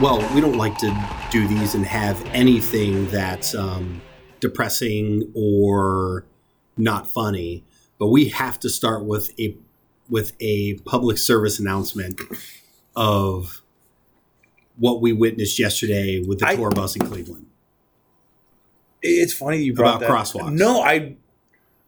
Well, 0.00 0.18
we 0.34 0.40
don't 0.40 0.56
like 0.56 0.76
to 0.78 0.92
do 1.30 1.46
these 1.46 1.74
and 1.74 1.86
have 1.86 2.22
anything 2.26 3.06
that's 3.10 3.54
um, 3.54 4.02
depressing 4.40 5.30
or 5.36 6.24
not 6.76 7.10
funny. 7.10 7.62
But 7.98 8.08
we 8.08 8.28
have 8.30 8.58
to 8.60 8.68
start 8.68 9.04
with 9.04 9.30
a 9.38 9.56
with 10.10 10.32
a 10.40 10.74
public 10.84 11.16
service 11.16 11.58
announcement 11.60 12.20
of 12.96 13.62
what 14.76 15.00
we 15.00 15.12
witnessed 15.12 15.58
yesterday 15.60 16.20
with 16.26 16.40
the 16.40 16.48
I- 16.48 16.56
tour 16.56 16.70
bus 16.70 16.96
in 16.96 17.06
Cleveland. 17.06 17.46
It's 19.00 19.32
funny 19.34 19.58
you 19.62 19.74
brought 19.74 20.02
About 20.02 20.08
that. 20.08 20.10
crosswalks. 20.10 20.52
No, 20.54 20.80
I, 20.82 21.16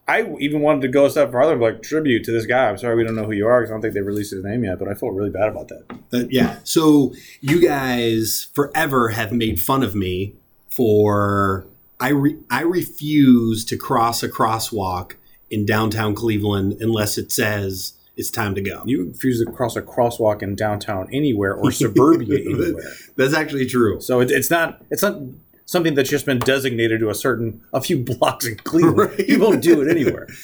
I 0.08 0.24
even 0.38 0.60
wanted 0.60 0.82
to 0.82 0.88
go 0.88 1.06
a 1.06 1.10
step 1.10 1.32
farther, 1.32 1.56
like 1.56 1.82
tribute 1.82 2.24
to 2.24 2.32
this 2.32 2.46
guy. 2.46 2.68
I'm 2.68 2.78
sorry 2.78 2.94
we 2.94 3.04
don't 3.04 3.16
know 3.16 3.24
who 3.24 3.32
you 3.32 3.46
are 3.48 3.60
because 3.60 3.70
I 3.70 3.74
don't 3.74 3.82
think 3.82 3.94
they 3.94 4.00
released 4.00 4.32
his 4.32 4.44
name 4.44 4.62
yet. 4.62 4.78
But 4.78 4.88
I 4.88 4.94
felt 4.94 5.14
really 5.14 5.30
bad 5.30 5.48
about 5.48 5.68
that. 5.68 5.84
But 6.10 6.32
yeah, 6.32 6.58
so 6.62 7.12
you 7.40 7.60
guys 7.60 8.48
forever 8.54 9.08
have 9.08 9.32
made 9.32 9.60
fun 9.60 9.82
of 9.82 9.94
me 9.94 10.34
for 10.68 11.66
I 11.98 12.10
re, 12.10 12.36
I 12.50 12.62
refuse 12.62 13.64
to 13.66 13.76
cross 13.76 14.22
a 14.22 14.28
crosswalk 14.28 15.14
in 15.50 15.66
downtown 15.66 16.14
Cleveland 16.14 16.76
unless 16.80 17.18
it 17.18 17.32
says 17.32 17.94
it's 18.16 18.30
time 18.30 18.54
to 18.54 18.60
go. 18.60 18.82
You 18.86 19.08
refuse 19.08 19.44
to 19.44 19.50
cross 19.50 19.76
a 19.76 19.82
crosswalk 19.82 20.42
in 20.42 20.54
downtown 20.54 21.08
anywhere 21.12 21.54
or 21.54 21.70
suburbia 21.70 22.38
anywhere. 22.44 22.82
That's 23.16 23.34
actually 23.34 23.66
true. 23.66 24.00
So 24.00 24.20
it, 24.20 24.30
it's 24.30 24.50
not 24.50 24.82
it's 24.90 25.02
not 25.02 25.18
something 25.66 25.94
that's 25.94 26.08
just 26.08 26.24
been 26.24 26.38
designated 26.38 27.00
to 27.00 27.10
a 27.10 27.14
certain 27.14 27.60
a 27.72 27.80
few 27.80 27.98
blocks 27.98 28.46
in 28.46 28.56
Cleveland. 28.56 28.96
Right. 28.96 29.28
You 29.28 29.40
won't 29.40 29.62
do 29.62 29.82
it 29.82 29.90
anywhere. 29.90 30.28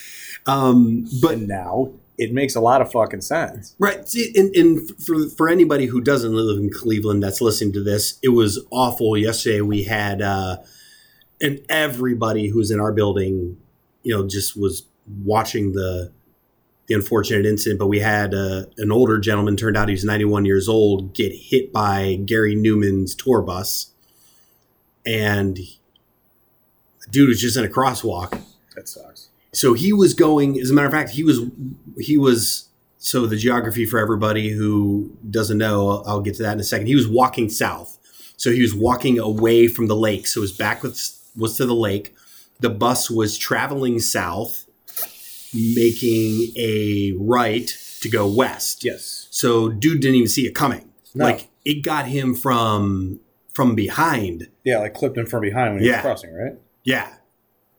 Um, 0.45 1.05
but 1.23 1.39
But 1.39 1.39
now 1.39 1.93
it 2.19 2.33
makes 2.33 2.57
a 2.57 2.61
lot 2.61 2.81
of 2.81 2.91
fucking 2.91 3.21
sense. 3.21 3.77
Right. 3.79 4.09
See, 4.09 4.33
and, 4.35 4.55
and 4.57 4.91
for 5.01 5.29
for 5.29 5.49
anybody 5.49 5.87
who 5.87 6.01
doesn't 6.01 6.35
live 6.35 6.59
in 6.59 6.69
Cleveland 6.69 7.23
that's 7.23 7.41
listening 7.41 7.73
to 7.75 7.83
this, 7.83 8.19
it 8.25 8.31
was 8.31 8.59
awful. 8.73 9.17
Yesterday 9.17 9.61
we 9.61 9.85
had, 9.85 10.21
uh, 10.21 10.57
and 11.41 11.61
everybody 11.69 12.49
who's 12.49 12.73
in 12.73 12.81
our 12.81 12.93
building, 12.93 13.57
you 14.03 14.13
know, 14.13 14.27
just 14.27 14.57
was 14.57 14.83
watching 15.25 15.73
the 15.73 16.13
the 16.87 16.95
unfortunate 16.95 17.47
incident. 17.47 17.79
But 17.79 17.87
we 17.87 18.01
had 18.01 18.35
uh, 18.35 18.65
an 18.79 18.91
older 18.91 19.19
gentleman, 19.19 19.57
turned 19.57 19.77
out 19.77 19.89
he 19.89 19.93
was 19.93 20.05
91 20.05 20.45
years 20.45 20.69
old, 20.69 21.15
get 21.15 21.33
hit 21.33 21.73
by 21.73 22.19
Gary 22.25 22.57
Numan's 22.57 23.15
tour 23.15 23.43
bus, 23.43 23.92
and 25.05 25.59
dude 27.11 27.29
was 27.29 27.41
just 27.41 27.57
in 27.57 27.65
a 27.65 27.69
crosswalk. 27.69 28.41
That 28.75 28.89
sucks. 28.89 29.29
So 29.53 29.75
he 29.75 29.93
was 29.93 30.15
going. 30.15 30.59
As 30.59 30.71
a 30.71 30.75
matter 30.75 30.87
of 30.87 30.93
fact, 30.93 31.11
he 31.11 31.25
was 31.25 31.41
he 31.99 32.17
was. 32.17 32.69
So 32.99 33.27
the 33.27 33.37
geography 33.37 33.85
for 33.85 33.99
everybody 33.99 34.51
who 34.51 35.11
doesn't 35.29 35.59
know, 35.59 35.89
I'll, 35.91 36.05
I'll 36.07 36.21
get 36.21 36.37
to 36.37 36.43
that 36.45 36.53
in 36.53 36.61
a 36.61 36.65
second. 36.65 36.87
He 36.87 36.95
was 36.95 37.09
walking 37.09 37.49
south, 37.49 37.99
so 38.37 38.53
he 38.53 38.63
was 38.63 38.75
walking 38.75 39.19
away 39.19 39.67
from 39.67 39.89
the 39.89 39.97
lake. 39.97 40.27
So 40.27 40.41
his 40.41 40.53
back 40.53 40.83
was 40.83 41.21
was 41.37 41.57
to 41.57 41.67
the 41.67 41.75
lake. 41.75 42.15
The 42.61 42.71
bus 42.71 43.11
was 43.11 43.37
traveling 43.37 43.99
south, 43.99 44.67
making 45.53 46.53
a 46.57 47.15
right 47.19 47.77
to 48.03 48.09
go 48.09 48.27
west. 48.27 48.85
Yes. 48.85 49.27
So 49.31 49.69
dude 49.69 50.01
didn't 50.01 50.17
even 50.17 50.29
see 50.29 50.47
it 50.47 50.55
coming. 50.55 50.89
No. 51.15 51.25
Like 51.25 51.49
it 51.65 51.83
got 51.83 52.07
him 52.07 52.35
from 52.35 53.21
from 53.55 53.75
behind. 53.75 54.49
Yeah, 54.65 54.79
like 54.79 54.95
clipped 54.95 55.17
him 55.19 55.27
from 55.27 55.43
behind 55.43 55.75
when 55.75 55.83
he 55.83 55.89
Yeah. 55.89 55.97
was 55.97 56.03
crossing, 56.03 56.35
right? 56.35 56.53
Yeah. 56.85 57.13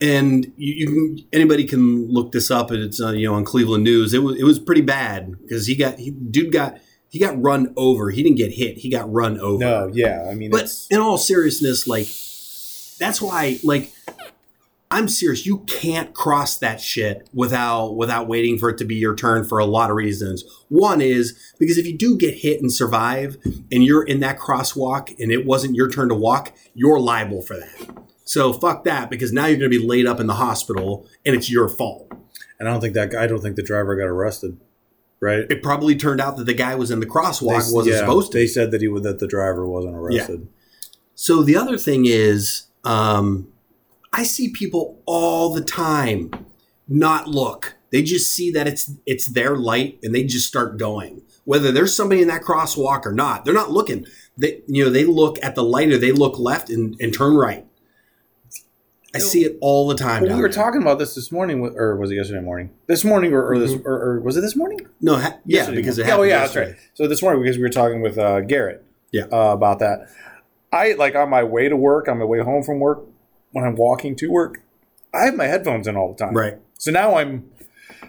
And 0.02 0.46
you, 0.58 0.74
you 0.76 0.88
can 0.88 1.26
anybody 1.32 1.64
can 1.66 2.12
look 2.12 2.32
this 2.34 2.52
up 2.52 2.72
and 2.72 2.82
it's 2.84 3.00
uh, 3.02 3.12
you 3.12 3.28
know 3.28 3.36
on 3.36 3.46
Cleveland 3.46 3.84
News. 3.84 4.14
It 4.14 4.20
was 4.24 4.38
it 4.38 4.44
was 4.44 4.60
pretty 4.60 4.82
bad 4.82 5.32
because 5.42 5.66
he 5.68 5.76
got 5.76 5.98
he, 5.98 6.12
dude 6.12 6.52
got 6.52 6.78
he 7.10 7.20
got 7.20 7.42
run 7.42 7.74
over. 7.78 8.10
He 8.10 8.22
didn't 8.24 8.38
get 8.38 8.52
hit. 8.52 8.78
He 8.80 8.90
got 8.90 9.12
run 9.12 9.40
over. 9.40 9.60
No, 9.64 9.92
yeah. 9.94 10.28
I 10.30 10.34
mean, 10.34 10.50
But 10.52 10.70
in 10.90 11.00
all 11.00 11.18
seriousness, 11.18 11.88
like 11.88 12.08
that's 13.00 13.22
why 13.22 13.60
like 13.64 13.94
I'm 14.94 15.08
serious. 15.08 15.46
You 15.46 15.60
can't 15.60 16.14
cross 16.14 16.58
that 16.60 16.80
shit 16.80 17.28
without 17.34 17.96
without 17.96 18.28
waiting 18.28 18.58
for 18.58 18.70
it 18.70 18.78
to 18.78 18.86
be 18.86 18.96
your 18.96 19.16
turn 19.16 19.44
for 19.44 19.58
a 19.60 19.66
lot 19.66 19.90
of 19.90 19.96
reasons. 19.96 20.44
One 20.70 21.02
is 21.02 21.38
because 21.58 21.78
if 21.78 21.88
you 21.88 21.98
do 21.98 22.16
get 22.18 22.36
hit 22.36 22.62
and 22.62 22.72
survive 22.72 23.38
and 23.72 23.84
you're 23.84 24.04
in 24.04 24.20
that 24.20 24.38
crosswalk 24.38 25.14
and 25.20 25.32
it 25.32 25.46
wasn't 25.46 25.76
your 25.76 25.90
turn 25.90 26.10
to 26.10 26.16
walk, 26.16 26.54
you're 26.76 27.00
liable 27.00 27.42
for 27.42 27.58
that. 27.58 27.90
So 28.24 28.54
fuck 28.54 28.84
that 28.86 29.10
because 29.10 29.34
now 29.34 29.48
you're 29.48 29.58
going 29.58 29.72
to 29.72 29.78
be 29.80 29.86
laid 29.86 30.06
up 30.06 30.20
in 30.20 30.28
the 30.28 30.36
hospital 30.36 31.08
and 31.26 31.36
it's 31.36 31.50
your 31.52 31.68
fault. 31.70 32.12
and 32.60 32.70
I 32.70 32.72
don't 32.72 32.80
think 32.82 32.94
that 32.94 33.10
guy, 33.12 33.24
I 33.24 33.28
don't 33.28 33.42
think 33.42 33.56
the 33.56 33.64
driver 33.64 33.96
got 33.96 34.06
arrested, 34.06 34.58
right? 35.20 35.46
It 35.50 35.62
probably 35.64 35.96
turned 35.96 36.22
out 36.22 36.38
that 36.38 36.46
the 36.46 36.54
guy 36.54 36.76
was 36.76 36.92
in 36.92 37.00
the 37.00 37.06
crosswalk 37.06 37.68
They- 37.68 37.76
wasn't 37.76 37.88
yeah, 37.96 38.00
supposed 38.00 38.32
to. 38.32 38.38
They 38.38 38.48
said 38.48 38.72
that 38.72 38.82
he 38.82 38.88
would 38.88 39.04
that 39.04 39.20
the 39.20 39.28
driver 39.28 39.68
wasn't 39.68 39.96
arrested. 39.96 40.48
So 41.16 41.42
the 41.44 41.56
other 41.56 41.78
thing 41.78 42.06
is, 42.06 42.68
um, 42.84 43.48
I 44.14 44.24
see 44.24 44.50
people 44.52 45.02
all 45.06 45.54
the 45.54 45.64
time 45.64 46.32
not 46.88 47.28
look. 47.28 47.76
They 47.92 48.04
just 48.04 48.34
see 48.34 48.52
that 48.52 48.68
it's 48.68 48.92
it's 49.06 49.28
their 49.28 49.56
light 49.56 50.00
and 50.04 50.14
they 50.14 50.24
just 50.24 50.48
start 50.48 50.78
going. 50.78 51.22
Whether 51.46 51.72
there's 51.72 51.96
somebody 51.96 52.22
in 52.22 52.28
that 52.30 52.42
crosswalk 52.44 53.06
or 53.06 53.12
not, 53.12 53.44
they're 53.46 53.54
not 53.54 53.72
looking. 53.72 54.06
They 54.38 54.62
you 54.68 54.84
know 54.86 54.90
they 54.90 55.06
look 55.06 55.38
at 55.44 55.56
the 55.56 55.64
light 55.64 55.92
or 55.92 55.98
they 55.98 56.12
look 56.12 56.38
left 56.40 56.70
and, 56.70 56.96
and 57.02 57.14
turn 57.14 57.36
right. 57.36 57.66
I 59.16 59.20
see 59.20 59.44
it 59.44 59.58
all 59.62 59.88
the 59.88 59.94
time. 59.96 60.24
Down 60.26 60.38
we 60.38 60.42
were 60.42 60.50
there. 60.50 60.64
talking 60.64 60.82
about 60.82 60.98
this 60.98 61.14
this 61.14 61.32
morning, 61.32 61.62
or 61.78 61.96
was 61.98 62.10
it 62.10 62.16
yesterday 62.16 62.42
morning? 62.42 62.72
This 62.88 63.04
morning, 63.04 63.32
or, 63.32 63.46
or 63.48 63.60
this, 63.60 63.74
Mhm. 63.74 63.86
or, 63.86 63.94
or 63.94 64.20
was 64.22 64.38
it 64.38 64.42
this 64.42 64.56
morning? 64.56 64.88
No, 65.02 65.18
ha- 65.18 65.38
yeah, 65.46 65.58
Yesterday 65.60 65.78
because 65.78 66.00
it 66.00 66.06
happened. 66.08 66.22
oh 66.22 66.24
yeah, 66.24 66.40
that's 66.40 66.56
right. 66.56 66.76
So 66.96 67.08
this 67.08 67.22
morning 67.22 67.44
because 67.44 67.58
we 67.58 67.62
were 67.62 67.70
talking 67.70 68.02
with 68.02 68.18
uh, 68.18 68.42
Garrett, 68.42 68.84
Yeah. 69.12 69.26
uh, 69.32 69.54
about 69.54 69.78
that. 69.80 70.08
I 70.72 70.94
like 70.94 71.14
on 71.14 71.30
my 71.30 71.44
way 71.44 71.70
to 71.70 71.76
work, 71.78 72.08
on 72.08 72.18
my 72.18 72.26
way 72.26 72.40
home 72.40 72.64
from 72.64 72.80
work, 72.80 73.04
when 73.54 73.64
I'm 73.64 73.76
walking 73.76 74.16
to 74.18 74.30
work, 74.30 74.62
I 75.14 75.26
have 75.26 75.36
my 75.36 75.46
headphones 75.46 75.88
in 75.88 75.96
all 75.96 76.12
the 76.12 76.18
time. 76.18 76.36
Right. 76.36 76.58
So 76.78 76.92
now 76.92 77.16
I'm 77.16 77.50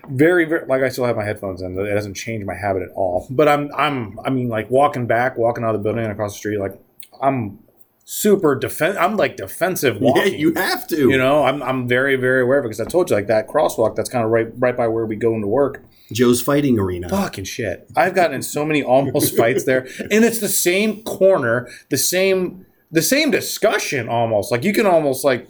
very, 0.08 0.44
very 0.44 0.66
like 0.66 0.82
I 0.82 0.88
still 0.88 1.04
have 1.04 1.16
my 1.16 1.24
headphones 1.24 1.62
in. 1.62 1.78
It 1.78 1.92
hasn't 1.92 2.16
changed 2.16 2.46
my 2.46 2.54
habit 2.54 2.82
at 2.82 2.90
all. 2.94 3.26
But 3.30 3.48
I'm, 3.48 3.70
I'm, 3.74 4.18
I 4.24 4.30
mean, 4.30 4.48
like 4.48 4.70
walking 4.70 5.06
back, 5.06 5.38
walking 5.38 5.64
out 5.64 5.74
of 5.74 5.80
the 5.80 5.84
building 5.84 6.02
and 6.02 6.12
across 6.12 6.32
the 6.32 6.38
street, 6.38 6.58
like 6.58 6.80
I'm 7.22 7.58
super 8.04 8.54
defense. 8.54 8.96
I'm 8.98 9.16
like 9.16 9.36
defensive 9.36 9.98
Yeah, 10.00 10.24
you 10.24 10.54
have 10.54 10.86
to. 10.88 11.08
You 11.08 11.18
know, 11.18 11.44
I'm, 11.44 11.62
I'm 11.62 11.88
very, 11.88 12.16
very 12.16 12.42
aware 12.42 12.58
of 12.58 12.64
it 12.64 12.68
because 12.68 12.80
I 12.80 12.90
told 12.90 13.10
you 13.10 13.16
like 13.16 13.28
that 13.28 13.48
crosswalk 13.48 13.96
that's 13.96 14.10
kind 14.10 14.24
of 14.24 14.30
right, 14.30 14.48
right 14.58 14.76
by 14.76 14.88
where 14.88 15.06
we 15.06 15.16
go 15.16 15.34
into 15.34 15.46
work. 15.46 15.82
Joe's 16.12 16.42
fighting 16.42 16.78
arena. 16.78 17.08
Fucking 17.08 17.44
shit. 17.44 17.88
I've 17.96 18.14
gotten 18.14 18.34
in 18.34 18.42
so 18.42 18.64
many 18.64 18.82
almost 18.82 19.36
fights 19.36 19.64
there. 19.64 19.86
And 20.10 20.24
it's 20.24 20.40
the 20.40 20.48
same 20.48 21.02
corner, 21.02 21.68
the 21.90 21.96
same 21.96 22.66
the 22.94 23.02
same 23.02 23.30
discussion 23.32 24.08
almost. 24.08 24.52
Like 24.52 24.62
you 24.62 24.72
can 24.72 24.86
almost 24.86 25.24
like 25.24 25.48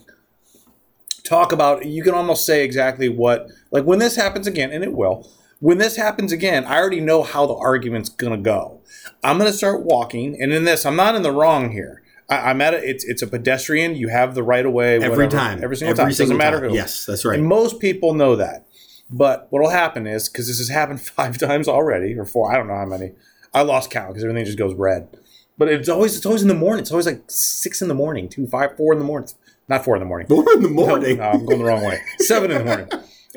talk 1.24 1.52
about 1.52 1.84
you 1.84 2.02
can 2.02 2.14
almost 2.14 2.46
say 2.46 2.64
exactly 2.64 3.08
what 3.08 3.48
like 3.70 3.84
when 3.84 3.98
this 3.98 4.16
happens 4.16 4.46
again, 4.46 4.72
and 4.72 4.82
it 4.82 4.94
will. 4.94 5.30
When 5.60 5.78
this 5.78 5.96
happens 5.96 6.32
again, 6.32 6.64
I 6.64 6.76
already 6.76 7.00
know 7.00 7.22
how 7.22 7.46
the 7.46 7.54
argument's 7.54 8.08
gonna 8.08 8.38
go. 8.38 8.80
I'm 9.22 9.36
gonna 9.36 9.52
start 9.52 9.82
walking, 9.82 10.40
and 10.40 10.52
in 10.52 10.64
this, 10.64 10.86
I'm 10.86 10.96
not 10.96 11.14
in 11.14 11.22
the 11.22 11.32
wrong 11.32 11.72
here. 11.72 12.02
I, 12.30 12.50
I'm 12.50 12.62
at 12.62 12.72
a, 12.72 12.88
it's 12.88 13.04
it's 13.04 13.20
a 13.20 13.26
pedestrian. 13.26 13.94
You 13.94 14.08
have 14.08 14.34
the 14.34 14.42
right 14.42 14.64
of 14.64 14.72
way 14.72 14.94
every 14.96 15.10
whatever, 15.10 15.30
time. 15.30 15.62
every 15.62 15.76
single 15.76 15.94
time. 15.94 16.08
It 16.08 16.16
doesn't 16.16 16.36
matter 16.36 16.60
time. 16.60 16.70
who. 16.70 16.74
Yes, 16.74 17.04
that's 17.04 17.26
right. 17.26 17.38
And 17.38 17.46
most 17.46 17.78
people 17.78 18.14
know 18.14 18.36
that. 18.36 18.66
But 19.10 19.48
what 19.50 19.60
will 19.60 19.70
happen 19.70 20.06
is 20.06 20.30
because 20.30 20.48
this 20.48 20.58
has 20.58 20.70
happened 20.70 21.02
five 21.18 21.36
times 21.36 21.68
already, 21.68 22.18
or 22.18 22.24
four, 22.24 22.50
I 22.50 22.56
don't 22.56 22.68
know 22.68 22.76
how 22.76 22.86
many. 22.86 23.12
I 23.52 23.62
lost 23.62 23.90
count 23.90 24.08
because 24.08 24.24
everything 24.24 24.46
just 24.46 24.58
goes 24.58 24.74
red. 24.74 25.08
But 25.56 25.68
it's 25.68 25.88
always 25.88 26.16
it's 26.16 26.26
always 26.26 26.42
in 26.42 26.48
the 26.48 26.54
morning. 26.54 26.82
It's 26.82 26.90
always 26.90 27.06
like 27.06 27.22
six 27.28 27.80
in 27.82 27.88
the 27.88 27.94
morning, 27.94 28.28
two, 28.28 28.46
five, 28.46 28.76
four 28.76 28.92
in 28.92 28.98
the 28.98 29.04
morning. 29.04 29.28
Not 29.68 29.84
four 29.84 29.96
in 29.96 30.00
the 30.00 30.06
morning. 30.06 30.26
Four 30.28 30.44
in 30.52 30.62
the 30.62 30.68
morning. 30.68 31.16
no, 31.18 31.24
I'm 31.24 31.46
going 31.46 31.58
the 31.58 31.64
wrong 31.64 31.82
way. 31.84 31.98
Seven 32.18 32.50
in 32.50 32.58
the 32.58 32.64
morning. 32.64 32.88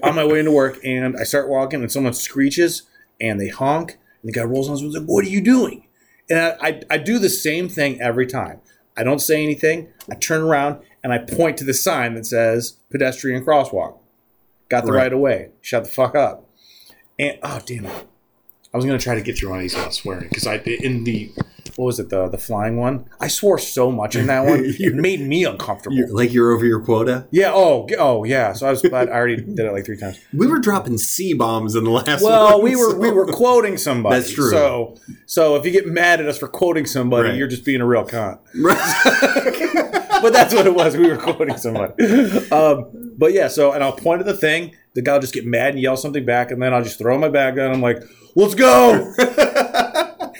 On 0.03 0.13
my 0.13 0.25
way 0.25 0.39
into 0.39 0.51
work, 0.51 0.77
and 0.83 1.15
I 1.17 1.23
start 1.23 1.47
walking, 1.47 1.81
and 1.81 1.91
someone 1.91 2.13
screeches, 2.13 2.83
and 3.21 3.39
they 3.39 3.47
honk, 3.47 3.91
and 4.21 4.29
the 4.29 4.33
guy 4.33 4.43
rolls 4.43 4.67
on 4.67 4.73
his 4.73 4.81
window. 4.83 4.99
Like, 4.99 5.07
"What 5.09 5.25
are 5.25 5.29
you 5.29 5.41
doing?" 5.41 5.87
And 6.29 6.39
I, 6.39 6.57
I, 6.61 6.81
I 6.91 6.97
do 6.97 7.17
the 7.17 7.29
same 7.29 7.69
thing 7.69 8.01
every 8.01 8.27
time. 8.27 8.59
I 8.97 9.03
don't 9.03 9.19
say 9.19 9.41
anything. 9.41 9.87
I 10.11 10.15
turn 10.15 10.41
around 10.41 10.81
and 11.03 11.13
I 11.13 11.19
point 11.19 11.57
to 11.59 11.63
the 11.63 11.73
sign 11.73 12.15
that 12.15 12.25
says 12.25 12.77
pedestrian 12.91 13.45
crosswalk. 13.45 13.97
Got 14.69 14.85
the 14.85 14.91
Right. 14.91 15.03
right, 15.03 15.13
of 15.13 15.19
way. 15.19 15.49
Shut 15.61 15.85
the 15.85 15.89
fuck 15.89 16.13
up. 16.15 16.49
And 17.17 17.39
oh 17.41 17.61
damn 17.65 17.85
it! 17.85 18.07
I 18.73 18.77
was 18.77 18.85
gonna 18.85 18.99
try 18.99 19.15
to 19.15 19.21
get 19.21 19.37
through 19.37 19.53
on 19.53 19.59
these 19.59 19.73
without 19.73 19.93
swearing 19.93 20.27
because 20.27 20.45
I 20.45 20.55
in 20.57 21.05
the 21.05 21.31
what 21.77 21.85
was 21.85 21.99
it 21.99 22.09
the 22.09 22.27
the 22.27 22.37
flying 22.37 22.75
one? 22.77 23.05
I 23.21 23.27
swore 23.29 23.57
so 23.57 23.91
much 23.91 24.15
in 24.15 24.27
that 24.27 24.45
one 24.45 24.61
it 24.65 24.93
made 24.95 25.21
me 25.21 25.45
uncomfortable. 25.45 25.95
You're, 25.95 26.09
like 26.09 26.33
you're 26.33 26.51
over 26.51 26.65
your 26.65 26.81
quota. 26.81 27.27
Yeah. 27.31 27.51
Oh. 27.53 27.87
Oh. 27.97 28.23
Yeah. 28.25 28.51
So 28.53 28.67
I 28.67 28.71
was 28.71 28.81
glad 28.81 29.07
I 29.09 29.13
already 29.13 29.37
did 29.37 29.59
it 29.59 29.71
like 29.71 29.85
three 29.85 29.97
times. 29.97 30.19
We 30.33 30.47
were 30.47 30.59
dropping 30.59 30.97
C 30.97 31.33
bombs 31.33 31.75
in 31.75 31.83
the 31.85 31.91
last. 31.91 32.21
Well, 32.23 32.55
one, 32.57 32.63
we 32.63 32.75
were 32.75 32.91
so- 32.91 32.97
we 32.97 33.11
were 33.11 33.25
quoting 33.27 33.77
somebody. 33.77 34.19
That's 34.19 34.33
true. 34.33 34.49
So 34.49 34.97
so 35.25 35.55
if 35.55 35.65
you 35.65 35.71
get 35.71 35.87
mad 35.87 36.19
at 36.19 36.27
us 36.27 36.37
for 36.37 36.47
quoting 36.47 36.85
somebody, 36.85 37.29
Right. 37.29 37.37
you're 37.37 37.47
just 37.47 37.63
being 37.63 37.81
a 37.81 37.85
real 37.87 38.05
cunt. 38.05 38.39
Right. 38.59 39.93
But 40.19 40.33
that's 40.33 40.51
what 40.51 40.65
it 40.65 40.73
was. 40.73 40.97
We 40.97 41.07
were 41.07 41.15
quoting 41.17 41.57
somebody. 41.57 41.93
Um, 42.51 43.13
but 43.19 43.33
yeah. 43.33 43.47
So 43.49 43.73
and 43.73 43.83
I'll 43.83 43.91
point 43.95 44.19
at 44.19 44.25
the 44.25 44.33
thing. 44.35 44.73
The 44.95 45.03
guy 45.03 45.13
will 45.13 45.19
just 45.21 45.33
get 45.33 45.45
mad 45.45 45.75
and 45.75 45.79
yell 45.79 45.95
something 45.95 46.25
back, 46.25 46.49
and 46.49 46.59
then 46.59 46.73
I'll 46.73 46.83
just 46.83 46.97
throw 46.97 47.19
my 47.19 47.29
bag 47.29 47.55
down. 47.55 47.71
I'm 47.71 47.81
like, 47.83 48.01
"Let's 48.35 48.55
go!" 48.55 49.13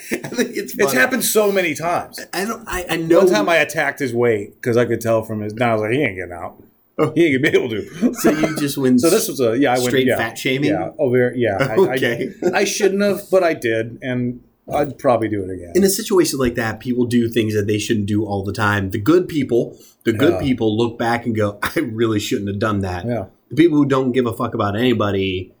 and 0.24 0.32
think 0.36 0.56
it's 0.56 0.78
It's 0.78 0.92
happened 0.92 1.24
so 1.24 1.52
many 1.52 1.74
times. 1.74 2.18
I 2.32 2.44
don't. 2.44 2.64
I, 2.66 2.86
I 2.90 2.96
know. 2.96 3.18
One 3.18 3.28
time 3.28 3.48
I 3.48 3.56
attacked 3.56 3.98
his 3.98 4.14
weight 4.14 4.54
because 4.54 4.76
I 4.76 4.84
could 4.84 5.00
tell 5.00 5.22
from 5.22 5.40
his. 5.40 5.54
Now 5.54 5.70
I 5.70 5.72
was 5.74 5.82
like, 5.82 5.92
he 5.92 6.02
ain't 6.02 6.16
getting 6.16 6.32
out. 6.32 6.62
Oh. 7.00 7.12
He 7.14 7.26
ain't 7.26 7.42
gonna 7.42 7.52
be 7.52 7.58
able 7.58 7.70
to. 7.70 8.14
so 8.14 8.30
you 8.30 8.56
just 8.56 8.76
win. 8.76 8.98
So 8.98 9.10
this 9.10 9.28
was 9.28 9.40
a 9.40 9.56
yeah. 9.58 9.70
I 9.70 9.74
went 9.74 9.88
Straight 9.88 10.06
yeah, 10.06 10.16
fat 10.16 10.36
shaming? 10.36 10.70
Yeah. 10.70 10.90
Oh, 10.98 11.10
very 11.10 11.38
yeah. 11.40 11.56
I, 11.60 11.76
Okay. 11.76 12.32
I, 12.42 12.60
I 12.60 12.64
shouldn't 12.64 13.02
have, 13.02 13.30
but 13.30 13.44
I 13.44 13.54
did, 13.54 13.98
and 14.02 14.42
I'd 14.72 14.98
probably 14.98 15.28
do 15.28 15.42
it 15.44 15.50
again. 15.50 15.72
in 15.76 15.84
a 15.84 15.88
situation 15.88 16.38
like 16.38 16.56
that, 16.56 16.80
people 16.80 17.06
do 17.06 17.28
things 17.28 17.54
that 17.54 17.66
they 17.66 17.78
shouldn't 17.78 18.06
do 18.06 18.24
all 18.26 18.42
the 18.44 18.52
time. 18.52 18.90
The 18.90 18.98
good 18.98 19.28
people, 19.28 19.78
the 20.04 20.12
good 20.12 20.34
Yeah. 20.34 20.40
people, 20.40 20.76
look 20.76 20.98
back 20.98 21.24
and 21.24 21.34
go, 21.36 21.58
"I 21.62 21.78
really 21.80 22.18
shouldn't 22.20 22.48
have 22.48 22.58
done 22.58 22.80
that." 22.80 23.06
yeah. 23.06 23.26
The 23.50 23.54
people 23.56 23.78
who 23.78 23.86
don't 23.86 24.12
give 24.12 24.26
a 24.26 24.32
fuck 24.32 24.54
about 24.54 24.76
anybody, 24.76 25.54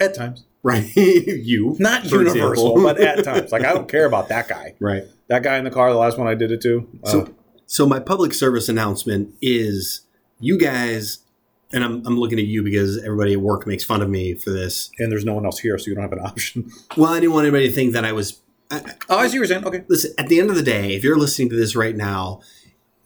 At 0.00 0.14
times, 0.14 0.44
right? 0.66 0.90
you, 0.96 1.76
not 1.78 2.04
universal, 2.04 2.50
example. 2.76 2.82
but 2.82 3.00
at 3.00 3.24
times. 3.24 3.52
Like 3.52 3.64
I 3.64 3.72
don't 3.72 3.88
care 3.88 4.04
about 4.06 4.28
that 4.28 4.48
guy. 4.48 4.74
right. 4.80 5.04
That 5.28 5.42
guy 5.42 5.56
in 5.58 5.64
the 5.64 5.70
car, 5.70 5.90
the 5.92 5.98
last 5.98 6.18
one 6.18 6.26
I 6.26 6.34
did 6.34 6.50
it 6.52 6.60
to. 6.62 6.88
uh, 7.04 7.10
So, 7.10 7.34
so 7.66 7.86
my 7.86 7.98
public 8.00 8.34
service 8.34 8.68
announcement 8.68 9.34
is 9.40 10.02
you 10.40 10.58
guys, 10.58 11.18
and 11.72 11.82
I'm, 11.82 12.06
I'm 12.06 12.18
looking 12.18 12.38
at 12.38 12.44
you 12.46 12.62
because 12.62 12.98
everybody 13.02 13.32
at 13.32 13.40
work 13.40 13.66
makes 13.66 13.82
fun 13.84 14.02
of 14.02 14.08
me 14.10 14.34
for 14.34 14.50
this. 14.50 14.90
and 14.98 15.10
there's 15.10 15.24
no 15.24 15.34
one 15.34 15.44
else 15.44 15.58
here, 15.60 15.78
so 15.78 15.86
you 15.88 15.94
don't 15.94 16.02
have 16.02 16.12
an 16.12 16.20
option. 16.24 16.70
Well, 16.96 17.10
I 17.12 17.20
didn't 17.20 17.32
want 17.32 17.44
anybody 17.46 17.68
to 17.68 17.74
think 17.74 17.92
that 17.94 18.04
I 18.04 18.12
was. 18.12 18.40
I, 18.70 18.82
Oh, 19.08 19.18
I 19.18 19.28
see 19.28 19.30
what 19.30 19.34
you're 19.34 19.46
saying. 19.46 19.64
Okay. 19.66 19.84
listen, 19.88 20.12
at 20.18 20.28
the 20.28 20.40
end 20.40 20.50
of 20.50 20.56
the 20.56 20.62
day, 20.62 20.94
if 20.94 21.02
you're 21.04 21.16
listening 21.18 21.48
to 21.50 21.56
this 21.56 21.76
right 21.76 21.94
now 21.96 22.40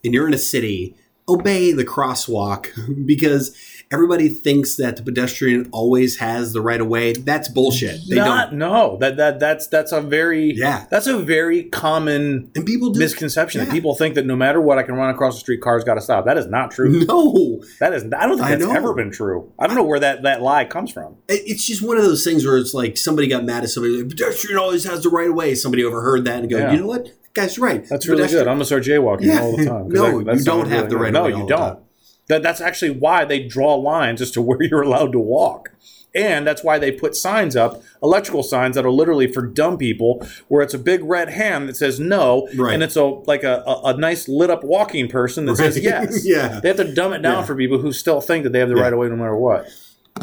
and 0.03 0.13
you're 0.13 0.27
in 0.27 0.33
a 0.33 0.37
city, 0.39 0.95
obey 1.29 1.71
the 1.71 1.85
crosswalk 1.85 2.69
because 3.05 3.55
everybody 3.91 4.29
thinks 4.29 4.75
that 4.77 4.95
the 4.97 5.03
pedestrian 5.03 5.69
always 5.71 6.17
has 6.17 6.53
the 6.53 6.61
right 6.61 6.79
of 6.81 6.87
way. 6.87 7.13
That's 7.13 7.47
bullshit. 7.49 7.99
They 8.09 8.15
Not, 8.15 8.49
don't. 8.51 8.59
no. 8.59 8.97
That 8.99 9.17
that 9.17 9.39
that's 9.39 9.67
that's 9.67 9.91
a 9.91 10.01
very 10.01 10.53
Yeah. 10.55 10.85
That's 10.89 11.07
a 11.07 11.17
very 11.17 11.63
common 11.65 12.51
And 12.55 12.65
people 12.65 12.89
do. 12.91 12.99
misconception 12.99 13.63
that 13.63 13.71
people 13.71 13.95
think 13.95 14.15
that 14.15 14.25
no 14.25 14.35
matter 14.35 14.61
what, 14.61 14.77
I 14.77 14.83
can 14.83 14.95
run 14.95 15.09
across 15.13 15.35
the 15.35 15.39
street, 15.41 15.61
cars 15.61 15.83
got 15.83 15.95
to 15.95 16.01
stop. 16.01 16.25
That 16.25 16.37
is 16.37 16.47
not 16.47 16.71
true. 16.71 16.89
no, 17.05 17.61
That 17.79 17.93
is. 17.93 18.03
I 18.13 18.25
don't 18.27 18.37
think 18.37 18.49
that's 18.59 18.63
ever 18.63 18.93
been 18.93 19.11
true. 19.11 19.51
I 19.59 19.67
don't 19.67 19.75
know 19.75 19.83
where 19.83 19.99
that 19.99 20.23
that 20.23 20.41
lie 20.41 20.65
comes 20.65 20.91
from. 20.91 21.17
It's 21.27 21.65
just 21.65 21.81
one 21.81 21.97
of 21.97 22.03
those 22.03 22.23
things 22.23 22.45
where 22.45 22.57
it's 22.57 22.73
like 22.73 22.97
somebody 22.97 23.27
got 23.27 23.43
mad 23.43 23.63
at 23.63 23.69
somebody. 23.69 23.97
Like, 23.97 24.09
pedestrian 24.09 24.57
always 24.57 24.83
has 24.85 25.03
the 25.03 25.09
right 25.09 25.29
of 25.29 25.35
way. 25.35 25.55
Somebody 25.55 25.83
overheard 25.83 26.25
that 26.25 26.39
and 26.39 26.49
go, 26.49 26.57
Yeah. 26.57 26.71
you 26.73 26.79
know 26.79 26.87
what? 26.87 27.05
That 27.05 27.33
guy's 27.33 27.57
right. 27.59 27.85
That's 27.87 28.07
really 28.07 28.19
Pedestrian- 28.23 28.45
good. 28.45 28.49
I'm 28.51 28.55
gonna 28.55 28.65
start 28.65 28.83
jaywalking 28.83 29.21
Yeah. 29.25 29.41
all 29.41 29.55
the 29.57 29.65
time. 29.65 29.89
No, 29.89 30.21
that 30.23 30.37
you 30.37 30.43
don't 30.43 30.67
have 30.69 30.89
the 30.89 30.97
right 30.97 31.13
No, 31.13 31.19
of 31.21 31.25
way 31.25 31.31
No, 31.31 31.37
you 31.39 31.47
don't. 31.47 31.79
That 32.27 32.43
that's 32.43 32.61
actually 32.61 32.91
why 32.91 33.25
they 33.25 33.39
draw 33.45 33.75
lines 33.75 34.21
as 34.21 34.31
to 34.31 34.41
where 34.47 34.61
you're 34.61 34.81
allowed 34.83 35.11
to 35.13 35.19
walk. 35.19 35.69
And 36.13 36.45
that's 36.45 36.61
why 36.61 36.77
they 36.77 36.91
put 36.91 37.15
signs 37.15 37.55
up, 37.55 37.81
electrical 38.03 38.43
signs 38.43 38.75
that 38.75 38.85
are 38.85 38.91
literally 38.91 39.31
for 39.31 39.41
dumb 39.41 39.77
people, 39.77 40.27
where 40.49 40.61
it's 40.61 40.73
a 40.73 40.77
big 40.77 41.01
red 41.05 41.29
hand 41.29 41.69
that 41.69 41.77
says 41.77 42.01
no, 42.01 42.49
Right. 42.57 42.73
and 42.73 42.83
it's 42.83 42.97
a 42.97 43.03
like 43.05 43.43
a, 43.43 43.63
a, 43.65 43.81
a 43.93 43.97
nice 43.97 44.27
lit 44.27 44.49
up 44.49 44.61
walking 44.61 45.07
person 45.07 45.45
that 45.45 45.55
says 45.55 45.79
yes. 45.79 46.21
Yeah. 46.25 46.59
They 46.59 46.67
have 46.67 46.75
to 46.77 46.93
dumb 46.93 47.13
it 47.13 47.21
down 47.21 47.37
Yeah. 47.39 47.43
for 47.45 47.55
people 47.55 47.77
who 47.79 47.93
still 47.93 48.19
think 48.19 48.43
that 48.43 48.51
they 48.51 48.59
have 48.59 48.67
the 48.67 48.75
Yeah. 48.75 48.81
right 48.81 48.91
of 48.93 48.99
way 48.99 49.07
no 49.07 49.15
matter 49.15 49.37
what. 49.37 49.67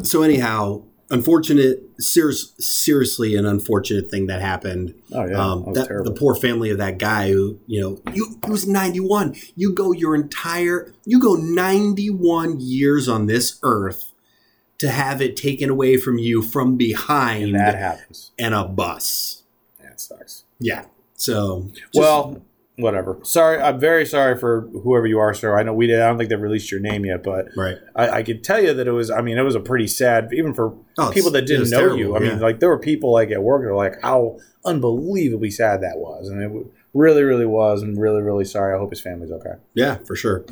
So 0.02 0.22
anyhow, 0.22 0.82
unfortunate, 1.10 1.82
serious, 1.98 2.52
seriously, 2.58 3.34
an 3.36 3.46
unfortunate 3.46 4.10
thing 4.10 4.26
that 4.26 4.40
happened. 4.40 4.94
Oh 5.12 5.26
yeah, 5.26 5.38
um, 5.38 5.72
that 5.72 5.88
that, 5.88 6.04
the 6.04 6.12
poor 6.12 6.34
family 6.34 6.70
of 6.70 6.78
that 6.78 6.98
guy 6.98 7.30
who, 7.32 7.58
you 7.66 7.80
know, 7.80 8.12
you 8.14 8.38
he 8.44 8.50
was 8.50 8.66
91. 8.66 9.34
You 9.56 9.72
go 9.72 9.92
your 9.92 10.14
entire, 10.14 10.92
you 11.04 11.20
go 11.20 11.34
91 11.34 12.60
years 12.60 13.08
on 13.08 13.26
this 13.26 13.58
earth 13.62 14.12
to 14.78 14.90
have 14.90 15.20
it 15.20 15.36
taken 15.36 15.70
away 15.70 15.96
from 15.96 16.18
you 16.18 16.40
from 16.42 16.76
behind 16.76 17.44
and 17.46 17.54
that 17.56 17.76
happens. 17.76 18.30
and 18.38 18.54
a 18.54 18.64
bus. 18.64 19.42
That 19.82 20.00
sucks. 20.00 20.44
Yeah. 20.60 20.84
So, 21.14 21.68
just- 21.74 21.88
well, 21.94 22.42
whatever. 22.78 23.18
Sorry, 23.22 23.60
I'm 23.60 23.78
very 23.78 24.06
sorry 24.06 24.38
for 24.38 24.62
whoever 24.82 25.06
you 25.06 25.18
are, 25.18 25.34
sir. 25.34 25.58
I 25.58 25.62
know 25.62 25.74
we 25.74 25.86
did. 25.86 26.00
I 26.00 26.06
don't 26.06 26.16
think 26.16 26.30
they've 26.30 26.40
released 26.40 26.70
your 26.70 26.80
name 26.80 27.04
yet, 27.04 27.22
but 27.22 27.48
right. 27.56 27.76
I, 27.94 28.08
I 28.10 28.22
could 28.22 28.42
tell 28.42 28.62
you 28.62 28.72
that 28.72 28.86
it 28.86 28.92
was. 28.92 29.10
I 29.10 29.20
mean, 29.20 29.36
it 29.36 29.42
was 29.42 29.54
a 29.54 29.60
pretty 29.60 29.86
sad, 29.86 30.30
even 30.32 30.54
for 30.54 30.74
Oh, 30.96 31.10
people 31.12 31.30
that 31.32 31.42
didn't 31.42 31.70
know 31.70 31.78
terrible, 31.80 31.98
you. 31.98 32.16
I 32.16 32.20
mean, 32.20 32.40
like 32.40 32.60
there 32.60 32.68
were 32.68 32.78
people 32.78 33.12
like 33.12 33.30
at 33.30 33.42
work 33.42 33.62
that 33.62 33.68
were 33.68 33.76
like, 33.76 34.00
how 34.02 34.38
unbelievably 34.64 35.50
sad 35.50 35.82
that 35.82 35.98
was, 35.98 36.28
and 36.28 36.42
it 36.42 36.66
really, 36.94 37.22
really 37.22 37.46
was, 37.46 37.82
and 37.82 38.00
really, 38.00 38.22
really 38.22 38.44
sorry. 38.44 38.74
I 38.74 38.78
hope 38.78 38.90
his 38.90 39.00
family's 39.00 39.30
okay. 39.30 39.54
Yeah, 39.74 39.98
for 40.06 40.16
sure. 40.16 40.44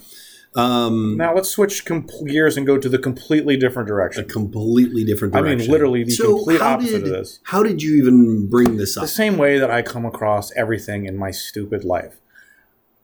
Um, 0.57 1.17
Now 1.19 1.35
let's 1.35 1.51
switch 1.51 1.85
com- 1.85 2.07
gears 2.27 2.57
and 2.57 2.67
go 2.67 2.79
to 2.79 2.89
the 2.89 2.99
completely 2.99 3.57
different 3.59 3.87
direction. 3.87 4.25
a 4.25 4.27
completely 4.27 5.05
different 5.05 5.35
direction. 5.35 5.53
I 5.53 5.63
mean, 5.63 5.71
literally 5.71 6.05
the 6.05 6.17
complete 6.17 6.61
how 6.61 6.75
opposite 6.75 6.93
did, 6.93 7.03
of 7.05 7.09
this. 7.11 7.41
How 7.45 7.63
did 7.63 7.83
you 7.83 7.97
even 7.97 8.49
bring 8.49 8.79
this 8.79 8.97
up? 8.97 9.03
The 9.03 9.09
same 9.09 9.37
way 9.37 9.59
that 9.59 9.71
I 9.71 9.83
come 9.83 10.07
across 10.07 10.51
everything 10.57 11.05
in 11.05 11.17
my 11.19 11.31
stupid 11.31 11.85
life. 11.85 12.21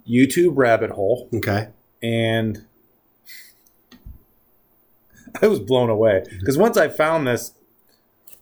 YouTube 0.09 0.53
rabbit 0.57 0.91
hole. 0.93 1.29
Okay. 1.35 1.69
and 2.03 2.65
I 5.43 5.47
was 5.47 5.61
blown 5.61 5.91
away 5.91 6.25
because 6.41 6.59
once 6.59 6.77
I 6.77 6.89
found 6.89 7.27
this, 7.27 7.53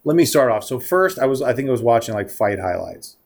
let 0.05 0.17
me 0.17 0.25
start 0.25 0.51
off. 0.51 0.65
So 0.65 0.81
first, 0.81 1.19
I 1.19 1.27
was 1.27 1.43
I 1.43 1.53
think 1.53 1.69
I 1.69 1.73
was 1.73 1.83
watching 1.83 2.15
like 2.15 2.31
fight 2.31 2.59
highlights. 2.59 3.17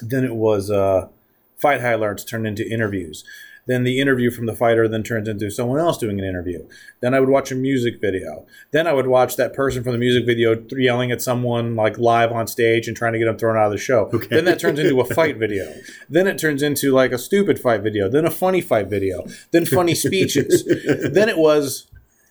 Then 0.00 0.24
it 0.24 0.34
was 0.34 0.70
uh, 0.70 1.08
fight 1.56 1.80
highlights 1.80 2.24
turned 2.24 2.46
into 2.46 2.66
interviews. 2.68 3.24
Then 3.66 3.84
the 3.84 4.00
interview 4.00 4.30
from 4.30 4.46
the 4.46 4.54
fighter 4.54 4.88
then 4.88 5.02
turns 5.02 5.28
into 5.28 5.50
someone 5.50 5.78
else 5.78 5.98
doing 5.98 6.18
an 6.18 6.24
interview. 6.24 6.66
Then 7.00 7.14
I 7.14 7.20
would 7.20 7.28
watch 7.28 7.52
a 7.52 7.54
music 7.54 8.00
video. 8.00 8.46
Then 8.72 8.86
I 8.86 8.92
would 8.92 9.06
watch 9.06 9.36
that 9.36 9.54
person 9.54 9.84
from 9.84 9.92
the 9.92 9.98
music 9.98 10.26
video 10.26 10.64
yelling 10.70 11.12
at 11.12 11.22
someone 11.22 11.76
like 11.76 11.98
live 11.98 12.32
on 12.32 12.46
stage 12.46 12.88
and 12.88 12.96
trying 12.96 13.12
to 13.12 13.18
get 13.18 13.26
them 13.26 13.38
thrown 13.38 13.56
out 13.56 13.66
of 13.66 13.72
the 13.72 13.78
show. 13.78 14.10
Okay. 14.12 14.26
Then 14.28 14.44
that 14.46 14.58
turns 14.58 14.78
into 14.78 15.00
a 15.00 15.04
fight 15.04 15.36
video. 15.36 15.72
Then 16.08 16.26
it 16.26 16.38
turns 16.38 16.62
into 16.62 16.92
like 16.92 17.12
a 17.12 17.18
stupid 17.18 17.58
fight 17.58 17.82
video. 17.82 18.08
Then 18.08 18.26
a 18.26 18.30
funny 18.30 18.60
fight 18.60 18.88
video. 18.88 19.24
Then 19.52 19.64
funny 19.64 19.94
speeches. 19.94 20.64
then 21.12 21.28
it 21.28 21.38
was, 21.38 21.86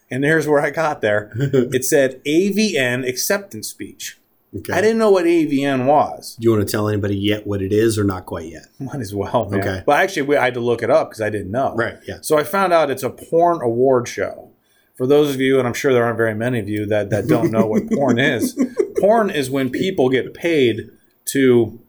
and 0.10 0.24
here's 0.24 0.48
where 0.48 0.62
I 0.62 0.69
got 0.69 1.01
there. 1.01 1.32
It 1.36 1.86
said 1.86 2.22
AVN 2.25 3.08
acceptance 3.08 3.70
speech. 3.70 4.21
Okay. 4.58 4.74
I 4.74 4.81
didn't 4.81 4.98
know 4.98 5.12
what 5.12 5.25
AVN 5.25 5.86
was. 5.86 6.36
Do 6.36 6.43
you 6.43 6.51
want 6.51 6.67
to 6.67 6.72
tell 6.72 6.89
anybody 6.89 7.15
yet 7.15 7.48
what 7.48 7.62
it 7.62 7.72
is 7.72 7.98
or 7.98 8.03
not 8.03 8.25
quite 8.25 8.51
yet? 8.51 8.65
Might 8.79 9.00
as 9.00 9.15
well. 9.15 9.50
Man. 9.50 9.62
Okay. 9.62 9.84
But 9.86 10.01
actually, 10.01 10.24
we, 10.24 10.36
I 10.36 10.46
had 10.46 10.55
to 10.55 10.60
look 10.60 10.84
it 10.84 10.89
up 10.89 11.10
because 11.10 11.22
I 11.22 11.29
didn't 11.29 11.51
know. 11.51 11.74
Right. 11.75 11.98
Yeah. 12.05 12.17
So 12.22 12.38
I 12.38 12.43
found 12.43 12.74
out 12.74 12.91
it's 12.91 13.03
a 13.03 13.10
porn 13.10 13.62
award 13.62 14.08
show. 14.10 14.50
For 14.96 15.08
those 15.08 15.34
of 15.34 15.39
you, 15.39 15.58
and 15.58 15.67
I'm 15.67 15.74
sure 15.74 15.93
there 15.93 16.03
aren't 16.03 16.17
very 16.17 16.36
many 16.36 16.60
of 16.60 16.67
you 16.67 16.86
that, 16.88 17.10
that 17.12 17.27
don't 17.27 17.50
know 17.50 17.65
what 17.65 17.89
porn 17.91 18.20
is, 18.20 18.60
porn 19.00 19.29
is 19.29 19.50
when 19.50 19.70
people 19.70 20.10
get 20.10 20.34
paid 20.34 20.91
to 21.25 21.79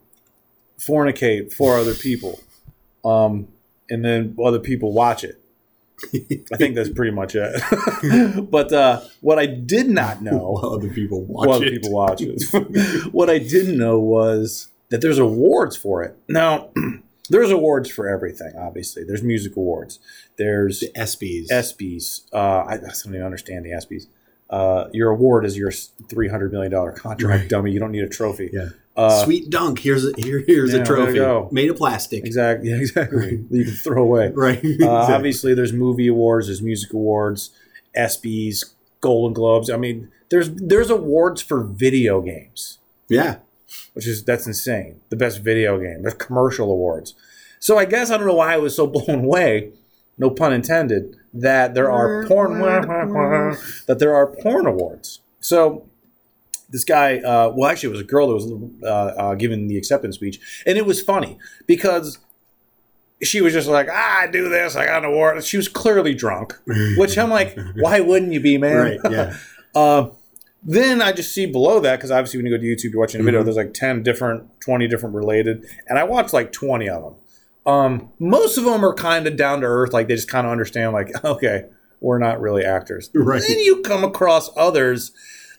fornicate 0.78 1.52
for 1.52 1.76
other 1.76 1.94
people, 1.94 2.40
um, 3.04 3.48
and 3.90 4.04
then 4.04 4.36
other 4.42 4.60
people 4.60 4.92
watch 4.92 5.24
it. 5.24 5.41
I 6.52 6.56
think 6.56 6.74
that's 6.74 6.90
pretty 6.90 7.12
much 7.12 7.34
it. 7.34 8.50
but 8.50 8.72
uh, 8.72 9.00
what 9.20 9.38
I 9.38 9.46
did 9.46 9.88
not 9.88 10.22
know 10.22 10.52
While 10.60 10.74
other 10.74 10.90
people 10.90 11.22
watch 11.24 11.48
while 11.48 11.62
it. 11.62 11.70
people 11.70 11.92
watch 11.92 12.20
it. 12.20 12.42
what 13.12 13.30
I 13.30 13.38
didn't 13.38 13.78
know 13.78 13.98
was 13.98 14.68
that 14.90 15.00
there's 15.00 15.18
awards 15.18 15.76
for 15.76 16.02
it. 16.02 16.16
Now, 16.28 16.70
there's 17.30 17.50
awards 17.50 17.90
for 17.90 18.08
everything. 18.08 18.52
Obviously, 18.58 19.04
there's 19.04 19.22
music 19.22 19.56
awards. 19.56 19.98
There's 20.36 20.80
The 20.80 20.90
ESPYs. 20.96 21.48
ESPYS. 21.50 22.22
Uh, 22.32 22.36
I, 22.36 22.74
I 22.74 22.76
don't 22.78 23.06
even 23.06 23.22
understand 23.22 23.64
the 23.64 23.70
ESPYs. 23.70 24.06
Uh, 24.52 24.88
your 24.92 25.10
award 25.10 25.44
is 25.46 25.56
your 25.56 25.72
three 26.10 26.28
hundred 26.28 26.52
million 26.52 26.70
dollar 26.70 26.92
contract, 26.92 27.40
Right. 27.40 27.48
dummy. 27.48 27.72
You 27.72 27.80
don't 27.80 27.90
need 27.92 28.04
a 28.04 28.08
trophy. 28.08 28.50
yeah. 28.52 28.68
Uh, 28.94 29.24
Sweet 29.24 29.48
dunk. 29.48 29.78
Here's 29.78 30.04
a 30.06 30.12
here, 30.18 30.44
here's 30.46 30.74
yeah, 30.74 30.80
a 30.80 30.84
there 30.84 30.96
you 30.98 31.04
trophy 31.04 31.18
go. 31.18 31.48
made 31.50 31.70
of 31.70 31.76
plastic. 31.78 32.24
Exactly. 32.26 32.68
Yeah, 32.70 32.76
exactly. 32.76 33.42
you 33.50 33.64
can 33.64 33.72
throw 33.72 34.02
away. 34.02 34.30
Right. 34.34 34.58
Uh, 34.62 34.68
Exactly. 34.68 35.14
obviously, 35.14 35.54
there's 35.54 35.72
movie 35.72 36.08
awards, 36.08 36.48
there's 36.48 36.60
music 36.60 36.92
awards, 36.92 37.50
ESPYS, 37.96 38.74
Golden 39.00 39.32
Globes. 39.32 39.70
I 39.70 39.76
mean, 39.78 40.10
there's 40.30 40.50
there's 40.50 40.90
awards 40.90 41.40
for 41.42 41.62
video 41.64 42.20
games. 42.20 42.78
Yeah. 43.08 43.36
which 43.94 44.06
is 44.06 44.22
that's 44.24 44.46
insane. 44.46 45.00
The 45.08 45.16
best 45.16 45.40
video 45.40 45.78
game. 45.78 46.02
There's 46.02 46.14
commercial 46.14 46.70
awards. 46.70 47.14
So 47.60 47.78
I 47.78 47.84
guess 47.86 48.10
I 48.10 48.16
don't 48.18 48.26
know 48.26 48.34
why 48.34 48.52
I 48.54 48.58
was 48.58 48.74
so 48.76 48.86
blown 48.86 49.24
away, 49.24 49.70
no 50.18 50.30
pun 50.30 50.52
intended, 50.52 51.16
that 51.34 51.74
there 51.74 51.90
are 51.90 52.26
porn 52.26 52.60
that 53.86 53.98
there 53.98 54.14
are 54.14 54.26
porn 54.26 54.66
awards. 54.66 55.20
So 55.40 55.86
this 56.70 56.84
guy, 56.84 57.18
uh, 57.18 57.52
well, 57.54 57.70
actually, 57.70 57.88
it 57.90 57.92
was 57.92 58.00
a 58.00 58.04
girl 58.04 58.28
that 58.28 58.34
was 58.34 58.52
uh, 58.82 58.86
uh, 58.86 59.34
giving 59.34 59.68
the 59.68 59.76
acceptance 59.76 60.14
speech, 60.16 60.40
and 60.66 60.78
it 60.78 60.86
was 60.86 61.00
funny 61.02 61.38
because 61.66 62.18
she 63.22 63.40
was 63.40 63.52
just 63.52 63.68
like, 63.68 63.88
ah, 63.90 64.20
"I 64.22 64.26
do 64.26 64.48
this, 64.48 64.74
I 64.76 64.86
got 64.86 65.04
an 65.04 65.10
award." 65.10 65.42
She 65.44 65.56
was 65.56 65.68
clearly 65.68 66.14
drunk, 66.14 66.58
which 66.96 67.16
I'm 67.18 67.30
like, 67.30 67.56
"Why 67.76 68.00
wouldn't 68.00 68.32
you 68.32 68.40
be, 68.40 68.58
man?" 68.58 68.76
Right. 68.76 69.00
Yeah. 69.10 69.36
Uh, 69.74 70.10
then 70.62 71.00
I 71.00 71.12
just 71.12 71.32
see 71.34 71.46
below 71.46 71.80
that 71.80 71.96
because 71.96 72.10
obviously 72.10 72.36
when 72.38 72.44
you 72.44 72.52
go 72.54 72.60
to 72.60 72.66
YouTube, 72.68 72.92
you're 72.92 73.00
watching 73.00 73.22
a 73.22 73.24
video. 73.24 73.40
Mhm. 73.40 73.44
There's 73.44 73.56
like 73.56 73.72
ten 73.72 74.02
different, 74.02 74.60
twenty 74.60 74.86
different 74.86 75.14
related, 75.14 75.64
and 75.88 75.98
I 75.98 76.04
watched 76.04 76.34
like 76.34 76.52
twenty 76.52 76.90
of 76.90 77.02
them. 77.02 77.14
Um, 77.64 78.10
most 78.18 78.58
of 78.58 78.64
them 78.64 78.84
are 78.84 78.94
kind 78.94 79.26
of 79.26 79.36
down 79.36 79.60
to 79.60 79.66
earth, 79.66 79.92
like 79.92 80.08
they 80.08 80.16
just 80.16 80.28
kind 80.28 80.46
of 80.46 80.50
understand, 80.52 80.92
like 80.92 81.10
okay, 81.24 81.66
we're 82.00 82.18
not 82.18 82.40
really 82.40 82.64
actors. 82.64 83.10
Right. 83.14 83.42
Then 83.46 83.58
you 83.60 83.82
come 83.82 84.04
across 84.04 84.50
others 84.56 85.12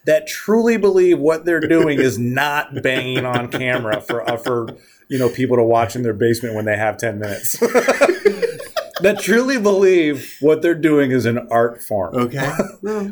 that 0.05 0.27
truly 0.27 0.75
believe 0.77 1.17
what 1.19 1.45
they're 1.45 1.61
doing 1.61 1.99
is 1.99 2.19
not 2.19 2.81
banging 2.83 3.25
on 3.25 3.47
camera 3.49 4.01
for 4.01 4.29
uh, 4.29 4.35
for 4.37 4.67
you 5.07 5.17
know 5.17 5.29
people 5.29 5.55
to 5.57 5.63
watch 5.63 5.95
in 5.95 6.03
their 6.03 6.13
basement 6.13 6.55
when 6.55 6.65
they 6.65 6.75
have 6.77 6.97
ten 6.97 7.19
minutes. 7.19 7.57
that 9.01 9.19
truly 9.19 9.59
believe 9.59 10.35
what 10.39 10.61
they're 10.61 10.75
doing 10.75 11.11
is 11.11 11.25
an 11.25 11.37
art 11.49 11.81
form 11.81 12.15
Okay. 12.15 12.53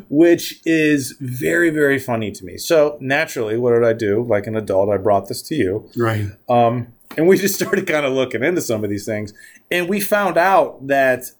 which 0.08 0.60
is 0.64 1.16
very 1.20 1.70
very 1.70 1.98
funny 1.98 2.30
to 2.30 2.44
me 2.44 2.56
so 2.56 2.96
naturally 3.00 3.56
what 3.58 3.72
did 3.72 3.82
i 3.84 3.92
do 3.92 4.22
like 4.22 4.46
an 4.46 4.56
adult 4.56 4.88
i 4.90 4.96
brought 4.96 5.26
this 5.28 5.42
to 5.42 5.54
you 5.56 5.90
right. 5.96 6.26
um, 6.48 6.86
and 7.16 7.26
we 7.26 7.38
just 7.38 7.54
started 7.60 7.86
kind 7.86 8.06
of 8.06 8.12
looking 8.12 8.42
into 8.42 8.60
some 8.60 8.84
of 8.84 8.90
these 8.90 9.04
things 9.04 9.32
and 9.70 9.88
we 9.88 10.00
found 10.00 10.36
out 10.36 10.86
that 10.86 11.32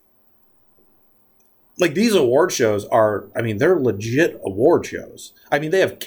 like 1.78 1.94
these 1.94 2.14
award 2.14 2.52
shows 2.52 2.84
are 2.86 3.26
i 3.34 3.42
mean 3.42 3.58
they're 3.58 3.80
legit 3.80 4.40
award 4.44 4.86
shows 4.86 5.32
i 5.50 5.58
mean 5.58 5.70
they 5.70 5.80
have 5.80 5.98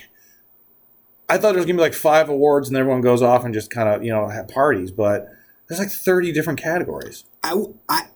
i 1.30 1.38
thought 1.38 1.52
there 1.52 1.58
was 1.58 1.66
gonna 1.66 1.78
be 1.78 1.82
like 1.82 1.94
five 1.94 2.30
awards 2.30 2.68
and 2.68 2.78
everyone 2.78 3.02
goes 3.02 3.22
off 3.22 3.44
and 3.44 3.54
just 3.54 3.72
kind 3.72 3.90
of 3.90 4.04
you 4.04 4.12
know 4.12 4.28
have 4.30 4.48
parties 4.48 4.92
but 4.92 5.30
there's 5.68 5.80
like 5.80 5.90
30 5.90 6.32
different 6.32 6.62
categories 6.62 7.24
I, 7.44 7.54
I, 7.88 8.08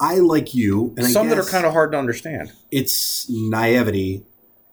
I 0.00 0.16
like 0.16 0.54
you, 0.54 0.94
and 0.96 1.06
I 1.06 1.10
some 1.10 1.28
that 1.28 1.38
are 1.38 1.44
kind 1.44 1.66
of 1.66 1.74
hard 1.74 1.92
to 1.92 1.98
understand 1.98 2.52
it's 2.70 3.28
naivety, 3.28 4.24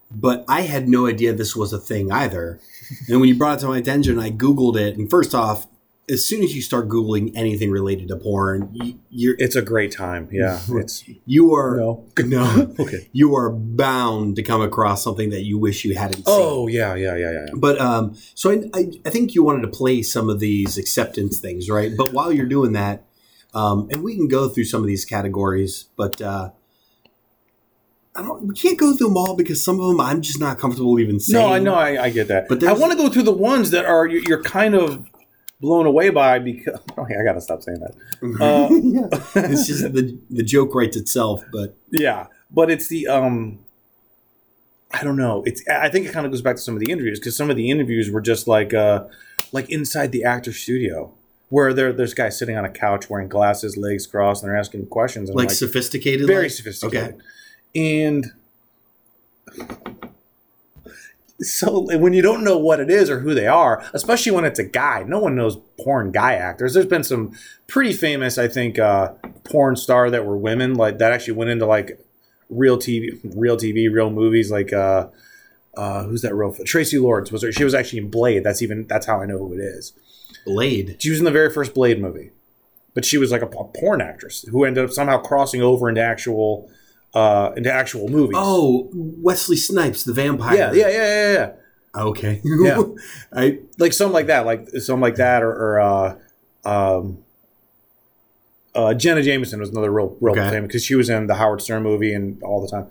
but 0.09 0.45
I 0.47 0.61
had 0.61 0.87
no 0.87 1.05
idea 1.05 1.33
this 1.33 1.55
was 1.55 1.73
a 1.73 1.79
thing 1.79 2.11
either. 2.11 2.61
and 3.09 3.19
when 3.19 3.27
you 3.27 3.35
brought 3.35 3.57
it 3.57 3.61
to 3.61 3.67
my 3.67 3.77
attention, 3.77 4.17
I 4.17 4.31
Googled 4.31 4.77
it. 4.77 4.97
And 4.97 5.09
first 5.09 5.35
off, 5.35 5.67
as 6.09 6.25
soon 6.25 6.41
as 6.41 6.55
you 6.55 6.61
start 6.61 6.87
Googling 6.87 7.33
anything 7.35 7.69
related 7.69 8.07
to 8.07 8.15
porn, 8.15 8.69
you, 8.73 8.99
you're 9.09 9.35
it's 9.39 9.55
a 9.55 9.61
great 9.61 9.91
time 9.91 10.29
yeah 10.31 10.59
it's 10.69 11.03
you 11.25 11.53
are 11.53 11.75
no 11.77 12.05
no 12.19 12.73
okay 12.79 13.09
you 13.11 13.35
are 13.35 13.49
bound 13.49 14.35
to 14.37 14.43
come 14.43 14.61
across 14.61 15.03
something 15.03 15.29
that 15.31 15.41
you 15.43 15.57
wish 15.57 15.83
you 15.83 15.95
hadn't 15.95 16.17
seen. 16.17 16.23
oh 16.27 16.67
yeah 16.67 16.95
yeah 16.95 17.15
yeah 17.15 17.31
yeah 17.31 17.45
But 17.55 17.79
um, 17.81 18.15
so 18.35 18.51
I, 18.51 18.63
I, 18.73 18.91
I 19.05 19.09
think 19.09 19.35
you 19.35 19.43
wanted 19.43 19.61
to 19.63 19.67
play 19.69 20.01
some 20.01 20.29
of 20.29 20.39
these 20.39 20.77
acceptance 20.77 21.39
things, 21.39 21.69
right? 21.69 21.91
But 21.97 22.13
while 22.13 22.31
you're 22.31 22.45
doing 22.45 22.71
that, 22.73 23.03
um, 23.53 23.87
and 23.91 24.03
we 24.03 24.15
can 24.15 24.27
go 24.27 24.49
through 24.49 24.65
some 24.65 24.81
of 24.81 24.87
these 24.87 25.03
categories, 25.05 25.85
but 25.97 26.21
uh, 26.21 26.51
I 28.15 28.21
don't. 28.21 28.47
We 28.47 28.55
can't 28.55 28.77
go 28.77 28.95
through 28.95 29.07
them 29.07 29.17
all 29.17 29.35
because 29.35 29.63
some 29.63 29.79
of 29.79 29.87
them 29.87 30.01
I'm 30.01 30.21
just 30.21 30.39
not 30.39 30.57
comfortable 30.57 30.99
even 30.99 31.19
saying. 31.19 31.43
No, 31.43 31.53
I 31.53 31.59
know, 31.59 31.75
I, 31.75 32.05
I 32.05 32.09
get 32.09 32.27
that. 32.29 32.47
But 32.47 32.63
I 32.63 32.73
want 32.73 32.91
to 32.91 32.97
go 32.97 33.09
through 33.09 33.23
the 33.23 33.31
ones 33.31 33.71
that 33.71 33.85
are 33.85 34.07
you're 34.07 34.41
kind 34.41 34.73
of 34.75 35.05
blown 35.59 35.85
away 35.85 36.09
by 36.09 36.39
because 36.39 36.79
okay, 36.97 37.15
I 37.19 37.23
gotta 37.23 37.41
stop 37.41 37.61
saying 37.61 37.79
that. 37.79 37.95
Uh, 38.41 38.69
yeah. 38.71 39.51
It's 39.51 39.67
just 39.67 39.93
the 39.93 40.17
the 40.29 40.43
joke 40.43 40.73
writes 40.73 40.97
itself, 40.97 41.43
but 41.51 41.75
Yeah, 41.91 42.27
but 42.51 42.69
it's 42.69 42.87
the 42.87 43.07
um, 43.07 43.59
I 44.91 45.03
don't 45.03 45.17
know. 45.17 45.43
It's 45.45 45.67
I 45.67 45.89
think 45.89 46.07
it 46.07 46.13
kind 46.13 46.25
of 46.25 46.31
goes 46.31 46.41
back 46.41 46.55
to 46.55 46.61
some 46.61 46.75
of 46.75 46.79
the 46.79 46.91
interviews 46.91 47.19
because 47.19 47.35
some 47.35 47.49
of 47.49 47.55
the 47.55 47.69
interviews 47.69 48.09
were 48.09 48.21
just 48.21 48.47
like 48.47 48.73
uh, 48.73 49.05
like 49.51 49.69
inside 49.69 50.11
the 50.11 50.23
actor 50.23 50.53
studio 50.53 51.13
where 51.49 51.73
there 51.73 51.93
there's 51.93 52.13
guys 52.13 52.37
sitting 52.37 52.57
on 52.57 52.65
a 52.65 52.69
couch 52.69 53.09
wearing 53.09 53.29
glasses, 53.29 53.77
legs 53.77 54.07
crossed, 54.07 54.43
and 54.43 54.49
they're 54.49 54.57
asking 54.57 54.85
questions. 54.87 55.29
And 55.29 55.39
I'm 55.39 55.45
like, 55.45 55.55
sophisticated, 55.55 56.27
very 56.27 56.43
like? 56.43 56.51
sophisticated. 56.51 57.21
And 57.75 58.31
so 61.41 61.85
when 61.97 62.13
you 62.13 62.21
don't 62.21 62.43
know 62.43 62.57
what 62.57 62.79
it 62.79 62.89
is 62.89 63.09
or 63.09 63.19
who 63.19 63.33
they 63.33 63.47
are, 63.47 63.83
especially 63.93 64.31
when 64.31 64.45
it's 64.45 64.59
a 64.59 64.63
guy, 64.63 65.03
no 65.03 65.19
one 65.19 65.35
knows 65.35 65.57
porn 65.79 66.11
guy 66.11 66.33
actors. 66.33 66.73
There's 66.73 66.87
been 66.87 67.03
some 67.03 67.37
pretty 67.67 67.93
famous, 67.93 68.37
I 68.37 68.47
think, 68.47 68.79
uh, 68.79 69.13
porn 69.43 69.75
star 69.75 70.09
that 70.09 70.25
were 70.25 70.37
women, 70.37 70.73
like 70.73 70.97
that 70.97 71.11
actually 71.11 71.35
went 71.35 71.51
into 71.51 71.65
like 71.65 71.99
real 72.49 72.77
TV, 72.77 73.19
real 73.35 73.57
TV, 73.57 73.91
real 73.91 74.09
movies, 74.09 74.49
like 74.49 74.73
uh, 74.73 75.07
uh, 75.75 76.03
who's 76.03 76.23
that 76.23 76.33
real? 76.33 76.53
Traci 76.53 76.99
Lords 76.99 77.31
was 77.31 77.43
her. 77.43 77.51
She 77.51 77.63
was 77.63 77.75
actually 77.75 77.99
in 77.99 78.09
Blade. 78.09 78.43
That's 78.43 78.61
even 78.63 78.87
that's 78.87 79.05
how 79.05 79.21
I 79.21 79.25
know 79.25 79.37
who 79.37 79.53
it 79.53 79.59
is. 79.59 79.93
Blade. 80.45 80.97
She 80.99 81.11
was 81.11 81.19
in 81.19 81.25
the 81.25 81.31
very 81.31 81.51
first 81.51 81.75
Blade 81.75 82.01
movie, 82.01 82.31
but 82.95 83.05
she 83.05 83.19
was 83.19 83.31
like 83.31 83.43
a, 83.43 83.47
a 83.47 83.63
porn 83.63 84.01
actress 84.01 84.43
who 84.49 84.63
ended 84.63 84.85
up 84.85 84.91
somehow 84.91 85.19
crossing 85.19 85.61
over 85.61 85.87
into 85.87 86.01
actual 86.01 86.71
uh, 87.13 87.51
into 87.57 87.71
actual 87.71 88.07
movies. 88.09 88.35
Oh, 88.39 88.89
Wesley 88.93 89.55
Snipes, 89.57 90.03
the 90.03 90.13
vampire. 90.13 90.55
yeah, 90.55 90.71
yeah, 90.73 90.87
yeah, 90.89 90.97
yeah, 90.97 91.33
yeah. 91.33 92.01
Okay. 92.01 92.41
Yeah. 92.45 92.81
I 93.33 93.59
Like 93.79 93.93
something 93.93 94.13
like 94.13 94.27
that, 94.27 94.45
like 94.45 94.67
something 94.69 95.01
like 95.01 95.15
that, 95.15 95.41
or, 95.41 95.51
or 95.51 95.79
uh, 95.79 96.15
um, 96.65 97.19
uh, 98.75 98.93
Jenna 98.93 99.23
Jameson 99.23 99.59
was 99.59 99.69
another 99.69 99.91
real, 99.91 100.15
real 100.21 100.33
Okay. 100.37 100.49
famous 100.49 100.67
because 100.67 100.83
she 100.85 100.95
was 100.95 101.09
in 101.09 101.27
the 101.27 101.35
Howard 101.35 101.61
Stern 101.61 101.81
movie 101.83 102.13
and 102.13 102.41
all 102.43 102.61
the 102.61 102.67
time. 102.67 102.87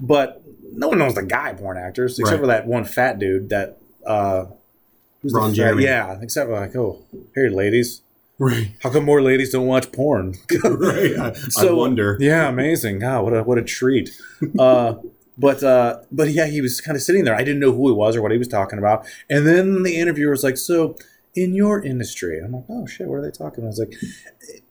But 0.00 0.42
no 0.72 0.88
one 0.88 0.98
knows 0.98 1.14
the 1.14 1.22
guy 1.22 1.52
born 1.52 1.76
actors 1.78 2.18
except 2.18 2.34
Right. 2.34 2.40
for 2.40 2.46
that 2.48 2.66
one 2.66 2.84
fat 2.84 3.18
dude 3.18 3.48
that. 3.50 3.78
Uh, 4.04 4.46
who's 5.22 5.32
the 5.32 5.38
Ron 5.38 5.52
Jeremy. 5.54 5.84
Yeah, 5.84 6.18
except 6.22 6.48
for 6.48 6.58
like, 6.58 6.74
oh, 6.74 7.04
here, 7.34 7.50
ladies. 7.50 8.00
Right. 8.38 8.72
How 8.82 8.90
come 8.90 9.04
more 9.04 9.22
ladies 9.22 9.50
don't 9.50 9.66
watch 9.66 9.90
porn? 9.92 10.34
right. 10.64 11.16
I, 11.18 11.34
I 11.58 11.70
wonder. 11.72 12.16
Yeah, 12.20 12.48
amazing. 12.48 13.00
God, 13.00 13.24
what 13.24 13.36
a 13.36 13.42
what 13.42 13.58
a 13.58 13.62
treat. 13.62 14.10
Uh, 14.58 14.94
but 15.38 15.62
uh, 15.62 16.00
but 16.10 16.30
yeah, 16.30 16.46
he 16.46 16.60
was 16.60 16.80
kind 16.80 16.96
of 16.96 17.02
sitting 17.02 17.24
there. 17.24 17.34
I 17.34 17.44
didn't 17.44 17.60
know 17.60 17.72
who 17.72 17.88
he 17.88 17.94
was 17.94 18.16
or 18.16 18.22
what 18.22 18.32
he 18.32 18.38
was 18.38 18.48
talking 18.48 18.78
about. 18.78 19.06
And 19.30 19.46
then 19.46 19.82
the 19.82 19.96
interviewer 19.96 20.30
was 20.30 20.42
like, 20.42 20.56
"So, 20.56 20.96
in 21.34 21.54
your 21.54 21.82
industry," 21.82 22.40
I'm 22.40 22.52
like, 22.52 22.64
"Oh 22.68 22.86
shit, 22.86 23.06
what 23.06 23.16
are 23.16 23.22
they 23.22 23.30
talking?" 23.30 23.64
about? 23.64 23.66
I 23.66 23.68
was 23.68 23.78
like, 23.78 23.94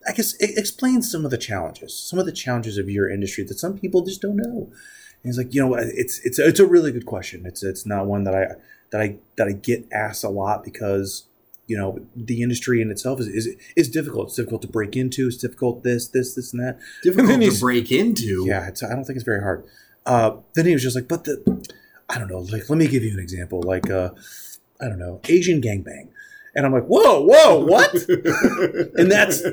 "I 0.08 0.12
guess 0.12 0.36
explain 0.40 1.02
some 1.02 1.26
of 1.26 1.32
the 1.32 1.38
challenges, 1.38 1.98
some 1.98 2.20
of 2.20 2.26
the 2.26 2.32
challenges 2.32 2.78
of 2.78 2.90
your 2.90 3.10
industry 3.10 3.44
that 3.46 3.60
some 3.60 3.78
people 3.78 4.04
just 4.04 4.22
don't 4.22 4.38
know." 4.38 4.70
And 4.70 5.24
he's 5.24 5.38
like, 5.38 5.54
"You 5.54 5.62
know, 5.62 5.76
it's 5.76 6.20
it's 6.26 6.38
it's 6.38 6.60
a 6.60 6.68
really 6.68 6.92
good 6.92 7.06
question. 7.06 7.46
It's 7.46 7.64
it's 7.64 7.86
not 7.86 8.08
one 8.08 8.26
that 8.26 8.36
I 8.36 8.48
that 8.92 9.02
I 9.02 9.18
that 9.38 9.48
I 9.48 9.54
get 9.54 9.88
asked 9.92 10.24
a 10.24 10.30
lot 10.30 10.64
because." 10.64 11.24
You 11.68 11.78
know, 11.78 12.00
the 12.16 12.42
industry 12.42 12.82
in 12.82 12.90
itself 12.90 13.20
is, 13.20 13.28
is 13.28 13.56
is 13.76 13.90
difficult. 13.90 14.30
It's 14.30 14.38
difficult 14.38 14.62
to 14.64 14.68
break 14.68 14.96
into. 14.96 15.28
It's 15.28 15.38
difficult 15.38 15.84
this, 15.84 16.08
this, 16.08 16.34
this, 16.34 16.54
and 16.54 16.64
that. 16.64 16.80
Difficult 17.04 17.28
then 17.28 17.42
to 17.42 17.60
break 17.60 17.92
into. 17.92 18.46
Yeah, 18.48 18.68
it's, 18.68 18.82
I 18.82 18.90
don't 18.90 19.04
think 19.04 19.18
it's 19.18 19.26
very 19.26 19.42
hard. 19.42 19.66
Uh, 20.06 20.38
then 20.54 20.66
he 20.66 20.74
was 20.74 20.82
just 20.82 20.96
like, 20.96 21.10
but 21.10 21.26
the, 21.26 21.68
I 22.10 22.18
don't 22.18 22.30
know. 22.30 22.40
Like, 22.40 22.70
let 22.70 22.78
me 22.78 22.88
give 22.88 23.04
you 23.04 23.12
an 23.12 23.20
example. 23.20 23.62
Like, 23.62 23.90
uh, 23.90 24.12
I 24.82 24.88
don't 24.88 25.00
know, 25.00 25.20
Asian 25.28 25.62
gangbang. 25.62 26.10
And 26.56 26.66
I'm 26.66 26.72
like, 26.72 26.86
whoa, 26.86 27.22
whoa, 27.22 27.60
what? 27.60 27.94
and 28.98 29.12
that's 29.12 29.44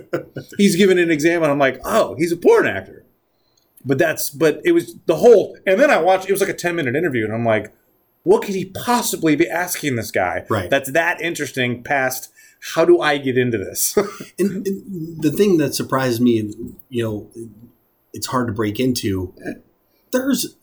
he's 0.57 0.77
giving 0.77 0.99
an 0.99 1.11
example. 1.11 1.45
And 1.45 1.53
I'm 1.53 1.59
like, 1.59 1.81
oh, 1.85 2.15
he's 2.15 2.33
a 2.33 2.37
porn 2.37 2.67
actor. 2.67 3.05
But 3.85 3.99
that's 3.99 4.31
but 4.31 4.61
it 4.65 4.73
was 4.73 4.95
the 5.07 5.17
whole. 5.17 5.59
And 5.67 5.79
then 5.79 5.91
I 5.91 6.01
watched. 6.01 6.29
It 6.29 6.33
was 6.33 6.41
like 6.41 6.51
a 6.51 6.55
10 6.55 6.77
minute 6.77 6.97
interview, 6.97 7.25
and 7.25 7.35
I'm 7.35 7.45
like, 7.45 7.75
what 8.25 8.43
could 8.43 8.55
he 8.55 8.65
possibly 8.67 9.37
be 9.37 9.49
asking 9.49 9.97
this 9.97 10.11
guy? 10.11 10.45
Right. 10.51 10.69
That's 10.69 10.91
that 10.93 11.21
interesting. 11.21 11.83
Past 11.83 12.31
how 12.75 12.85
do 12.85 13.01
I 13.01 13.19
get 13.19 13.37
into 13.39 13.59
this? 13.59 13.97
And, 14.39 14.67
and 14.67 15.23
the 15.23 15.31
thing 15.31 15.59
that 15.59 15.75
surprised 15.75 16.21
me, 16.21 16.53
you 16.89 17.03
know, 17.05 17.31
it's 18.13 18.27
hard 18.27 18.47
to 18.49 18.53
break 18.53 18.81
into. 18.81 19.33
There's, 20.13 20.57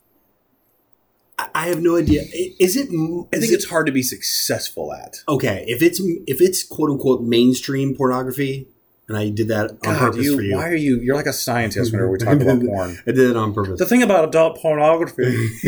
I 1.38 1.68
have 1.68 1.80
no 1.80 1.96
idea. 1.96 2.22
Is 2.60 2.76
it? 2.76 2.88
I 2.88 3.38
think 3.38 3.52
it- 3.52 3.54
it's 3.54 3.64
hard 3.66 3.86
to 3.86 3.92
be 3.92 4.02
successful 4.02 4.92
at. 4.92 5.18
okay. 5.28 5.64
If 5.68 5.82
it's 5.82 6.00
if 6.26 6.40
it's 6.40 6.62
quote 6.62 6.90
unquote 6.90 7.22
mainstream 7.22 7.94
pornify, 7.96 8.64
and 9.12 9.20
I 9.20 9.28
did 9.28 9.48
that 9.48 9.72
on 9.72 9.76
God, 9.82 9.98
purpose 9.98 10.24
you, 10.24 10.36
for 10.36 10.42
you. 10.42 10.56
Why 10.56 10.68
are 10.68 10.74
you? 10.74 10.98
You're 11.00 11.16
like 11.16 11.26
a 11.26 11.34
scientist 11.34 11.92
whenever 11.92 12.10
we 12.10 12.16
talk 12.18 12.40
about 12.40 12.60
porn. 12.66 12.98
I 13.06 13.10
did 13.12 13.30
it 13.30 13.36
on 13.36 13.52
purpose. 13.52 13.78
The 13.78 13.84
thing 13.84 14.02
about 14.02 14.24
adult 14.24 14.58
pornography, 14.58 15.22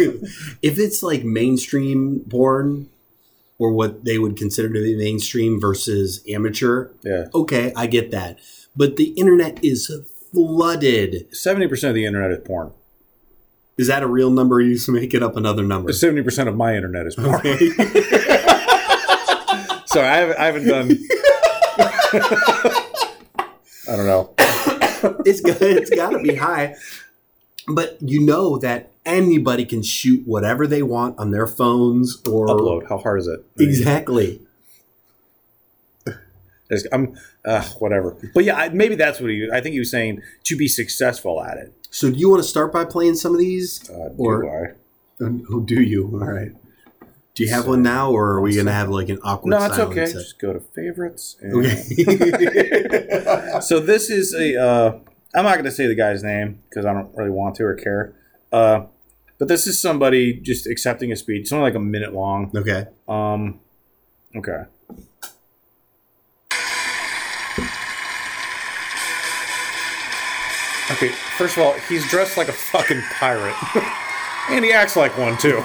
if 0.62 0.78
it's 0.78 1.02
like 1.02 1.24
mainstream 1.24 2.24
porn, 2.30 2.88
or 3.58 3.70
what 3.72 4.06
they 4.06 4.18
would 4.18 4.38
consider 4.38 4.68
to 4.68 4.82
be 4.82 4.96
mainstream 4.96 5.60
versus 5.60 6.24
amateur, 6.26 6.88
yeah, 7.02 7.26
okay, 7.34 7.70
I 7.76 7.86
get 7.86 8.10
that. 8.12 8.38
But 8.74 8.96
the 8.96 9.10
internet 9.10 9.62
is 9.62 9.92
flooded. 10.32 11.36
seventy 11.36 11.68
percent 11.68 11.90
of 11.90 11.96
the 11.96 12.06
internet 12.06 12.30
is 12.30 12.38
porn. 12.46 12.72
Is 13.76 13.88
that 13.88 14.02
a 14.02 14.06
real 14.06 14.30
number? 14.30 14.54
Or 14.56 14.62
you 14.62 14.72
just 14.74 14.88
make 14.88 15.12
it 15.12 15.22
up 15.22 15.36
another 15.36 15.64
number. 15.64 15.92
Seventy 15.92 16.22
percent 16.22 16.48
of 16.48 16.56
my 16.56 16.74
internet 16.74 17.06
is 17.06 17.14
porn. 17.16 17.34
Okay. 17.34 17.56
Sorry, 19.86 20.08
I 20.08 20.16
haven't, 20.16 20.38
I 20.38 20.46
haven't 20.46 20.66
done. 20.66 20.98
I 23.94 23.96
don't 23.96 24.06
know. 24.06 24.34
it's 25.24 25.40
it's 25.44 25.90
got 25.90 26.10
to 26.10 26.18
be 26.18 26.34
high. 26.34 26.74
But 27.68 27.96
you 28.02 28.20
know 28.20 28.58
that 28.58 28.90
anybody 29.06 29.64
can 29.64 29.82
shoot 29.82 30.26
whatever 30.26 30.66
they 30.66 30.82
want 30.82 31.18
on 31.18 31.30
their 31.30 31.46
phones 31.46 32.20
or 32.28 32.46
Upload. 32.48 32.88
How 32.88 32.98
hard 32.98 33.20
is 33.20 33.26
it? 33.28 33.44
Exactly. 33.58 34.40
There's- 36.68 36.84
I'm 36.92 37.16
uh, 37.44 37.62
whatever. 37.78 38.16
But 38.34 38.44
yeah, 38.44 38.56
I- 38.56 38.68
maybe 38.70 38.96
that's 38.96 39.20
what 39.20 39.30
he. 39.30 39.48
I 39.52 39.60
think 39.60 39.74
he 39.74 39.78
was 39.78 39.90
saying 39.90 40.22
to 40.44 40.56
be 40.56 40.66
successful 40.68 41.42
at 41.42 41.56
it. 41.58 41.72
So 41.90 42.10
do 42.10 42.18
you 42.18 42.28
want 42.30 42.42
to 42.42 42.48
start 42.48 42.72
by 42.72 42.84
playing 42.84 43.14
some 43.14 43.32
of 43.32 43.38
these? 43.38 43.88
Uh, 43.88 44.08
do 44.08 44.14
Or- 44.18 44.44
I? 44.68 44.74
Who 45.18 45.64
do 45.64 45.80
you? 45.80 46.06
All 46.20 46.26
right. 46.26 46.52
Do 47.35 47.43
you 47.43 47.50
have 47.50 47.67
one 47.67 47.83
now, 47.83 48.12
or 48.12 48.31
are 48.35 48.41
we 48.41 48.55
going 48.55 48.67
to 48.67 48.73
have 48.73 48.88
like 48.88 49.09
an 49.09 49.19
awkward? 49.25 49.50
No, 49.50 49.64
it's 49.64 49.79
okay. 49.79 50.07
Just 50.11 50.38
go 50.38 50.53
to 50.53 50.61
favorites. 50.61 51.37
and- 51.41 51.53
Okay. 51.67 51.83
so 53.61 53.81
this 53.81 54.09
is 54.09 54.33
a. 54.35 54.57
Uh, 54.61 54.99
I'm 55.35 55.43
not 55.45 55.55
going 55.55 55.64
to 55.64 55.73
say 55.73 55.88
the 55.88 55.97
guy's 55.97 56.23
name 56.23 56.61
because 56.69 56.87
I 56.87 56.93
don't 56.93 57.12
really 57.17 57.31
want 57.31 57.57
to 57.57 57.64
or 57.64 57.75
care. 57.75 58.14
Uh, 58.53 58.87
But 59.38 59.49
this 59.49 59.67
is 59.67 59.81
somebody 59.81 60.33
just 60.35 60.69
accepting 60.69 61.11
a 61.11 61.17
speech. 61.17 61.41
It's 61.43 61.53
only 61.53 61.64
like 61.64 61.75
a 61.75 61.81
minute 61.81 62.14
long. 62.14 62.53
Okay. 62.57 62.87
Um, 63.09 63.59
okay. 64.37 64.62
Okay, 70.91 71.09
first 71.38 71.57
of 71.57 71.62
all, 71.62 71.73
he's 71.88 72.07
dressed 72.11 72.37
like 72.37 72.49
a 72.49 72.53
fucking 72.53 73.00
pirate. 73.12 73.55
and 74.50 74.64
he 74.64 74.73
acts 74.73 74.97
like 74.97 75.17
one, 75.17 75.37
too. 75.38 75.62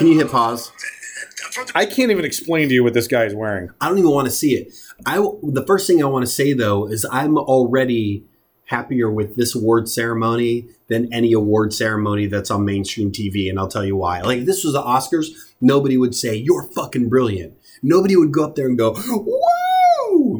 Can 0.00 0.06
you 0.06 0.18
hit 0.18 0.30
pause? 0.30 0.72
I 1.74 1.84
can't 1.84 2.10
even 2.10 2.24
explain 2.24 2.68
to 2.70 2.74
you 2.74 2.82
what 2.82 2.94
this 2.94 3.06
guy 3.06 3.24
is 3.24 3.34
wearing. 3.34 3.68
I 3.82 3.88
don't 3.88 3.98
even 3.98 4.12
want 4.12 4.28
to 4.28 4.32
see 4.32 4.54
it. 4.54 4.72
I 5.04 5.16
the 5.16 5.62
first 5.66 5.86
thing 5.86 6.02
I 6.02 6.06
want 6.06 6.24
to 6.24 6.32
say 6.32 6.54
though 6.54 6.86
is 6.86 7.04
I'm 7.12 7.36
already 7.36 8.24
happier 8.64 9.10
with 9.10 9.36
this 9.36 9.54
award 9.54 9.90
ceremony 9.90 10.68
than 10.88 11.12
any 11.12 11.34
award 11.34 11.74
ceremony 11.74 12.24
that's 12.24 12.50
on 12.50 12.64
mainstream 12.64 13.12
TV, 13.12 13.50
and 13.50 13.58
I'll 13.58 13.68
tell 13.68 13.84
you 13.84 13.94
why. 13.94 14.22
Like 14.22 14.38
if 14.38 14.46
this 14.46 14.64
was 14.64 14.72
the 14.72 14.80
Oscars, 14.80 15.26
nobody 15.60 15.98
would 15.98 16.14
say 16.14 16.34
you're 16.34 16.62
fucking 16.62 17.10
brilliant. 17.10 17.58
Nobody 17.82 18.16
would 18.16 18.32
go 18.32 18.44
up 18.44 18.54
there 18.54 18.68
and 18.68 18.78
go 18.78 18.94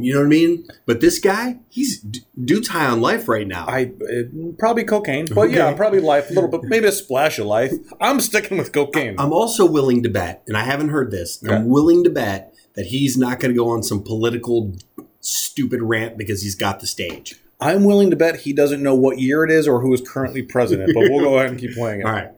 woo. 0.00 0.06
You 0.06 0.14
know 0.14 0.20
what 0.20 0.26
I 0.26 0.28
mean? 0.28 0.68
But 0.86 1.00
this 1.00 1.18
guy, 1.18 1.58
he's 1.68 2.00
d- 2.00 2.20
dude's 2.44 2.68
high 2.68 2.86
on 2.86 3.00
life 3.00 3.28
right 3.28 3.46
now. 3.46 3.66
I 3.66 3.92
uh, 4.02 4.52
probably 4.58 4.84
cocaine, 4.84 5.26
but 5.34 5.50
yeah, 5.50 5.72
probably 5.74 6.00
life 6.00 6.30
a 6.30 6.32
little 6.32 6.50
bit, 6.50 6.64
maybe 6.64 6.86
a 6.86 6.92
splash 6.92 7.38
of 7.38 7.46
life. 7.46 7.72
I'm 8.00 8.20
sticking 8.20 8.58
with 8.58 8.72
cocaine. 8.72 9.16
I'm 9.18 9.32
also 9.32 9.64
willing 9.66 10.02
to 10.02 10.08
bet, 10.08 10.42
and 10.46 10.56
I 10.56 10.64
haven't 10.64 10.88
heard 10.88 11.10
this. 11.10 11.42
Okay. 11.44 11.54
I'm 11.54 11.68
willing 11.68 12.04
to 12.04 12.10
bet 12.10 12.54
that 12.74 12.86
he's 12.86 13.16
not 13.16 13.40
going 13.40 13.52
to 13.52 13.58
go 13.58 13.68
on 13.70 13.82
some 13.82 14.02
political 14.02 14.74
stupid 15.20 15.82
rant 15.82 16.16
because 16.16 16.42
he's 16.42 16.54
got 16.54 16.80
the 16.80 16.86
stage. 16.86 17.36
I'm 17.60 17.84
willing 17.84 18.08
to 18.10 18.16
bet 18.16 18.40
he 18.40 18.52
doesn't 18.54 18.82
know 18.82 18.94
what 18.94 19.18
year 19.18 19.44
it 19.44 19.50
is 19.50 19.68
or 19.68 19.80
who 19.80 19.92
is 19.92 20.00
currently 20.00 20.42
president, 20.42 20.92
but 20.94 21.10
we'll 21.10 21.20
go 21.20 21.38
ahead 21.38 21.50
and 21.50 21.60
keep 21.60 21.74
playing 21.74 22.00
it. 22.00 22.06
All 22.06 22.12
right. 22.12 22.30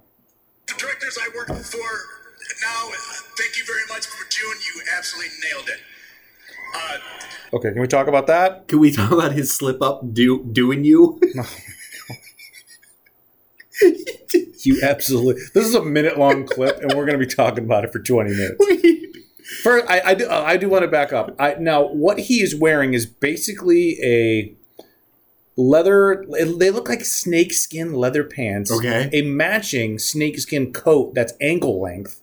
the 0.66 0.74
directors 0.74 1.16
I 1.20 1.28
worked 1.36 1.50
for 1.64 1.78
now, 2.62 2.88
uh, 2.88 3.14
thank 3.38 3.56
you 3.58 3.64
very 3.64 3.86
much 3.88 4.06
for 4.06 4.24
June. 4.30 4.56
You 4.74 4.82
absolutely 4.96 5.30
nailed 5.48 5.68
it. 5.68 5.80
Uh, 6.74 6.98
Okay, 7.54 7.70
can 7.72 7.80
we 7.80 7.86
talk 7.86 8.06
about 8.06 8.26
that? 8.28 8.66
Can 8.68 8.78
we 8.80 8.90
talk 8.90 9.10
about 9.12 9.32
his 9.32 9.54
slip 9.54 9.82
up 9.82 10.14
do, 10.14 10.44
doing 10.44 10.84
you? 10.84 11.20
You 14.64 14.80
absolutely. 14.82 15.42
This 15.54 15.66
is 15.66 15.74
a 15.74 15.84
minute 15.84 16.18
long 16.18 16.46
clip, 16.46 16.78
and 16.80 16.92
we're 16.92 17.04
going 17.04 17.18
to 17.18 17.26
be 17.26 17.26
talking 17.26 17.64
about 17.64 17.84
it 17.84 17.92
for 17.92 17.98
20 17.98 18.30
minutes. 18.30 18.64
First, 19.62 19.86
I, 19.90 20.00
I 20.04 20.14
do, 20.14 20.28
uh, 20.28 20.42
I 20.46 20.56
do 20.56 20.68
want 20.68 20.82
to 20.82 20.88
back 20.88 21.12
up. 21.12 21.34
I, 21.38 21.54
now, 21.54 21.88
what 21.88 22.20
he 22.20 22.42
is 22.42 22.54
wearing 22.54 22.94
is 22.94 23.04
basically 23.04 23.98
a 24.02 24.54
leather. 25.56 26.24
They 26.28 26.70
look 26.70 26.88
like 26.88 27.04
snakeskin 27.04 27.92
leather 27.92 28.24
pants. 28.24 28.70
Okay. 28.70 29.10
A 29.12 29.22
matching 29.22 29.98
snakeskin 29.98 30.72
coat 30.72 31.14
that's 31.14 31.32
ankle 31.40 31.80
length. 31.80 32.20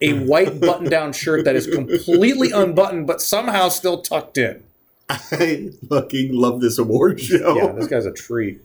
A 0.00 0.14
white 0.14 0.60
button 0.60 0.88
down 0.88 1.12
shirt 1.12 1.44
that 1.44 1.54
is 1.54 1.66
completely 1.66 2.50
unbuttoned, 2.50 3.06
but 3.06 3.20
somehow 3.20 3.68
still 3.68 4.02
tucked 4.02 4.36
in. 4.36 4.64
I 5.10 5.70
fucking 5.88 6.34
love 6.34 6.60
this 6.60 6.78
award 6.78 7.20
show. 7.20 7.54
Yeah, 7.56 7.72
this 7.72 7.86
guy's 7.86 8.06
a 8.06 8.12
treat. 8.12 8.60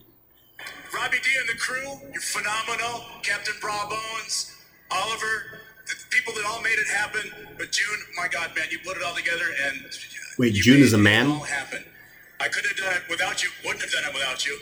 Robbie 0.93 1.17
D 1.23 1.29
and 1.39 1.49
the 1.49 1.59
crew, 1.59 2.09
you're 2.11 2.21
phenomenal. 2.21 3.03
Captain 3.23 3.53
Bra 3.61 3.89
Bones, 3.89 4.55
Oliver, 4.91 5.59
the 5.87 5.93
people 6.09 6.33
that 6.33 6.45
all 6.45 6.61
made 6.61 6.77
it 6.79 6.87
happen. 6.87 7.29
But 7.57 7.71
June, 7.71 7.97
my 8.15 8.27
God, 8.27 8.51
man, 8.55 8.67
you 8.71 8.79
put 8.85 8.97
it 8.97 9.03
all 9.03 9.13
together 9.15 9.45
and 9.65 9.81
Wait, 10.37 10.53
you 10.53 10.61
June 10.63 10.75
made 10.75 10.83
is 10.83 10.93
a 10.93 10.97
it 10.97 11.01
man? 11.01 11.27
all 11.27 11.39
happen. 11.39 11.83
I 12.39 12.47
couldn't 12.47 12.69
have 12.69 12.77
done 12.77 12.93
it 12.95 13.09
without 13.09 13.43
you. 13.43 13.49
Wouldn't 13.65 13.81
have 13.81 13.91
done 13.91 14.03
it 14.05 14.13
without 14.13 14.45
you. 14.45 14.57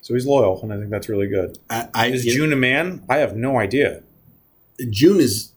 So 0.00 0.14
he's 0.14 0.26
loyal, 0.26 0.60
and 0.62 0.72
I 0.72 0.78
think 0.78 0.90
that's 0.90 1.08
really 1.08 1.26
good. 1.28 1.58
I, 1.68 1.88
I, 1.94 2.06
Is 2.08 2.24
June 2.24 2.52
a 2.52 2.56
man? 2.56 3.04
I 3.08 3.18
have 3.18 3.36
no 3.36 3.58
idea. 3.58 4.02
June 4.90 5.20
is 5.20 5.52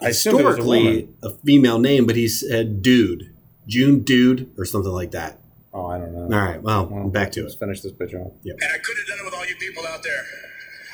I 0.00 0.08
assumed 0.08 0.40
it 0.40 0.44
was 0.44 0.54
a 0.58 0.58
historically 0.58 1.08
a, 1.22 1.30
female 1.30 1.78
name, 1.78 2.06
but 2.06 2.16
he 2.16 2.28
said 2.28 2.82
dude. 2.82 3.33
June 3.66 4.00
dude 4.00 4.50
or 4.58 4.64
something 4.64 4.92
like 4.92 5.10
that. 5.12 5.38
Oh, 5.72 5.86
I 5.86 5.98
don't 5.98 6.12
know. 6.14 6.24
All 6.24 6.44
right, 6.44 6.62
well, 6.62 6.86
Well, 6.86 7.08
back 7.08 7.32
to 7.32 7.42
Let's 7.42 7.54
it. 7.54 7.58
finish 7.58 7.80
this 7.80 7.92
bitch 7.92 8.14
off. 8.14 8.32
Yeah. 8.42 8.52
And 8.54 8.62
I 8.72 8.78
couldn't 8.78 9.00
have 9.02 9.08
done 9.08 9.18
it 9.20 9.24
with 9.24 9.34
all 9.34 9.46
you 9.46 9.56
people 9.56 9.84
out 9.86 10.02
there. 10.02 10.22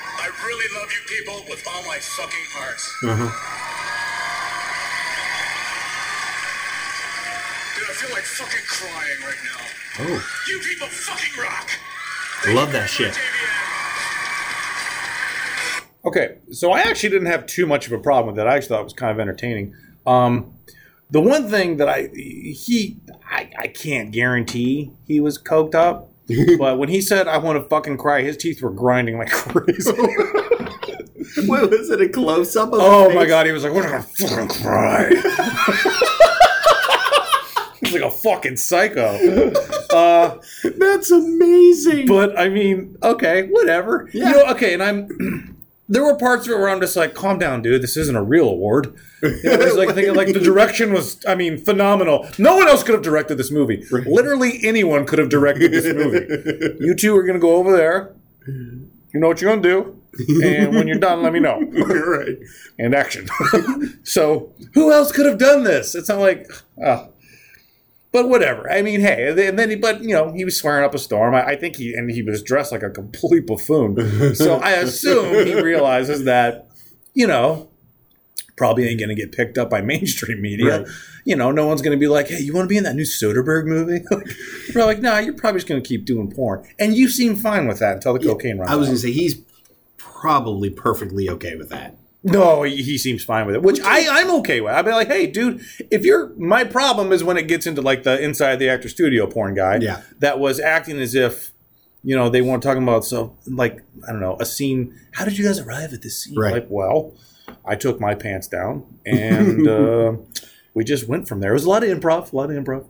I 0.03 0.31
really 0.47 0.81
love 0.81 0.89
you 0.91 1.01
people 1.07 1.45
with 1.51 1.67
all 1.69 1.83
my 1.87 1.99
fucking 1.99 2.47
heart. 2.53 2.81
Uh-huh. 3.05 3.31
Dude, 7.77 7.89
I 7.89 7.93
feel 7.93 8.11
like 8.15 8.25
fucking 8.25 8.65
crying 8.67 9.21
right 9.23 9.43
now. 9.45 9.61
Oh, 10.01 10.25
You 10.49 10.61
people 10.61 10.87
fucking 10.89 11.43
rock. 11.43 11.69
I 12.47 12.53
love 12.55 12.73
that 12.73 12.89
shit. 12.89 13.19
Okay, 16.05 16.39
so 16.51 16.73
I 16.73 16.81
actually 16.81 17.11
didn't 17.11 17.27
have 17.29 17.45
too 17.47 17.67
much 17.67 17.87
of 17.87 17.93
a 17.93 17.99
problem 17.99 18.29
with 18.35 18.37
that. 18.37 18.49
I 18.49 18.57
actually 18.57 18.69
thought 18.69 18.81
it 18.81 18.85
was 18.85 18.93
kind 18.95 19.13
of 19.13 19.21
entertaining. 19.21 19.75
Um, 20.07 20.55
the 21.11 21.21
one 21.21 21.49
thing 21.49 21.77
that 21.79 21.89
I 21.89 22.09
he 22.13 22.99
I, 23.29 23.51
I 23.59 23.67
can't 23.69 24.11
guarantee 24.11 24.93
he 25.05 25.21
was 25.21 25.39
coked 25.39 25.75
up, 25.75 26.11
but 26.59 26.79
when 26.79 26.89
he 26.89 27.01
said 27.01 27.29
I 27.29 27.39
want 27.39 27.63
to 27.63 27.69
fucking 27.69 27.99
cry, 27.99 28.23
his 28.23 28.37
teeth 28.37 28.63
were 28.63 28.71
grinding 28.71 29.19
like 29.19 29.31
crazy. 29.31 29.93
What 31.47 31.71
was 31.71 31.89
it? 31.91 32.01
A 32.01 32.09
close 32.09 32.57
up? 32.57 32.71
oh 32.73 33.15
my 33.15 33.25
god, 33.25 33.47
he 33.47 33.53
was 33.53 33.63
like, 33.63 33.73
"We're 33.73 33.85
gonna 33.85 34.03
fucking 34.03 34.49
cry." 34.49 35.11
He's 37.81 37.93
like 37.93 38.03
a 38.03 38.11
fucking 38.11 38.57
psycho. 38.57 39.53
Uh, 39.93 40.39
that's 40.77 41.11
amazing. 41.13 42.07
But 42.07 42.37
I 42.37 42.49
mean, 42.49 42.97
okay, 43.03 43.47
whatever. 43.49 44.11
Yeah. 44.13 44.31
You 44.31 44.33
know, 44.33 44.47
okay, 44.53 44.75
and 44.75 44.83
I'm. 44.83 45.57
there 45.91 46.05
were 46.05 46.15
parts 46.15 46.47
of 46.47 46.53
it 46.53 46.57
where 46.57 46.71
I'm 46.71 46.81
just 46.81 46.95
like, 46.95 47.15
calm 47.15 47.37
down, 47.39 47.63
dude. 47.63 47.83
This 47.83 47.97
isn't 47.97 48.15
a 48.15 48.23
real 48.23 48.49
award. 48.49 48.95
You 49.23 49.29
know, 49.29 49.61
it's 49.61 49.75
like 49.77 49.93
thinking 49.93 50.15
like 50.15 50.33
the 50.33 50.41
direction 50.53 50.93
was, 50.93 51.23
I 51.27 51.35
mean, 51.35 51.59
phenomenal. 51.59 52.29
No 52.39 52.57
one 52.57 52.69
else 52.69 52.85
could 52.85 52.95
have 52.95 53.03
directed 53.03 53.37
this 53.39 53.51
movie. 53.51 53.85
Literally 53.91 54.61
anyone 54.63 55.05
could 55.05 55.19
have 55.19 55.29
directed 55.29 55.73
this 55.73 55.85
movie. 55.93 56.77
You 56.81 56.95
two 56.95 57.15
are 57.17 57.25
gonna 57.25 57.41
go 57.41 57.57
over 57.57 57.77
there. 57.77 58.15
You 58.47 59.19
know 59.21 59.27
what 59.27 59.41
you're 59.41 59.51
gonna 59.51 59.63
do, 59.63 60.01
and 60.43 60.75
when 60.75 60.87
you're 60.87 60.99
done, 60.99 61.23
let 61.23 61.33
me 61.33 61.41
know. 61.41 61.61
Right. 61.73 62.39
And 62.79 62.95
action. 62.95 63.29
so 64.05 64.53
who 64.75 64.93
else 64.93 65.11
could 65.13 65.27
have 65.27 65.39
done 65.39 65.65
this? 65.65 65.95
It's 65.95 66.09
not 66.09 66.21
like. 66.21 66.47
Uh, 66.83 67.07
but 68.13 68.29
whatever. 68.29 68.71
I 68.71 68.83
mean, 68.83 69.01
hey, 69.01 69.29
and 69.29 69.59
then, 69.59 69.71
he, 69.71 69.77
but 69.77 70.03
you 70.03 70.15
know, 70.15 70.33
he 70.33 70.45
was 70.45 70.59
swearing 70.59 70.85
up 70.85 70.95
a 70.95 70.99
storm. 70.99 71.35
I, 71.35 71.45
I 71.45 71.57
think 71.57 71.77
he 71.77 71.95
and 71.95 72.11
he 72.11 72.23
was 72.23 72.43
dressed 72.43 72.73
like 72.73 72.83
a 72.83 72.91
complete 72.91 73.47
buffoon. 73.47 74.35
so 74.35 74.57
I 74.63 74.73
assume 74.73 75.47
he 75.47 75.61
realizes 75.61 76.25
that, 76.25 76.69
you 77.15 77.27
know, 77.27 77.71
probably 78.57 78.87
ain't 78.89 78.99
going 78.99 79.09
to 79.09 79.15
get 79.15 79.33
picked 79.33 79.57
up 79.57 79.71
by 79.71 79.81
mainstream 79.81 80.43
media. 80.43 80.81
Right. 80.81 80.89
You 81.25 81.37
know, 81.37 81.51
no 81.51 81.67
one's 81.67 81.83
going 81.83 81.97
to 81.97 82.01
be 82.01 82.09
like, 82.09 82.29
"Hey, 82.29 82.41
you 82.41 82.53
want 82.53 82.65
to 82.65 82.69
be 82.69 82.77
in 82.77 82.85
that 82.85 82.97
new 82.97 83.05
Soderbergh 83.05 83.67
movie?" 83.67 84.05
We're 84.75 84.85
like, 84.85 85.01
"Nah, 85.01 85.19
you're 85.19 85.35
probably 85.35 85.61
just 85.61 85.69
going 85.69 85.83
to 85.83 85.89
keep 85.89 86.05
doing 86.05 86.31
porn." 86.31 86.67
And 86.79 86.95
you 86.95 87.09
seem 87.09 87.37
fine 87.37 87.69
with 87.69 87.79
that 87.79 87.97
until 87.97 88.15
the 88.15 88.21
cocaine 88.21 88.59
runs 88.59 88.71
I 88.71 88.77
was 88.77 88.89
going 88.89 88.97
to 88.97 89.03
say 89.03 89.13
he's 89.13 89.43
probably 89.97 90.71
perfectly 90.71 91.29
okay 91.31 91.57
with 91.57 91.69
that. 91.71 91.97
No, 92.23 92.65
he, 92.65 92.83
he 92.83 92.99
seems 92.99 93.25
fine 93.25 93.47
with 93.47 93.55
it, 93.55 93.63
which 93.63 93.81
I, 93.81 94.07
I'm 94.11 94.31
okay 94.41 94.61
with. 94.61 94.75
I'd 94.75 94.85
be 94.85 94.91
like, 94.91 95.09
hey, 95.09 95.27
dude, 95.27 95.65
if 95.91 96.05
you're 96.05 96.29
my 96.37 96.65
problem 96.65 97.13
is 97.13 97.25
when 97.25 97.39
it 97.39 97.49
gets 97.49 97.67
into 97.67 97.81
like 97.81 98.03
the 98.03 98.23
inside 98.23 98.57
the 98.57 98.69
actor 98.69 98.91
studio 98.91 99.27
porn 99.27 99.55
guy 99.55 99.79
Yeah. 99.81 100.03
that 100.19 100.39
was 100.39 100.61
acting 100.61 100.99
as 101.01 101.15
if, 101.15 101.53
you 102.05 102.15
know, 102.15 102.29
they 102.29 102.43
weren't 102.43 102.63
talking 102.63 102.83
about 102.83 103.07
so 103.07 103.37
like, 103.47 103.83
I 104.07 104.13
don't 104.13 104.21
know, 104.21 104.37
a 104.39 104.45
scene. 104.45 104.95
How 105.13 105.25
did 105.25 105.39
you 105.39 105.45
guys 105.47 105.59
arrive 105.61 105.95
at 105.95 106.03
this 106.03 106.23
scene? 106.23 106.39
Right. 106.39 106.53
Like, 106.53 106.67
well, 106.69 107.15
I 107.65 107.75
took 107.75 108.01
my 108.01 108.15
pants 108.15 108.49
down 108.49 108.85
and 109.07 109.67
uh, 109.67 110.13
we 110.75 110.85
just 110.85 111.09
went 111.09 111.27
from 111.27 111.41
there. 111.41 111.51
It 111.53 111.55
was 111.55 111.65
a 111.65 111.71
lot 111.71 111.83
of 111.85 111.89
improv, 111.89 112.33
a 112.33 112.37
lot 112.37 112.51
of 112.51 112.57
improv. 112.63 112.85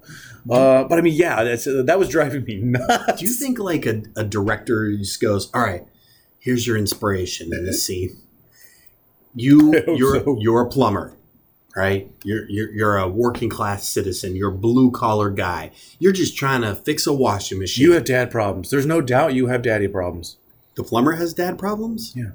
Uh, 0.50 0.84
but 0.84 0.98
I 0.98 1.02
mean, 1.02 1.14
yeah, 1.14 1.44
that's, 1.44 1.68
uh, 1.68 1.82
that 1.86 2.00
was 2.00 2.08
driving 2.08 2.42
me 2.44 2.56
nuts. 2.62 3.20
Do 3.20 3.24
you 3.26 3.32
think 3.32 3.60
like 3.60 3.86
a, 3.86 4.02
a 4.16 4.24
director 4.24 4.90
just 4.96 5.20
goes, 5.20 5.50
"All 5.54 5.60
right, 5.62 5.84
here's 6.40 6.66
your 6.66 6.76
inspiration 6.76 7.52
in 7.52 7.64
this 7.66 7.84
scene. 7.86 8.16
You 9.34 9.74
I 9.88 9.90
you're 9.92 10.22
so. 10.24 10.36
you're 10.40 10.60
a 10.62 10.66
plumber, 10.68 11.12
right? 11.76 12.10
You're 12.24 12.48
you're 12.48 12.70
you're 12.72 12.96
a 12.98 13.08
working 13.08 13.48
class 13.48 13.88
citizen. 13.88 14.34
You're 14.36 14.50
a 14.50 14.56
blue 14.56 14.90
collar 14.90 15.30
guy. 15.30 15.70
You're 15.98 16.12
just 16.12 16.36
trying 16.36 16.62
to 16.62 16.74
fix 16.74 17.06
a 17.06 17.12
washing 17.12 17.58
machine. 17.58 17.84
You 17.86 17.92
have 17.92 18.04
dad 18.04 18.30
problems. 18.30 18.70
There's 18.70 18.86
no 18.86 19.00
doubt 19.00 19.34
you 19.34 19.46
have 19.46 19.62
daddy 19.62 19.88
problems. 19.88 20.36
the 20.76 20.82
plumber 20.84 21.12
has 21.12 21.32
dad 21.34 21.58
problems. 21.58 22.12
Yeah. 22.16 22.30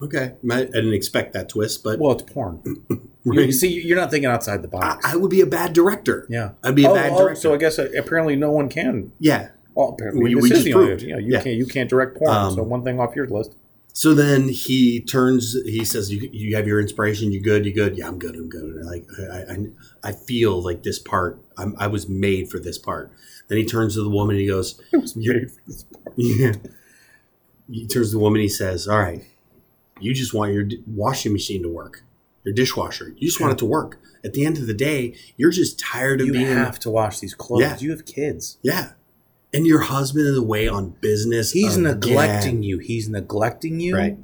Okay, 0.00 0.32
I 0.50 0.54
I 0.62 0.64
didn't 0.64 0.94
expect 0.94 1.32
that 1.34 1.48
twist, 1.48 1.84
but 1.84 1.98
Well, 2.00 2.12
it's 2.12 2.22
porn. 2.32 2.60
Right. 3.24 3.46
You 3.46 3.52
see, 3.52 3.68
you're 3.80 3.96
not 3.96 4.10
thinking 4.10 4.28
outside 4.28 4.62
the 4.62 4.68
box. 4.68 5.06
I 5.06 5.14
would 5.14 5.30
be 5.30 5.42
a 5.42 5.46
bad 5.46 5.72
director. 5.74 6.26
Yeah, 6.28 6.50
I'd 6.64 6.74
be 6.74 6.84
a 6.86 6.90
Oh, 6.90 6.94
bad 6.96 7.12
oh, 7.12 7.18
director. 7.18 7.40
So 7.40 7.54
I 7.54 7.56
guess 7.56 7.78
uh, 7.78 7.88
apparently 7.96 8.34
no 8.34 8.50
one 8.50 8.68
can. 8.68 9.12
yeah, 9.20 9.50
Well, 9.76 9.90
apparently 9.90 10.34
We- 10.34 10.34
this 10.34 10.50
we 10.50 10.56
is 10.58 10.64
the 10.64 10.74
only. 10.74 10.86
proved. 10.88 11.02
Yeah, 11.02 11.18
you 11.18 11.34
Yeah. 11.34 11.42
can't. 11.44 11.54
You 11.56 11.66
can't 11.66 11.88
direct 11.88 12.16
porn. 12.16 12.32
Um, 12.36 12.54
so 12.56 12.64
one 12.64 12.82
thing 12.82 12.98
off 12.98 13.14
your 13.14 13.28
list. 13.28 13.54
So 13.94 14.14
then 14.14 14.48
he 14.48 15.00
turns. 15.00 15.52
He 15.64 15.84
says, 15.84 16.10
"You, 16.12 16.28
you 16.32 16.56
have 16.56 16.66
your 16.66 16.80
inspiration. 16.80 17.30
You 17.30 17.42
good? 17.42 17.66
You 17.66 17.74
good? 17.74 17.98
Yeah, 17.98 18.08
I'm 18.08 18.18
good. 18.18 18.34
I'm 18.36 18.48
good. 18.48 18.76
Like 18.84 19.06
I, 19.30 19.52
I, 19.52 19.56
I 20.02 20.12
feel 20.12 20.62
like 20.62 20.82
this 20.82 20.98
part. 20.98 21.40
I'm, 21.58 21.74
I 21.78 21.86
was 21.88 22.08
made 22.08 22.48
for 22.50 22.58
this 22.58 22.78
part." 22.78 23.12
Then 23.48 23.58
he 23.58 23.64
turns 23.66 23.94
to 23.94 24.02
the 24.02 24.08
woman. 24.08 24.36
and 24.36 24.40
He 24.40 24.46
goes, 24.48 24.80
You're- 25.14 25.46
"Yeah." 26.16 26.52
He 27.70 27.86
turns 27.86 28.08
to 28.08 28.12
the 28.16 28.18
woman. 28.18 28.40
He 28.40 28.48
says, 28.48 28.88
"All 28.88 28.98
right, 28.98 29.24
you 30.00 30.14
just 30.14 30.32
want 30.34 30.52
your 30.54 30.64
washing 30.86 31.32
machine 31.32 31.62
to 31.62 31.68
work, 31.68 32.02
your 32.44 32.54
dishwasher. 32.54 33.14
You 33.18 33.28
just 33.28 33.40
want 33.40 33.52
it 33.52 33.58
to 33.58 33.66
work. 33.66 33.98
At 34.24 34.32
the 34.34 34.46
end 34.46 34.56
of 34.56 34.66
the 34.66 34.74
day, 34.74 35.14
you're 35.36 35.50
just 35.50 35.78
tired 35.78 36.20
of 36.20 36.28
You 36.28 36.32
being 36.32 36.46
have 36.46 36.78
to 36.80 36.90
wash 36.90 37.18
these 37.20 37.34
clothes. 37.34 37.60
Yeah. 37.62 37.76
You 37.78 37.90
have 37.90 38.06
kids. 38.06 38.56
yeah." 38.62 38.92
And 39.54 39.66
your 39.66 39.80
husband 39.80 40.26
is 40.26 40.38
away 40.38 40.66
on 40.68 40.90
business. 41.00 41.52
He's 41.52 41.76
again. 41.76 41.82
neglecting 42.00 42.62
you. 42.62 42.78
He's 42.78 43.08
neglecting 43.08 43.80
you. 43.80 43.96
Right. 43.96 44.16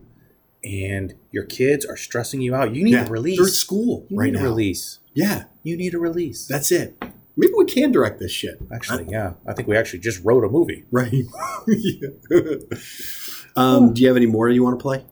And 0.65 1.15
your 1.31 1.45
kids 1.45 1.85
are 1.85 1.97
stressing 1.97 2.41
you 2.41 2.55
out. 2.55 2.75
You 2.75 2.83
need 2.85 2.93
Yeah, 2.93 3.07
a 3.07 3.11
release. 3.11 3.39
They're 3.39 3.47
at 3.47 3.53
school 3.53 4.07
you 4.09 4.17
right 4.19 4.33
need 4.33 4.39
now. 4.39 4.47
a 4.47 4.49
release. 4.49 4.99
Yeah, 5.15 5.45
You 5.63 5.77
need 5.77 5.95
a 5.95 5.99
release. 5.99 6.47
that's 6.47 6.71
it. 6.73 6.97
Maybe 7.37 7.53
we 7.57 7.65
can 7.67 7.93
direct 7.93 8.19
this 8.19 8.33
shit. 8.33 8.59
actually, 8.73 9.07
yeah. 9.09 9.35
I 9.47 9.53
think 9.53 9.69
we 9.69 9.77
actually 9.77 10.01
just 10.01 10.25
wrote 10.25 10.45
a 10.45 10.49
movie. 10.49 10.85
Right. 10.91 11.13
Um, 13.57 13.93
do 13.93 14.03
you 14.03 14.07
have 14.09 14.17
any 14.17 14.27
more 14.27 14.49
you 14.49 14.63
want 14.63 14.79
to 14.79 14.83
play? 14.83 15.05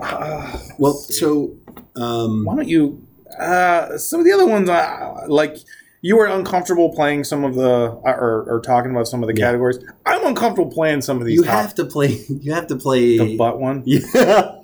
Uh, 0.00 0.58
Well, 0.78 0.94
so 0.94 1.54
um, 1.96 2.44
why 2.46 2.56
don't 2.56 2.68
you? 2.68 3.06
Uh, 3.38 3.98
some 3.98 4.20
of 4.20 4.26
the 4.26 4.32
other 4.32 4.46
ones, 4.46 4.70
uh, 4.70 5.24
like 5.28 5.58
you 6.06 6.18
were 6.18 6.26
uncomfortable 6.26 6.90
playing 6.94 7.24
some 7.24 7.44
of 7.44 7.54
the 7.54 7.88
or, 8.04 8.44
or 8.46 8.60
talking 8.60 8.90
about 8.90 9.08
some 9.08 9.22
of 9.22 9.26
the 9.26 9.34
Yeah. 9.34 9.46
categories. 9.46 9.78
I'm 10.04 10.26
uncomfortable 10.26 10.70
playing 10.70 11.00
some 11.00 11.18
of 11.18 11.24
these. 11.24 11.36
you 11.36 11.44
top- 11.44 11.54
have 11.62 11.74
to 11.76 11.84
play. 11.86 12.22
You 12.28 12.52
have 12.52 12.66
to 12.66 12.76
play. 12.76 13.16
the 13.16 13.36
butt 13.38 13.58
one. 13.58 13.82
Yeah. 13.86 14.02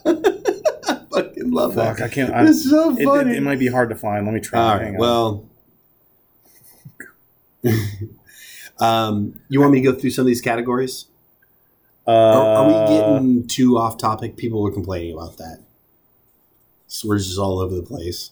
I 0.05 1.01
fucking 1.11 1.51
love 1.51 1.75
Fuck, 1.77 1.97
that. 1.97 2.05
I 2.05 2.09
can't. 2.09 2.35
I, 2.35 2.45
It's 2.47 2.69
so 2.69 2.95
funny. 2.95 3.31
it, 3.33 3.37
it 3.39 3.43
might 3.43 3.59
be 3.59 3.69
hard 3.69 3.89
to 3.89 3.97
find. 3.97 4.27
Let 4.27 4.35
me 4.35 4.41
try. 4.41 4.61
All 4.61 4.79
Hang 4.79 4.93
right. 4.93 5.01
Well. 5.01 5.47
um, 8.79 9.41
you 9.49 9.61
want 9.61 9.73
me 9.73 9.81
to 9.83 9.93
go 9.93 9.99
through 9.99 10.11
some 10.11 10.23
of 10.23 10.27
these 10.27 10.41
categories? 10.43 11.07
uh, 12.07 12.11
Are, 12.11 12.47
are 12.57 12.67
we 12.67 12.95
getting 12.95 13.47
too 13.47 13.79
off 13.79 13.97
topic? 13.99 14.37
People 14.37 14.63
were 14.63 14.73
complaining 14.73 15.15
about 15.15 15.37
that. 15.39 15.61
So 16.87 17.09
we're 17.09 17.19
just 17.19 17.39
all 17.39 17.61
over 17.61 17.75
the 17.75 17.83
place. 17.83 18.31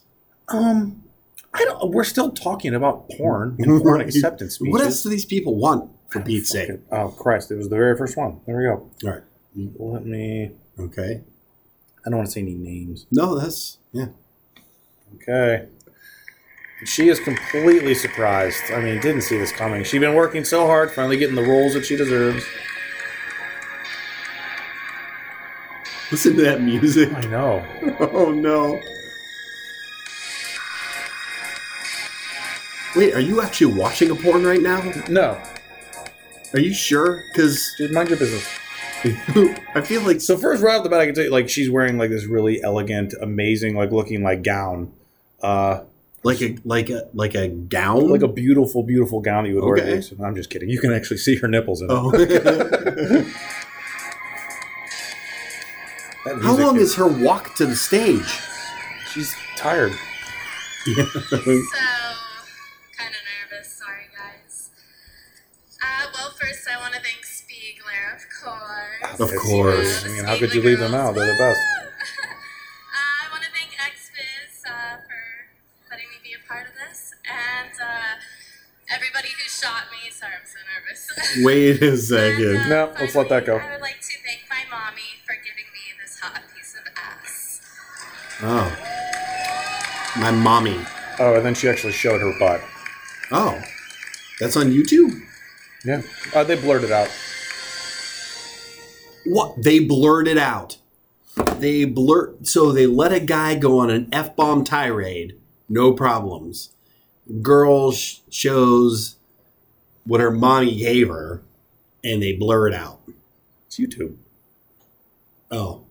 Um, 0.49 1.03
I 1.53 1.65
don't. 1.65 1.91
We're 1.91 2.03
still 2.03 2.31
talking 2.31 2.75
about 2.75 3.09
porn 3.09 3.55
and 3.59 3.81
porn 3.81 4.01
acceptance 4.07 4.55
speeches. 4.55 4.71
What 4.71 4.81
else 4.81 5.03
do 5.03 5.09
these 5.09 5.25
people 5.25 5.55
want? 5.55 5.91
For 6.09 6.19
ah, 6.19 6.23
Pete's 6.23 6.49
sake. 6.49 6.71
Oh 6.91 7.09
Christ! 7.09 7.51
It 7.51 7.55
was 7.55 7.69
the 7.69 7.75
very 7.75 7.97
first 7.97 8.17
one. 8.17 8.39
There 8.45 8.57
we 8.57 8.63
go. 8.63 8.89
All 9.03 9.15
right. 9.15 9.23
Let 9.55 10.05
me. 10.05 10.51
Okay. 10.79 11.21
I 12.05 12.09
don't 12.09 12.17
want 12.17 12.27
to 12.27 12.31
say 12.31 12.41
any 12.41 12.53
names. 12.53 13.05
No, 13.11 13.37
that's 13.37 13.77
yeah. 13.91 14.07
Okay. 15.15 15.67
She 16.85 17.09
is 17.09 17.19
completely 17.19 17.93
surprised. 17.93 18.71
I 18.71 18.79
mean, 18.79 19.01
didn't 19.01 19.23
see 19.23 19.37
this 19.37 19.51
coming. 19.51 19.83
She's 19.83 19.99
been 19.99 20.13
working 20.13 20.45
so 20.45 20.65
hard, 20.65 20.91
finally 20.91 21.17
getting 21.17 21.35
the 21.35 21.43
roles 21.43 21.73
that 21.73 21.85
she 21.85 21.97
deserves. 21.97 22.45
Listen 26.09 26.35
to 26.37 26.41
that 26.43 26.61
music. 26.61 27.11
I 27.13 27.21
know. 27.21 27.65
Oh 27.99 28.31
no. 28.31 28.81
Wait, 32.95 33.13
are 33.13 33.19
you 33.19 33.41
actually 33.41 33.73
watching 33.73 34.09
a 34.11 34.15
porn 34.15 34.43
right 34.43 34.61
now? 34.61 34.81
No, 35.09 35.39
Are 36.53 36.59
you 36.59 36.73
sure? 36.73 37.23
Because 37.31 37.73
dude, 37.77 37.91
mind 37.91 38.09
your 38.09 38.17
business. 38.17 38.47
I 39.75 39.81
feel 39.81 40.01
like 40.01 40.19
So 40.19 40.37
first, 40.37 40.61
right 40.61 40.75
off 40.75 40.83
the 40.83 40.89
bat, 40.89 40.99
I 40.99 41.05
can 41.05 41.15
tell 41.15 41.23
you, 41.23 41.29
like, 41.29 41.47
she's 41.49 41.69
wearing 41.69 41.97
like 41.97 42.09
this 42.09 42.25
really 42.25 42.61
elegant, 42.61 43.13
amazing, 43.21 43.75
like 43.75 43.91
looking 43.91 44.23
like 44.23 44.43
gown, 44.43 44.91
uh, 45.41 45.81
like 46.23 46.41
a 46.41 46.57
like 46.65 46.89
a 46.89 47.07
like 47.13 47.35
a 47.35 47.47
gown. 47.47 48.09
like 48.09 48.23
a 48.23 48.27
beautiful, 48.27 48.83
beautiful 48.83 49.21
gown 49.21 49.43
that 49.43 49.49
you 49.51 49.55
would 49.55 49.63
wear. 49.63 49.77
Okay. 49.77 49.97
at. 49.99 50.11
I'm 50.21 50.35
just 50.35 50.49
kidding. 50.49 50.67
You 50.69 50.79
can 50.81 50.91
actually 50.93 51.17
see 51.17 51.35
her 51.37 51.47
nipples 51.47 51.81
in 51.81 51.89
it. 51.89 51.93
oh. 51.93 52.11
That 56.25 56.35
How 56.41 56.51
music 56.51 56.65
long 56.65 56.77
is 56.77 56.95
her 56.95 57.07
walk 57.07 57.55
to 57.55 57.65
the 57.65 57.75
stage? 57.77 58.39
She's 59.13 59.33
tired. 59.55 59.93
So, 61.29 61.61
Of 69.19 69.29
It's- 69.33 69.41
course. 69.41 70.05
I 70.05 70.07
mean, 70.09 70.23
how 70.23 70.37
could 70.37 70.53
you 70.53 70.61
leave 70.61 70.79
them 70.79 70.93
out? 70.93 71.13
They're 71.15 71.27
the 71.27 71.37
best. 71.37 71.59
Woo! 71.59 71.87
uh, 71.89 73.25
I 73.25 73.31
want 73.31 73.43
to 73.43 73.49
thank 73.51 73.71
XBiz 73.75 74.63
uh, 74.65 74.97
for 75.03 75.91
letting 75.91 76.07
me 76.09 76.15
be 76.23 76.31
a 76.33 76.47
part 76.47 76.67
of 76.67 76.73
this, 76.75 77.11
and 77.27 77.71
uh, 77.81 78.95
everybody 78.95 79.27
who 79.29 79.49
shot 79.49 79.83
me. 79.91 80.09
Sorry, 80.11 80.31
I'm 80.33 80.47
so 80.47 80.59
nervous. 80.71 81.43
Wait 81.45 81.81
a 81.81 81.89
And, 81.89 81.99
second. 81.99 82.57
uh, 82.57 82.67
No, 82.87 82.93
let's 82.99 83.15
let 83.15 83.27
that 83.29 83.45
go. 83.45 83.57
I 83.57 83.71
would 83.73 83.81
like 83.81 83.99
to 83.99 84.15
thank 84.25 84.41
my 84.49 84.63
mommy 84.71 85.01
for 85.25 85.33
giving 85.35 85.67
me 85.73 85.83
this 86.01 86.19
hot 86.19 86.41
piece 86.55 86.75
of 86.75 86.85
ass. 86.95 87.61
Oh. 88.41 90.19
My 90.19 90.31
mommy. 90.31 90.79
Oh, 91.19 91.35
and 91.35 91.45
then 91.45 91.53
she 91.55 91.67
actually 91.67 91.93
showed 91.93 92.21
her 92.21 92.33
butt. 92.39 92.61
Oh. 93.31 93.61
That's 94.39 94.55
on 94.55 94.71
YouTube? 94.71 95.21
Yeah, 95.85 96.01
uh, 96.33 96.43
they 96.45 96.55
blurred 96.55 96.83
it 96.85 96.91
out. 96.91 97.09
What? 99.29 99.61
They 99.61 99.79
blurred 99.79 100.27
it 100.27 100.37
out. 100.37 100.77
They 101.59 101.85
blur 101.85 102.33
so 102.41 102.71
they 102.71 102.87
let 102.87 103.13
a 103.13 103.19
guy 103.19 103.55
go 103.55 103.77
on 103.79 103.89
an 103.91 104.09
F 104.11 104.35
bomb 104.35 104.63
tirade, 104.63 105.35
no 105.69 105.93
problems. 105.93 106.71
Girl 107.41 107.91
sh- 107.91 108.17
shows 108.29 109.15
what 110.03 110.19
her 110.19 110.31
mommy 110.31 110.75
gave 110.75 111.09
her, 111.09 111.41
and 112.03 112.21
they 112.23 112.33
blur 112.33 112.69
it 112.69 112.73
out. 112.73 112.99
It's 113.67 113.77
YouTube. 113.77 114.15
Oh. 115.51 115.81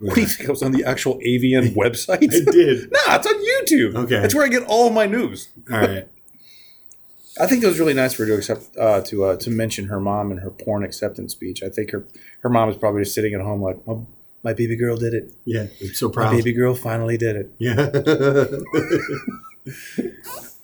What 0.00 0.14
do 0.14 0.20
you 0.22 0.26
think? 0.26 0.48
I 0.48 0.52
was 0.52 0.62
on 0.62 0.72
the 0.72 0.82
actual 0.82 1.18
AVN 1.18 1.74
website? 1.76 2.24
I 2.24 2.50
did. 2.50 2.90
no, 2.92 2.98
it's 3.06 3.26
on 3.26 3.46
YouTube. 3.46 3.94
Okay. 3.94 4.20
that's 4.20 4.34
where 4.34 4.44
I 4.44 4.48
get 4.48 4.64
all 4.64 4.88
of 4.88 4.92
my 4.92 5.06
news. 5.06 5.50
All 5.70 5.78
right. 5.78 6.08
I 7.38 7.46
think 7.46 7.62
it 7.62 7.66
was 7.66 7.78
really 7.78 7.94
nice 7.94 8.14
for 8.14 8.24
her 8.24 8.32
to 8.32 8.36
accept 8.36 8.76
uh, 8.76 9.00
to 9.02 9.24
uh, 9.24 9.36
to 9.36 9.50
mention 9.50 9.86
her 9.86 10.00
mom 10.00 10.32
in 10.32 10.38
her 10.38 10.50
porn 10.50 10.82
acceptance 10.84 11.32
speech. 11.32 11.62
I 11.62 11.68
think 11.68 11.90
her 11.92 12.04
her 12.40 12.50
mom 12.50 12.68
is 12.68 12.76
probably 12.76 13.02
just 13.02 13.14
sitting 13.14 13.34
at 13.34 13.40
home 13.40 13.62
like, 13.62 13.86
my, 13.86 13.94
my 14.42 14.52
baby 14.52 14.76
girl 14.76 14.96
did 14.96 15.14
it. 15.14 15.32
Yeah, 15.44 15.66
I'm 15.80 15.94
so 15.94 16.08
My 16.08 16.14
proud. 16.14 16.30
baby 16.32 16.52
girl 16.52 16.74
finally 16.74 17.16
did 17.16 17.36
it. 17.36 17.52
Yeah. 17.58 17.76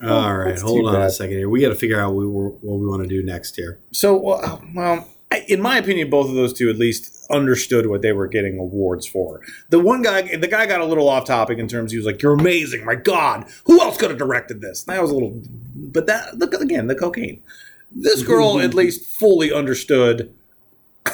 All 0.02 0.36
right, 0.36 0.58
hold 0.58 0.86
on 0.94 1.00
a 1.02 1.10
second 1.10 1.36
here. 1.38 1.48
We 1.48 1.60
got 1.62 1.70
to 1.70 1.74
figure 1.74 1.98
out 2.00 2.12
what 2.14 2.20
we, 2.20 2.26
what 2.26 2.78
we 2.80 2.86
want 2.86 3.02
to 3.02 3.08
do 3.08 3.22
next 3.22 3.56
here. 3.56 3.78
So, 3.92 4.14
well, 4.16 4.62
well, 4.74 5.08
I- 5.32 5.44
in 5.48 5.60
my 5.62 5.78
opinion, 5.78 6.10
both 6.10 6.28
of 6.28 6.34
those 6.34 6.52
two 6.52 6.68
at 6.68 6.76
least 6.76 7.26
understood 7.30 7.86
what 7.86 8.02
they 8.02 8.12
were 8.12 8.26
getting 8.26 8.58
awards 8.58 9.06
for. 9.06 9.40
The 9.70 9.80
one 9.80 10.02
guy, 10.02 10.36
the 10.36 10.48
guy 10.48 10.66
got 10.66 10.80
a 10.80 10.84
little 10.84 11.08
off 11.08 11.24
topic 11.26 11.58
in 11.58 11.66
terms. 11.66 11.92
He 11.92 11.96
was 11.96 12.06
like, 12.06 12.20
"You're 12.22 12.34
amazing, 12.34 12.84
my 12.84 12.94
God! 12.94 13.46
Who 13.64 13.80
else 13.80 13.96
could 13.96 14.10
have 14.10 14.18
directed 14.18 14.60
this?" 14.60 14.82
That 14.84 15.00
was 15.00 15.10
a 15.10 15.14
little, 15.14 15.42
but 15.76 16.06
that 16.06 16.38
look 16.38 16.54
again, 16.54 16.86
the 16.86 16.94
cocaine. 16.94 17.42
This 17.90 18.22
girl 18.22 18.58
at 18.60 18.74
least 18.82 19.04
fully 19.06 19.52
understood. 19.52 20.32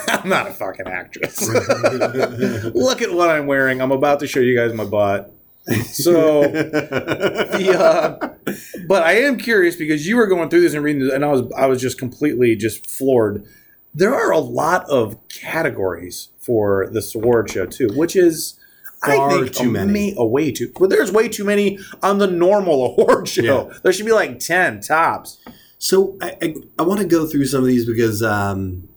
I'm 0.08 0.28
not 0.28 0.48
a 0.48 0.52
fucking 0.52 0.86
actress. 0.86 1.46
look 2.74 3.02
at 3.02 3.12
what 3.12 3.28
I'm 3.28 3.46
wearing. 3.46 3.82
I'm 3.82 3.92
about 3.92 4.20
to 4.20 4.26
show 4.26 4.40
you 4.40 4.56
guys 4.56 4.72
my 4.72 4.84
butt. 4.84 5.32
So 5.84 6.42
the 6.50 7.76
uh, 7.78 8.52
but 8.88 9.02
I 9.02 9.12
am 9.18 9.36
curious 9.36 9.76
because 9.76 10.06
you 10.06 10.16
were 10.16 10.26
going 10.26 10.48
through 10.48 10.62
this 10.62 10.74
and 10.74 10.82
reading 10.82 11.04
this, 11.04 11.12
and 11.12 11.24
I 11.24 11.28
was 11.28 11.52
I 11.52 11.66
was 11.66 11.80
just 11.80 11.98
completely 11.98 12.56
just 12.56 12.88
floored. 12.88 13.44
There 13.94 14.14
are 14.14 14.32
a 14.32 14.38
lot 14.38 14.88
of 14.88 15.16
categories 15.28 16.30
for 16.38 16.88
this 16.90 17.14
award 17.14 17.50
show 17.50 17.66
too, 17.66 17.88
which 17.94 18.16
is 18.16 18.58
I 19.02 19.28
think 19.30 19.52
too 19.52 19.70
many. 19.70 20.14
ma- 20.14 20.22
a 20.22 20.26
way 20.26 20.52
too. 20.52 20.72
Well, 20.78 20.88
there's 20.88 21.10
way 21.12 21.28
too 21.28 21.44
many 21.44 21.78
on 22.02 22.18
the 22.18 22.26
normal 22.26 22.86
award 22.98 23.28
show. 23.28 23.68
Yeah. 23.70 23.78
There 23.82 23.92
should 23.92 24.06
be 24.06 24.12
like 24.12 24.38
ten 24.38 24.80
tops. 24.80 25.38
So 25.78 26.16
I, 26.22 26.36
I, 26.40 26.54
I 26.78 26.82
want 26.82 27.00
to 27.00 27.06
go 27.06 27.26
through 27.26 27.46
some 27.46 27.60
of 27.60 27.66
these 27.66 27.84
because 27.86 28.22
um, 28.22 28.88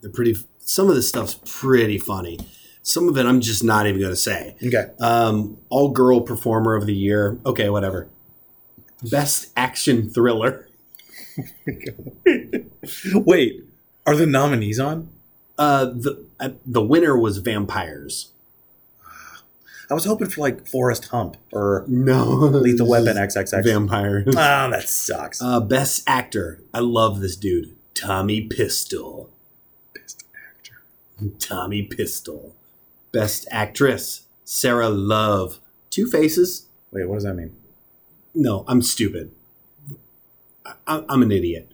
they're 0.00 0.10
pretty. 0.10 0.36
Some 0.58 0.88
of 0.88 0.94
this 0.96 1.08
stuff's 1.08 1.38
pretty 1.46 1.98
funny. 1.98 2.38
Some 2.82 3.08
of 3.08 3.16
it 3.16 3.24
I'm 3.26 3.40
just 3.40 3.62
not 3.64 3.86
even 3.86 4.00
going 4.00 4.12
to 4.12 4.16
say. 4.16 4.56
Okay, 4.62 4.86
Um, 5.00 5.58
all 5.70 5.90
girl 5.90 6.20
performer 6.20 6.74
of 6.74 6.86
the 6.86 6.94
year. 6.94 7.38
Okay, 7.46 7.70
whatever. 7.70 8.08
Best 9.10 9.50
action 9.56 10.10
thriller. 10.10 10.68
wait, 13.14 13.64
are 14.06 14.16
the 14.16 14.26
nominees 14.26 14.78
on? 14.80 15.08
Uh, 15.58 15.86
the 15.86 16.24
uh, 16.40 16.50
the 16.66 16.82
winner 16.82 17.16
was 17.16 17.38
vampires. 17.38 18.32
I 19.94 19.96
was 19.96 20.06
hoping 20.06 20.28
for 20.28 20.40
like 20.40 20.66
Forest 20.66 21.04
Hump 21.10 21.36
or 21.52 21.84
No, 21.86 22.24
Lethal 22.24 22.88
Weapon 22.88 23.16
XXX. 23.16 23.62
Vampires. 23.62 24.34
Ah, 24.36 24.66
that 24.68 24.88
sucks. 24.88 25.40
Uh, 25.40 25.60
best 25.60 26.02
actor. 26.08 26.60
I 26.74 26.80
love 26.80 27.20
this 27.20 27.36
dude. 27.36 27.76
Tommy 27.94 28.40
Pistol. 28.40 29.30
Best 29.94 30.24
actor. 30.34 30.82
Tommy 31.38 31.82
Pistol. 31.82 32.56
Best 33.12 33.46
Actress, 33.52 34.24
Sara 34.42 34.88
Luvv. 34.88 35.60
Two 35.90 36.10
Faces. 36.10 36.66
Wait, 36.90 37.08
what 37.08 37.14
does 37.14 37.22
that 37.22 37.34
mean? 37.34 37.54
No, 38.34 38.64
I'm 38.66 38.82
stupid. 38.82 39.30
I, 40.88 41.04
I'm 41.08 41.22
an 41.22 41.30
idiot. 41.30 41.70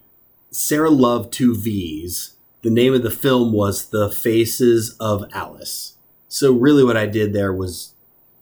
Sara 0.50 0.90
Luvv, 0.90 1.30
two 1.30 1.54
V's. 1.54 2.34
The 2.60 2.68
name 2.68 2.92
of 2.92 3.02
the 3.02 3.10
film 3.10 3.54
was 3.54 3.88
The 3.88 4.10
Faces 4.10 4.94
of 5.00 5.24
Alice. 5.32 5.96
So 6.28 6.52
really, 6.52 6.84
what 6.84 6.98
I 6.98 7.06
did 7.06 7.32
there 7.32 7.54
was 7.54 7.94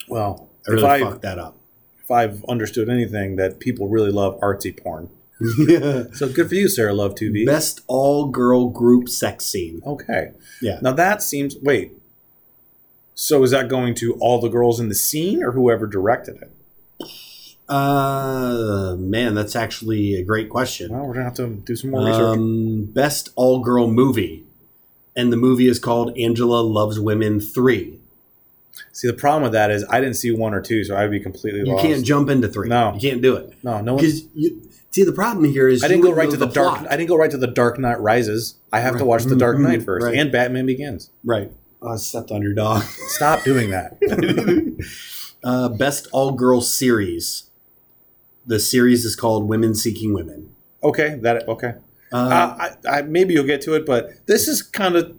Well, 0.08 0.48
I 0.66 0.70
if 0.70 0.74
really 0.74 0.88
I 0.88 1.00
fucked 1.00 1.22
that 1.22 1.38
up. 1.38 1.56
if 2.02 2.10
I've 2.10 2.44
understood 2.46 2.88
anything, 2.88 3.36
that 3.36 3.58
people 3.60 3.88
really 3.88 4.10
love 4.12 4.38
artsy 4.40 4.76
porn. 4.76 5.10
yeah. 5.66 6.04
So 6.14 6.28
good 6.28 6.48
for 6.48 6.54
you, 6.56 6.68
Sarah 6.68 6.94
Love 6.94 7.14
2V. 7.14 7.46
Best 7.46 7.82
all 7.86 8.26
girl 8.26 8.68
group 8.68 9.08
sex 9.08 9.44
scene. 9.46 9.80
Okay. 9.86 10.32
Yeah. 10.60 10.78
Now 10.82 10.92
that 10.92 11.22
seems. 11.22 11.56
Wait. 11.62 11.92
So 13.14 13.42
is 13.42 13.50
that 13.52 13.68
going 13.68 13.94
to 13.96 14.14
all 14.20 14.40
the 14.40 14.48
girls 14.48 14.78
in 14.80 14.88
the 14.88 14.94
scene 14.94 15.42
or 15.42 15.52
whoever 15.52 15.86
directed 15.86 16.36
it? 16.42 16.52
Uh, 17.68 18.96
man, 18.98 19.34
that's 19.34 19.54
actually 19.54 20.14
a 20.14 20.22
great 20.24 20.48
question. 20.48 20.90
Well, 20.92 21.04
we're 21.06 21.14
gonna 21.14 21.24
have 21.24 21.34
to 21.34 21.48
do 21.48 21.76
some 21.76 21.90
more 21.90 22.00
research. 22.06 22.20
Um, 22.22 22.84
best 22.86 23.30
all 23.36 23.60
girl 23.60 23.88
movie. 23.90 24.44
And 25.14 25.32
the 25.32 25.36
movie 25.36 25.66
is 25.68 25.78
called 25.80 26.16
Angela 26.16 26.60
Loves 26.60 27.00
Women 27.00 27.40
3. 27.40 27.97
See, 28.92 29.06
the 29.08 29.14
problem 29.14 29.42
with 29.44 29.52
that 29.52 29.70
is 29.70 29.84
I 29.90 30.00
didn't 30.00 30.16
see 30.16 30.30
one 30.30 30.54
or 30.54 30.60
two, 30.60 30.84
so 30.84 30.96
I'd 30.96 31.10
be 31.10 31.20
completely 31.20 31.60
You 31.60 31.72
lost. 31.74 31.84
can't 31.84 32.04
jump 32.04 32.28
into 32.30 32.48
3. 32.48 32.68
No. 32.68 32.94
You 32.94 33.00
can't 33.00 33.22
do 33.22 33.36
it. 33.36 33.54
No, 33.62 33.80
no 33.80 33.94
one. 33.94 34.02
Because 34.02 34.24
you 34.34 34.62
see 34.90 35.04
the 35.04 35.12
problem 35.12 35.44
here 35.44 35.68
is 35.68 35.82
I 35.84 35.88
didn't 35.88 36.02
go 36.02 36.12
right 36.12 36.30
to 36.30 36.36
the, 36.36 36.46
dark. 36.46 36.86
I 36.88 36.96
didn't 36.96 37.08
go 37.08 37.16
right 37.16 37.30
to 37.30 37.36
the 37.38 37.46
Dark 37.46 37.78
Knight 37.78 38.00
Rises. 38.00 38.56
I 38.72 38.80
have 38.80 38.98
to 38.98 39.04
watch 39.04 39.24
the 39.24 39.36
Dark 39.36 39.56
Mhm, 39.58 39.62
Knight 39.62 39.82
first 39.84 40.04
right. 40.04 40.14
and 40.16 40.30
Batman 40.32 40.66
Begins. 40.66 41.10
Right. 41.24 41.52
I 41.86 41.96
stepped 41.96 42.30
on 42.30 42.42
your 42.42 42.54
dog. 42.54 42.82
Stop 43.08 43.44
doing 43.44 43.70
that. 43.70 43.98
uh, 45.44 45.68
best 45.68 46.08
all 46.12 46.32
girl 46.32 46.60
series. 46.60 47.44
The 48.46 48.58
series 48.58 49.04
is 49.04 49.14
called 49.14 49.48
Women 49.48 49.74
Seeking 49.74 50.12
Women. 50.14 50.54
okay, 50.82 51.18
that 51.22 51.46
okay. 51.48 51.74
Uh, 52.12 52.16
Uh, 52.16 52.68
I, 52.86 52.98
I, 52.98 53.02
maybe 53.02 53.34
you'll 53.34 53.44
get 53.44 53.60
to 53.62 53.74
it, 53.74 53.84
but 53.84 54.26
this 54.26 54.48
is 54.48 54.62
kind 54.62 54.96
of. 54.96 55.14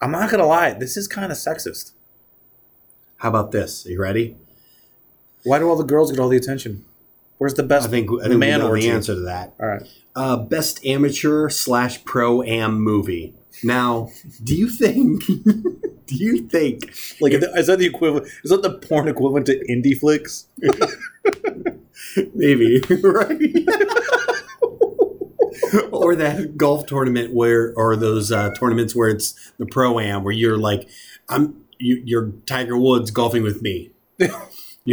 I'm 0.00 0.10
not 0.12 0.30
gonna 0.30 0.46
lie. 0.46 0.72
This 0.72 0.96
is 0.96 1.06
kind 1.06 1.30
of 1.30 1.36
sexist. 1.36 1.92
How 3.20 3.28
about 3.28 3.52
this? 3.52 3.86
Are 3.86 3.90
you 3.90 4.00
ready? 4.00 4.34
Why 5.44 5.58
do 5.58 5.68
all 5.68 5.76
the 5.76 5.84
girls 5.84 6.10
get 6.10 6.18
all 6.18 6.30
the 6.30 6.38
attention? 6.38 6.86
Where's 7.36 7.54
the 7.54 7.62
best 7.62 7.86
I 7.86 7.90
think 7.90 8.10
I 8.20 8.28
think 8.28 8.40
man 8.40 8.60
we 8.60 8.64
know 8.64 8.68
orgy? 8.68 8.88
the 8.88 8.94
answer 8.94 9.14
to 9.14 9.20
that. 9.20 9.54
All 9.60 9.66
right. 9.66 9.82
Uh, 10.16 10.36
best 10.36 10.84
amateur 10.84 11.50
slash 11.50 12.02
pro 12.04 12.42
am 12.42 12.80
movie. 12.80 13.34
Now, 13.62 14.08
do 14.42 14.54
you 14.54 14.70
think? 14.70 15.26
do 16.06 16.14
you 16.14 16.48
think? 16.48 16.94
Like, 17.20 17.34
is 17.34 17.66
that 17.66 17.78
the 17.78 17.86
equivalent? 17.86 18.26
Is 18.42 18.50
that 18.50 18.62
the 18.62 18.72
porn 18.72 19.06
equivalent 19.06 19.46
to 19.46 19.58
indie 19.70 19.98
flicks? 19.98 20.46
Maybe 22.34 22.80
right. 23.02 23.38
or 25.92 26.16
that 26.16 26.54
golf 26.56 26.86
tournament 26.86 27.34
where, 27.34 27.74
or 27.76 27.96
those 27.96 28.32
uh, 28.32 28.50
tournaments 28.58 28.96
where 28.96 29.10
it's 29.10 29.52
the 29.58 29.66
pro 29.66 30.00
am, 30.00 30.24
where 30.24 30.32
you're 30.32 30.58
like, 30.58 30.88
I'm, 31.28 31.64
you, 31.80 32.02
you're 32.04 32.30
Tiger 32.46 32.76
Woods 32.76 33.10
golfing 33.10 33.42
with 33.42 33.62
me. 33.62 33.90
you 34.18 34.28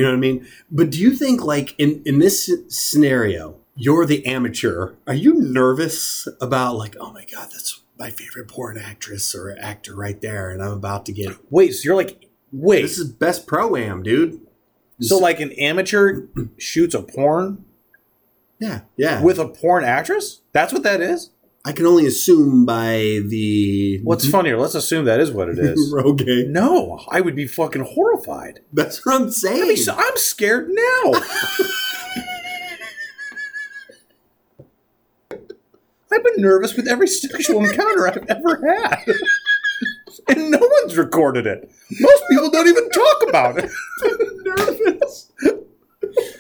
know 0.04 0.10
what 0.10 0.14
I 0.16 0.20
mean? 0.20 0.48
But 0.72 0.90
do 0.90 1.00
you 1.00 1.12
think, 1.12 1.44
like 1.44 1.76
in 1.78 2.02
in 2.06 2.20
this 2.20 2.50
scenario, 2.70 3.56
you're 3.76 4.06
the 4.06 4.26
amateur? 4.26 4.94
Are 5.06 5.14
you 5.14 5.36
nervous 5.36 6.28
about 6.42 6.76
like, 6.76 6.96
oh 7.00 7.12
my 7.12 7.26
god, 7.32 7.50
that's 7.52 7.82
my 8.00 8.10
favorite 8.12 8.48
porn 8.48 8.78
actress 8.78 9.34
or 9.36 9.56
actor 9.60 9.96
right 9.96 10.22
there, 10.22 10.50
and 10.52 10.62
I'm 10.62 10.72
about 10.74 11.06
to 11.08 11.12
get 11.12 11.36
Wait, 11.50 11.74
so 11.74 11.82
you're 11.84 11.96
like, 11.96 12.30
wait, 12.52 12.82
this 12.84 12.98
is 12.98 13.12
best 13.12 13.48
pro 13.48 13.76
am, 13.76 14.04
dude. 14.04 14.40
so 15.02 15.18
like 15.18 15.40
an 15.40 15.52
amateur 15.54 16.28
shoots 16.58 16.94
a 16.96 17.02
porn 17.02 17.66
Yeah, 18.60 18.82
yeah. 18.98 19.22
with 19.24 19.40
a 19.40 19.48
porn 19.48 19.84
actress? 19.84 20.42
That's 20.54 20.72
what 20.74 20.84
that 20.84 21.02
is. 21.02 21.32
I 21.68 21.74
can 21.74 21.86
only 21.86 22.06
assume 22.06 22.66
by 22.66 23.20
the 23.28 24.00
What's 24.06 24.26
funnier? 24.32 24.58
Let's 24.58 24.74
assume 24.74 25.04
that 25.04 25.20
is 25.20 25.32
what 25.32 25.50
it 25.50 25.60
is. 25.60 25.94
okay. 25.98 26.46
no, 26.48 27.02
I 27.10 27.20
would 27.20 27.36
be 27.36 27.46
fucking 27.46 27.82
horrified. 27.82 28.62
That's 28.72 29.06
what 29.06 29.16
I'm 29.16 29.28
I 29.28 29.32
saying. 29.32 29.68
mean, 29.68 29.76
so 29.76 29.94
I'm 29.94 30.16
scared 30.16 30.70
now. 30.70 31.12
I've 36.10 36.24
been 36.24 36.42
nervous 36.42 36.74
with 36.78 36.88
every 36.88 37.08
sexual 37.08 37.66
encounter 37.66 38.08
I've 38.08 38.26
ever 38.30 38.62
had. 38.66 39.04
And 40.30 40.50
no 40.52 40.60
one's 40.62 40.98
recorded 40.98 41.46
it. 41.46 41.70
Most 42.00 42.24
people 42.32 42.50
don't 42.50 42.70
even 42.70 42.90
talk 42.90 43.24
about 43.28 43.58
it. 43.58 43.70
nervous. 44.46 45.34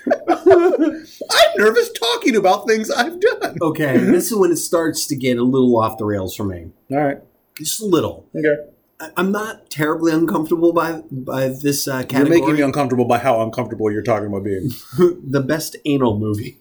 I'm 0.09 1.57
nervous 1.57 1.91
talking 1.91 2.35
about 2.35 2.67
things 2.67 2.89
I've 2.89 3.19
done. 3.19 3.57
okay, 3.61 3.97
this 3.97 4.31
is 4.31 4.37
when 4.37 4.51
it 4.51 4.57
starts 4.57 5.05
to 5.07 5.15
get 5.15 5.37
a 5.37 5.43
little 5.43 5.77
off 5.79 5.97
the 5.97 6.05
rails 6.05 6.35
for 6.35 6.43
me. 6.43 6.71
All 6.91 6.97
right. 6.97 7.17
Just 7.57 7.81
a 7.81 7.85
little. 7.85 8.27
Okay. 8.35 8.69
I- 8.99 9.11
I'm 9.17 9.31
not 9.31 9.69
terribly 9.69 10.11
uncomfortable 10.11 10.73
by 10.73 11.01
by 11.11 11.49
this 11.49 11.87
uh, 11.87 11.97
You're 11.97 12.03
category. 12.05 12.39
making 12.41 12.55
me 12.55 12.61
uncomfortable 12.61 13.05
by 13.05 13.19
how 13.19 13.41
uncomfortable 13.41 13.91
you're 13.91 14.03
talking 14.03 14.27
about 14.27 14.43
being. 14.43 14.69
the 14.97 15.43
best 15.45 15.75
anal 15.85 16.17
movie. 16.17 16.57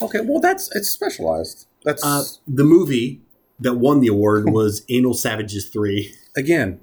Okay, 0.00 0.20
well 0.20 0.40
that's 0.40 0.74
it's 0.74 0.88
specialized. 0.90 1.66
That's 1.84 2.04
Uh, 2.04 2.24
the 2.48 2.64
movie 2.64 3.20
that 3.60 3.74
won 3.74 4.00
the 4.00 4.08
award 4.08 4.50
was 4.50 4.84
Anal 4.88 5.14
Savages 5.14 5.68
Three. 5.68 6.14
again, 6.36 6.80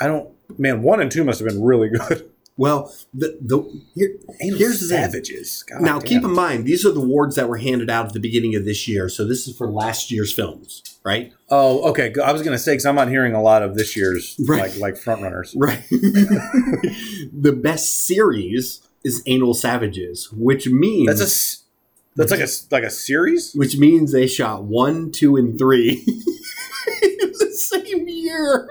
I 0.00 0.06
don't 0.06 0.30
man, 0.58 0.82
one 0.82 1.00
and 1.00 1.10
two 1.10 1.24
must 1.24 1.40
have 1.40 1.48
been 1.48 1.62
really 1.62 1.88
good. 1.88 2.30
Well, 2.56 2.94
the 3.12 3.36
the 3.40 3.58
here, 3.96 4.16
here's 4.38 4.78
the 4.80 4.86
savages. 4.86 5.64
Now, 5.80 5.98
damn. 5.98 6.02
keep 6.02 6.22
in 6.22 6.32
mind, 6.32 6.64
these 6.66 6.86
are 6.86 6.92
the 6.92 7.00
awards 7.00 7.34
that 7.34 7.48
were 7.48 7.56
handed 7.56 7.90
out 7.90 8.06
at 8.06 8.12
the 8.12 8.20
beginning 8.20 8.54
of 8.54 8.64
this 8.64 8.86
year. 8.86 9.08
So 9.08 9.24
this 9.26 9.48
is 9.48 9.56
for 9.56 9.68
last 9.68 10.12
year's 10.12 10.32
films, 10.32 10.82
right? 11.04 11.32
Oh, 11.50 11.90
okay. 11.90 12.14
I 12.24 12.30
was 12.30 12.42
gonna 12.42 12.58
say 12.58 12.72
because 12.74 12.86
I'm 12.86 12.94
not 12.94 13.08
hearing 13.08 13.34
a 13.34 13.42
lot 13.42 13.62
of 13.64 13.74
this 13.74 13.96
year's 13.96 14.36
Right. 14.48 14.70
like 14.70 14.78
like 14.78 14.96
front 14.96 15.22
runners. 15.22 15.52
Right. 15.58 15.82
the 15.90 17.58
best 17.60 18.06
series 18.06 18.80
is 19.04 19.22
Anal 19.26 19.54
Savages, 19.54 20.30
which 20.32 20.68
means 20.68 21.06
That's 21.18 21.20
a 21.20 21.64
that's 22.16 22.30
like 22.30 22.40
a 22.40 22.48
like 22.70 22.84
a 22.84 22.90
series. 22.90 23.52
which 23.54 23.76
means 23.76 24.12
they 24.12 24.28
shot 24.28 24.62
one, 24.62 25.10
two, 25.10 25.36
and 25.36 25.58
three 25.58 26.04
in 27.02 27.32
the 27.38 27.50
same 27.52 28.06
year. 28.06 28.70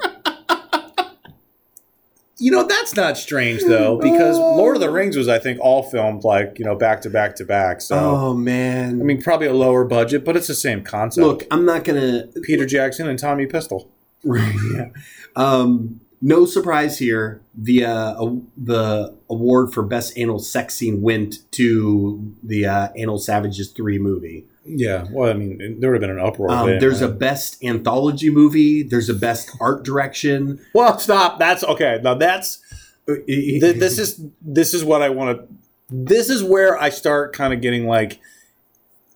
You 2.39 2.51
know 2.51 2.63
that's 2.65 2.95
not 2.95 3.17
strange 3.17 3.61
though 3.63 3.97
because 3.97 4.37
Lord 4.37 4.75
of 4.75 4.81
the 4.81 4.89
Rings 4.89 5.15
was 5.15 5.27
I 5.27 5.37
think 5.37 5.59
all 5.61 5.83
filmed 5.83 6.23
like 6.23 6.57
you 6.57 6.65
know 6.65 6.75
back 6.75 7.01
to 7.01 7.09
back 7.09 7.35
to 7.35 7.45
back. 7.45 7.79
So 7.79 7.95
Oh 7.97 8.33
man! 8.33 8.99
I 8.99 9.03
mean 9.03 9.21
probably 9.21 9.47
a 9.47 9.53
lower 9.53 9.85
budget, 9.85 10.25
but 10.25 10.35
it's 10.35 10.47
the 10.47 10.55
same 10.55 10.83
concept. 10.83 11.25
look, 11.25 11.43
I'm 11.51 11.65
not 11.65 11.83
gonna. 11.83 12.27
Peter 12.43 12.65
Jackson 12.65 13.07
and 13.07 13.19
Tommy 13.19 13.45
Pistol. 13.45 13.89
Right. 14.23 14.55
Yeah. 14.75 14.89
Um, 15.35 15.99
no 16.21 16.45
surprise 16.45 16.97
here. 16.99 17.41
The 17.55 17.85
uh, 17.85 18.25
the 18.57 19.13
award 19.29 19.73
for 19.73 19.83
best 19.83 20.17
anal 20.17 20.39
sex 20.39 20.73
scene 20.75 21.01
went 21.01 21.35
to 21.51 22.33
the 22.41 22.65
uh, 22.65 22.87
Anal 22.95 23.19
Savages 23.19 23.69
three 23.71 23.99
movie. 23.99 24.47
Yeah, 24.65 25.05
well, 25.11 25.29
I 25.29 25.33
mean, 25.33 25.79
there 25.79 25.91
would 25.91 26.01
have 26.01 26.09
been 26.09 26.17
an 26.17 26.25
uproar. 26.25 26.51
Um, 26.51 26.67
there, 26.67 26.79
there's 26.79 27.01
a 27.01 27.09
best 27.09 27.61
anthology 27.63 28.29
movie. 28.29 28.83
There's 28.83 29.09
a 29.09 29.13
best 29.13 29.51
art 29.59 29.83
direction. 29.83 30.59
well, 30.73 30.97
stop. 30.99 31.37
That's 31.37 31.63
okay. 31.63 31.99
Now 32.01 32.13
that's 32.13 32.59
th- 33.05 33.75
this 33.75 33.99
is 33.99 34.21
this 34.41 34.73
is 34.73 34.83
what 34.85 35.01
I 35.01 35.09
want 35.09 35.37
to. 35.37 35.47
This 35.89 36.29
is 36.29 36.43
where 36.43 36.77
I 36.77 36.89
start 36.89 37.33
kind 37.33 37.53
of 37.53 37.61
getting 37.61 37.87
like, 37.87 38.19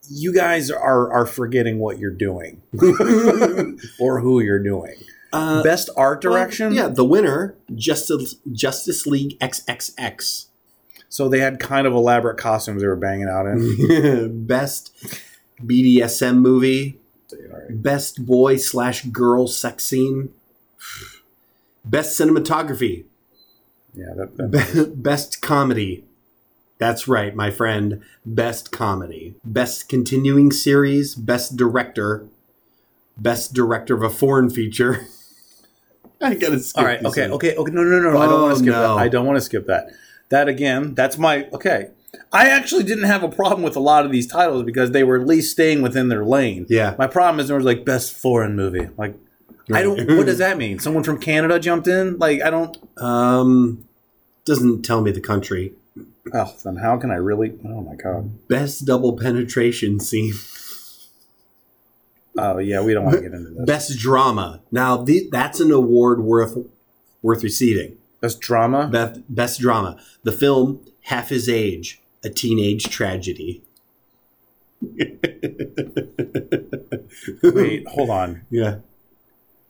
you 0.09 0.33
guys 0.33 0.69
are 0.69 1.11
are 1.11 1.25
forgetting 1.25 1.79
what 1.79 1.97
you're 1.97 2.11
doing 2.11 2.61
or 3.99 4.19
who 4.19 4.41
you're 4.41 4.63
doing. 4.63 4.95
Uh, 5.33 5.61
Best 5.63 5.89
art 5.97 6.23
well, 6.23 6.33
direction. 6.33 6.73
yeah, 6.73 6.87
the 6.87 7.05
winner, 7.05 7.55
Justice 7.75 8.35
Justice 8.51 9.05
League 9.05 9.39
XXX. 9.39 10.45
So 11.09 11.29
they 11.29 11.39
had 11.39 11.59
kind 11.59 11.87
of 11.87 11.93
elaborate 11.93 12.37
costumes 12.37 12.81
they 12.81 12.87
were 12.87 12.95
banging 12.95 13.29
out 13.29 13.45
in. 13.45 14.45
best 14.45 14.91
BDSM 15.63 16.37
movie. 16.39 16.99
Best 17.69 18.25
boy 18.25 18.55
slash 18.57 19.03
girl 19.05 19.47
sex 19.47 19.83
scene. 19.85 20.29
Best 21.83 22.19
cinematography. 22.19 23.05
Yeah, 23.93 24.13
that, 24.15 24.37
that- 24.37 24.73
Be- 24.73 24.95
best 25.01 25.41
comedy. 25.41 26.03
That's 26.79 27.07
right, 27.07 27.35
my 27.35 27.49
friend. 27.49 28.01
Best 28.25 28.71
comedy. 28.71 29.33
Best 29.43 29.89
continuing 29.89 30.51
series. 30.51 31.15
Best 31.15 31.57
director. 31.57 32.27
Best 33.17 33.53
director 33.53 33.95
of 33.95 34.03
a 34.03 34.09
foreign 34.11 34.49
feature. 34.51 35.07
I 36.21 36.35
gotta 36.35 36.59
skip 36.59 36.79
all 36.79 36.85
right. 36.87 37.03
Okay. 37.03 37.27
Okay. 37.29 37.55
Okay. 37.55 37.71
No. 37.71 37.83
No. 37.83 37.99
No. 37.99 38.11
no. 38.11 38.19
I 38.19 38.25
don't 38.27 38.41
want 38.41 38.45
Oh, 38.45 38.49
to 38.49 38.55
skip 38.59 38.73
no. 38.73 38.95
that. 38.95 39.01
I 39.03 39.07
don't 39.07 39.25
want 39.25 39.37
to 39.37 39.41
skip 39.41 39.65
that. 39.67 39.87
That 40.29 40.47
again. 40.47 40.93
That's 40.93 41.17
my 41.17 41.47
okay. 41.53 41.89
I 42.31 42.49
actually 42.49 42.83
didn't 42.83 43.05
have 43.05 43.23
a 43.23 43.29
problem 43.29 43.63
with 43.63 43.75
a 43.75 43.81
lot 43.81 44.05
of 44.05 44.11
these 44.11 44.27
titles 44.27 44.63
because 44.63 44.91
they 44.91 45.03
were 45.03 45.19
at 45.19 45.27
least 45.27 45.51
staying 45.51 45.81
within 45.81 46.07
their 46.07 46.25
lane. 46.25 46.65
Yeah. 46.69 46.95
My 46.97 47.07
problem 47.07 47.39
is 47.39 47.47
there 47.47 47.57
was 47.57 47.65
like 47.65 47.85
best 47.85 48.13
foreign 48.13 48.55
movie. 48.55 48.89
Like, 48.97 49.15
I 49.73 49.81
don't. 49.81 49.97
What 50.17 50.25
does 50.25 50.37
that 50.37 50.57
mean? 50.57 50.79
Someone 50.79 51.03
from 51.03 51.19
Canada 51.19 51.59
jumped 51.59 51.87
in? 51.87 52.17
Like 52.17 52.41
I 52.41 52.49
don't. 52.49 52.77
Um, 52.97 53.85
doesn't 54.45 54.83
tell 54.83 55.01
me 55.01 55.11
the 55.11 55.19
country. 55.19 55.73
Oh, 56.33 56.55
then 56.63 56.77
how 56.77 56.97
can 56.97 57.11
I 57.11 57.15
really? 57.15 57.53
Oh 57.65 57.81
my 57.81 57.95
god. 57.95 58.47
Best 58.47 58.85
double 58.85 59.17
penetration 59.17 59.99
scene. 59.99 60.33
Oh 62.37 62.59
yeah, 62.59 62.81
we 62.81 62.93
don't 62.93 63.05
want 63.05 63.17
to 63.17 63.21
get 63.21 63.33
into 63.33 63.49
this. 63.49 63.65
Best 63.65 63.97
drama. 63.97 64.61
Now 64.71 64.97
the, 64.97 65.27
that's 65.31 65.59
an 65.59 65.71
award 65.71 66.21
worth 66.21 66.57
worth 67.21 67.43
receiving. 67.43 67.97
Best 68.21 68.39
drama. 68.39 68.87
Best, 68.87 69.21
best 69.27 69.59
drama. 69.59 69.99
The 70.23 70.31
film 70.31 70.85
Half 71.07 71.29
His 71.29 71.47
Age, 71.47 72.01
a 72.23 72.29
teenage 72.29 72.85
tragedy. 72.85 73.61
Wait, 77.43 77.87
hold 77.87 78.09
on. 78.09 78.41
Yeah. 78.49 78.79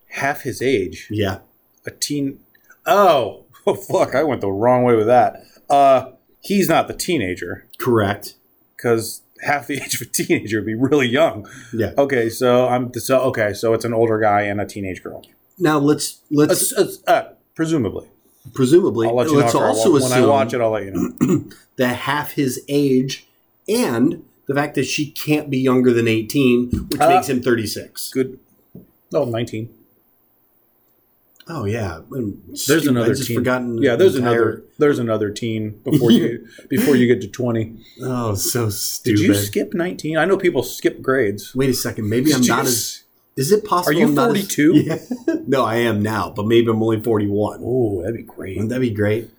Half 0.10 0.42
his 0.42 0.62
age. 0.62 1.08
Yeah. 1.10 1.40
A 1.86 1.92
teen. 1.92 2.40
Oh, 2.86 3.46
oh 3.66 3.74
fuck! 3.92 4.16
I 4.16 4.24
went 4.24 4.42
the 4.42 4.52
wrong 4.52 4.84
way 4.84 4.96
with 4.96 5.08
that. 5.08 5.44
Uh, 5.70 6.12
he's 6.42 6.68
not 6.68 6.88
the 6.88 6.94
teenager 6.94 7.68
Correct. 7.78 8.36
because 8.76 9.22
half 9.42 9.68
the 9.68 9.76
age 9.84 9.96
of 9.96 10.02
a 10.02 10.06
teenager 10.06 10.58
would 10.58 10.66
be 10.66 10.76
really 10.76 11.08
young. 11.08 11.48
Yeah. 11.74 11.92
Okay, 11.98 12.30
so 12.30 12.68
I'm 12.68 12.92
so 12.96 13.20
okay. 13.22 13.54
So 13.54 13.74
it's 13.74 13.86
an 13.86 13.94
older 13.94 14.20
guy 14.20 14.42
and 14.42 14.60
a 14.60 14.66
teenage 14.66 15.04
girl. 15.04 15.24
Now 15.60 15.78
let's 15.78 16.20
let's 16.32 16.74
Uh, 16.74 16.92
uh, 17.08 17.12
uh, 17.12 17.30
presumably, 17.56 18.10
presumably 18.54 19.08
let 19.08 19.30
let's 19.32 19.54
know. 19.54 19.60
I 19.62 19.68
also 19.68 19.92
when 19.94 20.04
I 20.04 20.06
assume 20.06 20.30
watch 20.30 20.54
it, 20.54 20.62
I'll 20.62 20.72
let 20.72 20.84
you 20.86 20.92
know. 20.92 21.46
that 21.78 21.96
half 21.96 22.32
his 22.34 22.64
age 22.68 23.28
and 23.68 24.24
the 24.48 24.56
fact 24.56 24.76
that 24.76 24.86
she 24.86 25.12
can't 25.12 25.50
be 25.50 25.58
younger 25.58 25.92
than 25.92 26.08
18, 26.08 26.70
which 26.90 27.02
Uh, 27.02 27.10
makes 27.10 27.28
him 27.28 27.42
36. 27.42 28.12
Good. 28.14 28.40
No, 29.12 29.26
nineteen. 29.26 29.70
Oh 31.50 31.64
yeah. 31.66 32.02
There's 32.12 32.62
stupid, 32.64 32.88
another 32.90 33.12
I 33.12 33.14
just 33.16 33.28
teen. 33.28 33.38
forgotten. 33.38 33.82
yeah, 33.82 33.96
there's 33.96 34.16
entire- 34.16 34.34
another. 34.42 34.64
There's 34.80 35.00
another 35.00 35.30
teen 35.32 35.80
before 35.84 36.12
you 36.12 36.46
before 36.70 36.96
you 36.98 37.08
get 37.08 37.22
to 37.22 37.28
twenty. 37.28 37.78
Oh, 38.02 38.36
so 38.36 38.70
stupid. 38.70 39.18
Did 39.18 39.26
you 39.28 39.34
skip 39.34 39.74
nineteen? 39.74 40.18
I 40.18 40.26
know 40.26 40.38
people 40.38 40.62
skip 40.62 41.02
grades. 41.02 41.56
Wait 41.56 41.70
a 41.70 41.74
second. 41.74 42.10
Maybe 42.10 42.34
I'm 42.34 42.42
Did 42.42 42.50
not 42.50 42.66
as. 42.66 43.04
Is 43.38 43.52
it 43.52 43.64
possible? 43.64 43.96
Are 43.96 44.00
you 44.00 44.10
as- 44.10 44.16
42? 44.16 44.74
Yeah. 44.76 44.98
no, 45.48 45.64
I 45.64 45.76
am 45.78 46.02
now, 46.02 46.32
but 46.36 46.46
maybe 46.48 46.70
I'm 46.70 46.82
only 46.84 47.02
41. 47.02 47.62
Oh, 47.64 48.02
that'd 48.02 48.16
be 48.18 48.24
great. 48.24 48.58
Wouldn't 48.58 48.72
that 48.72 48.82
be 48.82 48.90
great? 48.90 49.30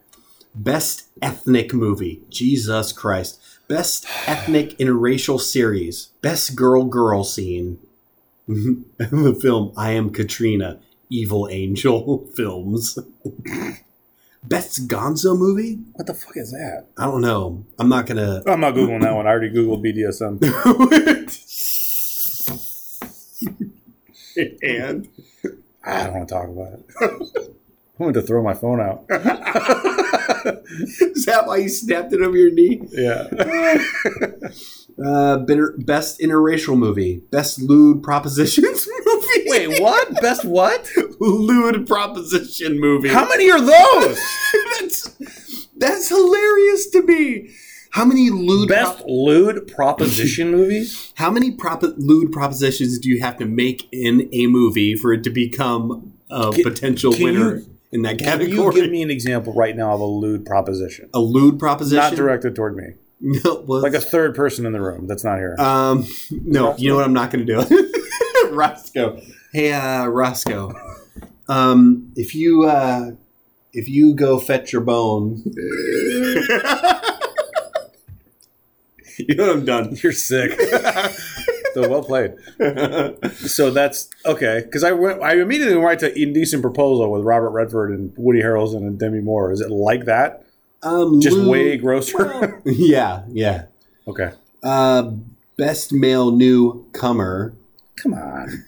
Best 0.54 1.04
ethnic 1.20 1.74
movie. 1.74 2.22
Jesus 2.30 2.92
Christ. 2.92 3.40
Best 3.68 4.06
ethnic 4.26 4.76
interracial 4.78 5.38
series. 5.40 6.06
Best 6.22 6.54
girl 6.56 6.84
girl 6.84 7.22
scene. 7.24 7.78
the 8.48 9.38
film 9.42 9.72
I 9.76 9.90
Am 9.92 10.10
Katrina. 10.10 10.80
Evil 11.10 11.48
Angel 11.50 12.26
Films. 12.36 12.98
Best 14.44 14.88
Gonzo 14.88 15.36
movie? 15.36 15.80
What 15.94 16.06
the 16.06 16.14
fuck 16.14 16.36
is 16.36 16.52
that? 16.52 16.86
I 16.96 17.04
don't 17.06 17.20
know. 17.20 17.64
I'm 17.78 17.88
not 17.88 18.06
gonna. 18.06 18.42
Oh, 18.46 18.52
I'm 18.52 18.60
not 18.60 18.74
googling 18.74 19.02
that 19.02 19.14
one. 19.14 19.26
I 19.26 19.30
already 19.30 19.50
googled 19.50 19.82
BDSM. 19.84 20.38
and 24.62 25.08
I 25.84 26.04
don't 26.04 26.14
want 26.14 26.28
to 26.28 26.34
talk 26.34 26.48
about 26.48 26.72
it. 26.74 26.84
I 27.98 28.02
wanted 28.02 28.20
to 28.20 28.22
throw 28.22 28.42
my 28.42 28.54
phone 28.54 28.80
out. 28.80 29.04
is 31.00 31.24
that 31.24 31.46
why 31.46 31.56
you 31.56 31.68
snapped 31.68 32.12
it 32.12 32.22
over 32.22 32.36
your 32.36 32.52
knee? 32.52 32.80
Yeah. 32.92 33.28
Uh, 34.98 35.36
best 35.36 36.18
interracial 36.18 36.76
movie. 36.76 37.22
Best 37.30 37.62
lewd 37.62 38.02
propositions 38.02 38.88
movie. 39.06 39.44
Wait, 39.46 39.80
what? 39.80 40.20
Best 40.20 40.44
what? 40.44 40.90
lewd 41.20 41.86
proposition 41.86 42.80
movie. 42.80 43.08
How 43.08 43.28
many 43.28 43.48
are 43.48 43.60
those? 43.60 44.20
that's 44.80 45.68
that's 45.76 46.08
hilarious 46.08 46.90
to 46.90 47.02
me. 47.02 47.48
How 47.90 48.04
many 48.04 48.30
lewd 48.30 48.68
Best 48.68 48.98
prop- 48.98 49.06
lewd 49.08 49.66
proposition 49.68 50.50
movies? 50.56 51.12
how 51.16 51.30
many 51.30 51.50
prop- 51.50 51.82
lewd 51.96 52.32
propositions 52.32 52.98
do 52.98 53.08
you 53.08 53.20
have 53.20 53.36
to 53.38 53.44
make 53.46 53.88
in 53.92 54.28
a 54.32 54.46
movie 54.46 54.94
for 54.94 55.12
it 55.12 55.24
to 55.24 55.30
become 55.30 56.12
a 56.30 56.50
Can- 56.52 56.62
potential 56.64 57.12
can 57.12 57.24
winner 57.24 57.56
you- 57.56 57.66
in 57.90 58.02
that 58.02 58.18
category? 58.18 58.50
Can 58.56 58.76
you 58.76 58.82
give 58.82 58.90
me 58.90 59.02
an 59.02 59.10
example 59.10 59.52
right 59.54 59.74
now 59.76 59.92
of 59.94 60.00
a 60.00 60.04
lewd 60.04 60.44
proposition? 60.44 61.08
a 61.14 61.20
lewd 61.20 61.58
proposition? 61.58 61.96
Not 61.96 62.14
directed 62.14 62.54
toward 62.54 62.76
me. 62.76 62.84
No, 63.20 63.64
well, 63.66 63.82
Like 63.82 63.94
a 63.94 64.00
third 64.00 64.36
person 64.36 64.64
in 64.64 64.72
the 64.72 64.80
room 64.80 65.08
that's 65.08 65.24
not 65.24 65.38
here. 65.38 65.56
Um, 65.58 66.06
no, 66.30 66.76
you 66.76 66.88
know 66.88 66.94
what? 66.94 67.04
I'm 67.04 67.12
not 67.12 67.32
going 67.32 67.44
to 67.44 67.64
do. 67.66 68.48
Roscoe. 68.52 69.20
Hey, 69.52 69.72
uh, 69.72 70.06
Roscoe. 70.06 70.72
Um, 71.48 72.12
if 72.14 72.32
you 72.36 72.66
uh, 72.66 73.10
if 73.72 73.88
you 73.88 74.14
go 74.14 74.38
fetch 74.38 74.72
your 74.72 74.82
bone, 74.82 75.42
you 79.28 79.34
know 79.34 79.52
I'm 79.52 79.64
done. 79.64 79.96
You're 80.02 80.12
sick. 80.12 80.58
so 81.74 81.88
well 81.88 82.02
played. 82.02 82.34
So 83.34 83.70
that's 83.70 84.08
okay. 84.26 84.62
Because 84.64 84.84
I 84.84 84.92
went, 84.92 85.22
I 85.22 85.40
immediately 85.40 85.74
went 85.74 85.86
right 85.86 85.98
to 86.00 86.20
Indecent 86.20 86.62
Proposal 86.62 87.10
with 87.10 87.22
Robert 87.24 87.50
Redford 87.50 87.90
and 87.90 88.12
Woody 88.16 88.40
Harrelson 88.40 88.78
and 88.78 88.98
Demi 88.98 89.20
Moore. 89.20 89.52
Is 89.52 89.60
it 89.60 89.70
like 89.70 90.04
that? 90.06 90.44
Um, 90.82 91.20
Just 91.20 91.36
Lou- 91.36 91.50
way 91.50 91.76
grosser. 91.76 92.62
yeah, 92.64 93.24
yeah. 93.28 93.64
okay. 94.06 94.30
Uh, 94.62 95.12
best 95.56 95.92
male 95.92 96.30
newcomer, 96.30 97.54
Come 97.96 98.14
on. 98.14 98.64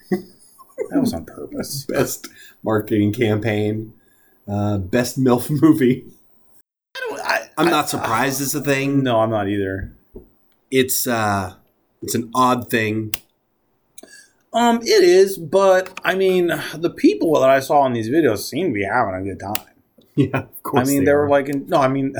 That 0.90 1.00
was 1.00 1.14
on 1.14 1.24
purpose. 1.24 1.84
best 1.88 2.28
marketing 2.64 3.12
campaign, 3.12 3.92
uh, 4.48 4.78
best 4.78 5.18
MILF 5.20 5.50
movie. 5.62 6.04
I, 6.96 7.48
I'm 7.56 7.70
not 7.70 7.88
surprised 7.88 8.40
it's 8.42 8.54
a 8.54 8.60
thing. 8.60 9.02
no, 9.04 9.20
I'm 9.20 9.30
not 9.30 9.48
either. 9.48 9.94
It's 10.70 11.06
uh, 11.06 11.54
it's 12.02 12.14
an 12.14 12.30
odd 12.34 12.70
thing. 12.70 13.14
Um, 14.52 14.80
it 14.82 15.04
is, 15.04 15.38
but 15.38 15.98
I 16.04 16.14
mean, 16.14 16.52
the 16.74 16.90
people 16.90 17.38
that 17.40 17.50
I 17.50 17.60
saw 17.60 17.86
in 17.86 17.92
these 17.92 18.08
videos 18.08 18.38
seem 18.38 18.68
to 18.68 18.74
be 18.74 18.84
having 18.84 19.14
a 19.14 19.22
good 19.22 19.38
time. 19.40 19.66
Yeah, 20.16 20.38
of 20.38 20.62
course. 20.62 20.88
I 20.88 20.92
mean, 20.92 21.04
they, 21.04 21.14
were 21.14 21.28
like, 21.28 21.48
in, 21.48 21.66
no, 21.68 21.78
I 21.78 21.88
mean, 21.88 22.14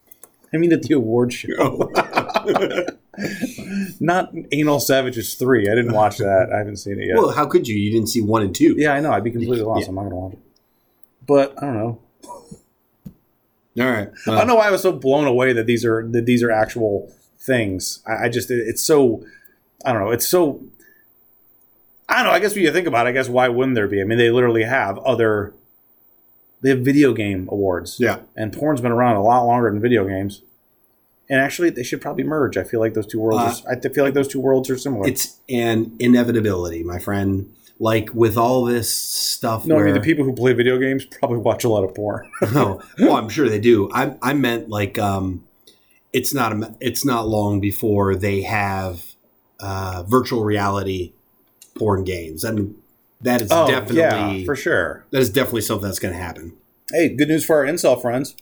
I 0.54 0.56
mean 0.58 0.72
at 0.72 0.82
the 0.82 0.94
award 0.94 1.32
show, 1.32 1.90
not 4.00 4.32
Anal 4.52 4.80
Savages 4.80 5.34
three. 5.34 5.68
I 5.68 5.74
didn't 5.74 5.92
watch 5.92 6.18
that. 6.18 6.50
I 6.54 6.58
haven't 6.58 6.76
seen 6.76 7.00
it 7.00 7.06
yet. 7.06 7.16
well, 7.16 7.30
how 7.30 7.46
could 7.46 7.66
you? 7.66 7.76
You 7.76 7.90
didn't 7.90 8.08
see 8.08 8.20
one 8.20 8.42
and 8.42 8.54
two. 8.54 8.74
yeah, 8.78 8.92
I 8.92 9.00
know. 9.00 9.12
I'd 9.12 9.24
be 9.24 9.30
completely 9.30 9.62
lost. 9.62 9.82
Yeah. 9.82 9.88
I'm 9.88 9.94
not 9.96 10.02
gonna 10.04 10.16
watch 10.16 10.32
it. 10.34 10.38
But 11.26 11.62
I 11.62 11.66
don't 11.66 11.78
know. 11.78 11.98
All 13.80 13.90
right. 13.90 14.10
I 14.26 14.30
don't 14.30 14.46
know 14.46 14.56
why 14.56 14.68
I 14.68 14.70
was 14.70 14.82
so 14.82 14.92
blown 14.92 15.26
away 15.26 15.52
that 15.54 15.66
these 15.66 15.84
are 15.84 16.06
that 16.10 16.26
these 16.26 16.42
are 16.42 16.50
actual 16.50 17.12
things. 17.42 18.00
I, 18.06 18.24
I 18.24 18.28
just 18.28 18.50
it- 18.50 18.66
it's 18.66 18.82
so 18.82 19.24
I 19.84 19.92
don't 19.92 20.02
know. 20.02 20.10
It's 20.10 20.26
so 20.28 20.62
I 22.08 22.16
don't 22.16 22.24
know. 22.26 22.30
I 22.32 22.40
guess 22.40 22.54
when 22.54 22.64
you 22.64 22.72
think 22.72 22.86
about 22.86 23.06
it, 23.06 23.10
I 23.10 23.12
guess 23.12 23.28
why 23.28 23.48
wouldn't 23.48 23.74
there 23.74 23.88
be? 23.88 24.00
I 24.00 24.04
mean, 24.04 24.18
they 24.18 24.30
literally 24.30 24.64
have 24.64 24.98
other 24.98 25.54
they 26.60 26.70
have 26.70 26.80
video 26.80 27.12
game 27.12 27.48
awards. 27.50 27.96
Yeah. 27.98 28.20
and 28.36 28.52
porn's 28.52 28.80
been 28.80 28.92
around 28.92 29.16
a 29.16 29.22
lot 29.22 29.44
longer 29.44 29.70
than 29.70 29.80
video 29.80 30.06
games. 30.06 30.42
And 31.28 31.40
actually, 31.40 31.70
they 31.70 31.82
should 31.82 32.00
probably 32.02 32.24
merge. 32.24 32.56
I 32.58 32.64
feel 32.64 32.78
like 32.80 32.94
those 32.94 33.06
two 33.06 33.18
worlds. 33.18 33.62
are, 33.64 33.72
I 33.72 33.80
feel 33.80 34.04
like 34.04 34.12
those 34.14 34.28
two 34.28 34.40
worlds 34.40 34.68
are 34.68 34.76
similar. 34.76 35.08
It's 35.08 35.38
an 35.48 35.96
inevitability, 35.98 36.82
my 36.82 36.98
friend. 36.98 37.52
Like 37.78 38.10
with 38.14 38.36
all 38.36 38.64
this 38.64 38.92
stuff. 38.94 39.64
no, 39.66 39.78
I 39.78 39.82
mean 39.84 39.94
the 39.94 40.00
people 40.00 40.24
who 40.24 40.34
play 40.34 40.52
video 40.52 40.78
games 40.78 41.04
probably 41.04 41.38
watch 41.38 41.64
a 41.64 41.68
lot 41.68 41.82
of 41.84 41.94
porn. 41.94 42.30
oh, 42.42 42.80
well, 42.98 43.16
I'm 43.16 43.28
sure 43.28 43.48
they 43.48 43.58
do. 43.58 43.90
I, 43.92 44.14
I 44.22 44.34
meant 44.34 44.68
like 44.68 44.98
um, 44.98 45.42
it's 46.12 46.34
not 46.34 46.52
a, 46.52 46.74
it's 46.80 47.04
not 47.04 47.28
long 47.28 47.60
before 47.60 48.14
they 48.14 48.42
have 48.42 49.04
uh, 49.60 50.02
virtual 50.06 50.44
reality 50.44 51.12
porn 51.76 52.04
games. 52.04 52.44
I 52.44 52.50
mean, 52.52 52.76
that 53.20 53.40
is 53.40 53.48
definitely 53.48 54.02
Oh, 54.02 54.30
yeah, 54.32 54.44
for 54.44 54.56
sure. 54.56 55.04
that 55.10 55.20
is 55.20 55.30
definitely 55.30 55.60
something 55.62 55.86
that's 55.86 55.98
going 55.98 56.14
to 56.14 56.20
happen. 56.20 56.54
Hey, 56.90 57.08
good 57.08 57.28
news 57.28 57.44
for 57.44 57.56
our 57.56 57.64
incel 57.64 58.00
friends. 58.00 58.34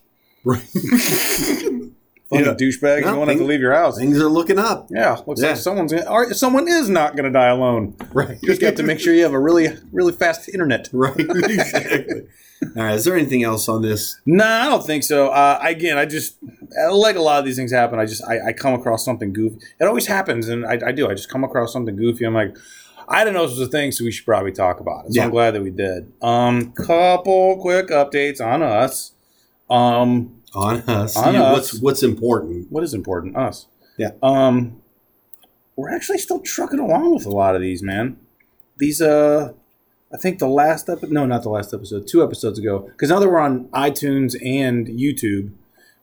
Right. 0.45 0.67
Fucking 2.31 2.47
Yeah. 2.47 2.53
douchebag, 2.55 3.03
No, 3.03 3.11
you 3.13 3.17
won't 3.19 3.29
have 3.31 3.39
to 3.39 3.45
leave 3.45 3.61
your 3.61 3.75
house. 3.75 3.99
Things 3.99 4.19
are 4.21 4.29
looking 4.29 4.59
up. 4.59 4.89
Yeah, 4.91 5.19
looks 5.27 5.43
Yeah. 5.43 5.49
like 5.49 5.57
someone's 5.57 5.93
gonna, 5.93 6.09
or 6.09 6.33
someone 6.33 6.69
is 6.69 6.89
not 6.89 7.17
going 7.17 7.25
to 7.25 7.31
die 7.37 7.49
alone. 7.49 7.95
Right. 8.13 8.39
You 8.41 8.49
just 8.49 8.63
have 8.63 8.77
to 8.77 8.83
make 8.85 9.01
sure 9.01 9.13
you 9.13 9.25
have 9.25 9.33
a 9.33 9.39
really, 9.41 9.69
really 9.93 10.13
fast 10.13 10.49
internet. 10.49 10.89
Right. 10.93 11.15
exactly. 11.19 12.23
All 12.77 12.83
right. 12.85 12.95
Is 12.95 13.05
there 13.05 13.17
anything 13.17 13.43
else 13.43 13.69
on 13.69 13.83
this? 13.83 14.21
No, 14.27 14.45
I 14.45 14.67
don't 14.67 14.85
think 14.87 15.03
so. 15.03 15.29
Uh, 15.29 15.59
again, 15.63 15.97
I 15.99 16.05
just 16.05 16.37
like 16.93 17.17
a 17.17 17.23
lot 17.23 17.39
of 17.41 17.45
these 17.47 17.57
things 17.57 17.73
happen. 17.73 17.99
I 17.99 18.05
just 18.07 18.23
I, 18.25 18.49
I 18.49 18.53
come 18.53 18.75
across 18.75 19.05
something 19.05 19.33
goofy. 19.33 19.57
It 19.81 19.85
always 19.87 20.07
happens, 20.07 20.49
and 20.49 20.65
I, 20.67 20.79
I 20.87 20.93
do. 20.93 21.09
I 21.09 21.15
just 21.15 21.31
come 21.31 21.43
across 21.43 21.73
something 21.73 21.97
goofy. 21.97 22.25
I'm 22.27 22.35
like, 22.35 22.55
I 23.09 23.25
didn't 23.25 23.35
know 23.35 23.47
this 23.47 23.59
was 23.59 23.67
a 23.67 23.71
thing, 23.71 23.91
so 23.93 24.05
we 24.05 24.13
should 24.13 24.27
probably 24.27 24.53
talk 24.53 24.79
about 24.79 25.07
it. 25.07 25.15
So 25.15 25.21
Yeah. 25.21 25.25
I'm 25.25 25.31
glad 25.31 25.53
that 25.55 25.63
we 25.63 25.71
did. 25.71 26.13
Um, 26.23 26.73
couple 26.73 27.57
quick 27.61 27.89
updates 27.89 28.41
on 28.41 28.63
us. 28.63 29.13
Um, 29.71 30.40
On 30.55 30.77
us. 30.81 31.17
On 31.17 31.37
us. 31.37 31.53
What's 31.53 31.81
what's 31.81 32.03
important? 32.03 32.71
what 32.71 32.85
is 32.85 32.95
important? 32.95 33.37
Us. 33.37 33.67
Yeah. 33.97 34.11
Um, 34.23 34.83
we're 35.77 35.95
actually 35.95 36.19
still 36.19 36.41
trucking 36.41 36.79
along 36.79 37.15
with 37.15 37.27
a 37.27 37.31
lot 37.31 37.55
of 37.55 37.63
these, 37.63 37.83
man. 37.83 38.19
These 38.79 39.01
uh, 39.01 39.53
I 40.13 40.17
think 40.17 40.39
the 40.39 40.49
last 40.49 40.89
episode, 40.89 41.13
no, 41.13 41.25
not 41.25 41.43
the 41.43 41.51
last 41.51 41.73
episode, 41.73 42.09
two 42.09 42.23
episodes 42.25 42.59
ago, 42.59 42.81
because 42.81 43.11
now 43.11 43.21
that 43.21 43.29
we're 43.29 43.39
on 43.39 43.67
iTunes 43.67 44.35
and 44.45 44.89
YouTube, 44.89 45.53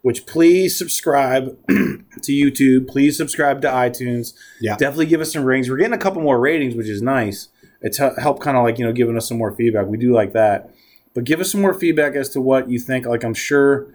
which 0.01 0.25
please 0.25 0.77
subscribe 0.77 1.57
to 1.67 2.31
YouTube, 2.31 2.87
please 2.87 3.17
subscribe 3.17 3.61
to 3.63 3.67
iTunes. 3.67 4.33
Yeah. 4.61 4.77
Definitely 4.77 5.07
give 5.07 5.19
us 5.19 5.33
some 5.33 5.43
ratings. 5.43 5.69
We're 5.69 5.77
getting 5.77 5.93
a 5.93 5.97
couple 5.97 6.21
more 6.21 6.39
ratings, 6.39 6.75
which 6.75 6.87
is 6.87 7.01
nice. 7.01 7.49
It's 7.81 7.97
helped 7.97 8.41
kind 8.41 8.55
of 8.55 8.63
like, 8.63 8.79
you 8.79 8.85
know, 8.85 8.93
giving 8.93 9.17
us 9.17 9.27
some 9.27 9.37
more 9.37 9.51
feedback. 9.51 9.87
We 9.87 9.97
do 9.97 10.13
like 10.13 10.33
that. 10.33 10.71
But 11.13 11.25
give 11.25 11.39
us 11.39 11.51
some 11.51 11.61
more 11.61 11.73
feedback 11.73 12.15
as 12.15 12.29
to 12.29 12.41
what 12.41 12.69
you 12.69 12.79
think. 12.79 13.05
Like, 13.05 13.23
I'm 13.23 13.33
sure 13.33 13.87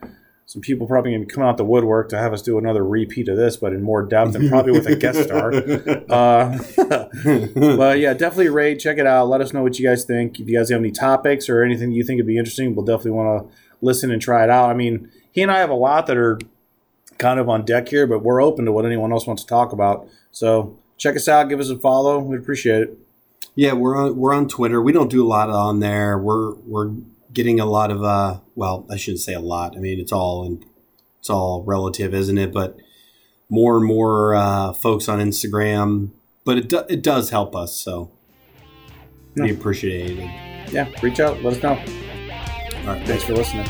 some 0.47 0.61
people 0.61 0.86
probably 0.86 1.12
going 1.12 1.22
to 1.22 1.26
be 1.26 1.32
coming 1.32 1.49
out 1.49 1.57
the 1.57 1.64
woodwork 1.64 2.09
to 2.11 2.18
have 2.18 2.32
us 2.32 2.43
do 2.43 2.59
another 2.59 2.84
repeat 2.84 3.28
of 3.28 3.36
this, 3.36 3.57
but 3.57 3.72
in 3.72 3.82
more 3.82 4.03
depth 4.03 4.34
and 4.34 4.51
probably 4.51 4.72
with 4.72 4.86
a 4.86 4.97
guest 4.97 5.24
star. 5.24 5.53
Uh, 6.12 6.59
but 7.76 7.99
yeah, 7.99 8.12
definitely 8.12 8.49
rate, 8.49 8.78
check 8.78 8.99
it 8.99 9.07
out. 9.07 9.28
Let 9.28 9.40
us 9.40 9.53
know 9.53 9.62
what 9.62 9.78
you 9.78 9.86
guys 9.86 10.05
think. 10.05 10.38
If 10.38 10.49
you 10.49 10.59
guys 10.59 10.68
have 10.70 10.80
any 10.80 10.90
topics 10.90 11.49
or 11.49 11.62
anything 11.62 11.93
you 11.93 12.05
think 12.05 12.18
would 12.18 12.26
be 12.26 12.36
interesting, 12.36 12.74
we'll 12.74 12.84
definitely 12.84 13.12
want 13.12 13.49
to 13.49 13.57
listen 13.80 14.11
and 14.11 14.20
try 14.20 14.45
it 14.45 14.51
out. 14.51 14.68
I 14.68 14.74
mean, 14.74 15.11
he 15.30 15.40
and 15.43 15.51
I 15.51 15.59
have 15.59 15.70
a 15.70 15.74
lot 15.74 16.07
that 16.09 16.16
are 16.16 16.38
kind 17.18 17.40
of 17.40 17.49
on 17.49 17.64
deck 17.64 17.88
here, 17.88 18.07
but 18.07 18.22
we're 18.22 18.43
open 18.43 18.64
to 18.66 18.72
what 18.72 18.84
anyone 18.84 19.12
else 19.12 19.26
wants 19.26 19.43
to 19.43 19.49
talk 19.49 19.72
about. 19.72 20.07
So 20.32 20.76
check 20.99 21.16
us 21.16 21.28
out, 21.28 21.49
give 21.49 21.61
us 21.61 21.70
a 21.70 21.78
follow. 21.78 22.18
We'd 22.18 22.40
appreciate 22.40 22.82
it. 22.82 22.99
Yeah, 23.55 23.72
we're 23.72 23.97
on 23.97 24.16
we're 24.16 24.34
on 24.34 24.49
Twitter. 24.49 24.80
We 24.82 24.93
don't 24.93 25.11
do 25.11 25.24
a 25.24 25.28
lot 25.28 25.51
on 25.51 25.80
there. 25.80 26.18
We're 26.18 26.55
we're 26.55 26.90
getting 27.33 27.61
a 27.61 27.66
lot 27.66 27.91
of 27.91 28.03
uh 28.05 28.41
well, 28.55 28.87
I 28.91 28.97
shouldn't 28.97 29.20
say 29.20 29.35
a 29.35 29.41
lot. 29.41 29.76
I 29.76 29.80
mean, 29.80 29.99
it's 30.01 30.12
all 30.12 30.45
in, 30.45 30.64
it's 31.20 31.30
all 31.30 31.62
relative, 31.64 32.12
isn't 32.14 32.39
it? 32.39 32.53
But 32.53 32.76
more 33.49 33.76
and 33.76 33.87
more 33.87 34.35
uh, 34.35 34.72
folks 34.72 35.09
on 35.09 35.18
Instagram, 35.18 36.11
but 36.45 36.57
it 36.59 36.68
do, 36.68 36.83
it 36.89 37.03
does 37.03 37.30
help 37.30 37.55
us, 37.55 37.74
so 37.76 38.11
we 39.35 39.49
Yeah. 39.49 39.55
appreciate 39.55 40.18
it. 40.18 40.72
Yeah, 40.72 40.89
reach 41.03 41.20
out, 41.20 41.43
let 41.43 41.57
us 41.59 41.62
know. 41.62 41.70
All 42.89 42.95
right, 42.95 43.07
Thanks 43.07 43.24
for 43.24 43.35
listening. 43.35 43.66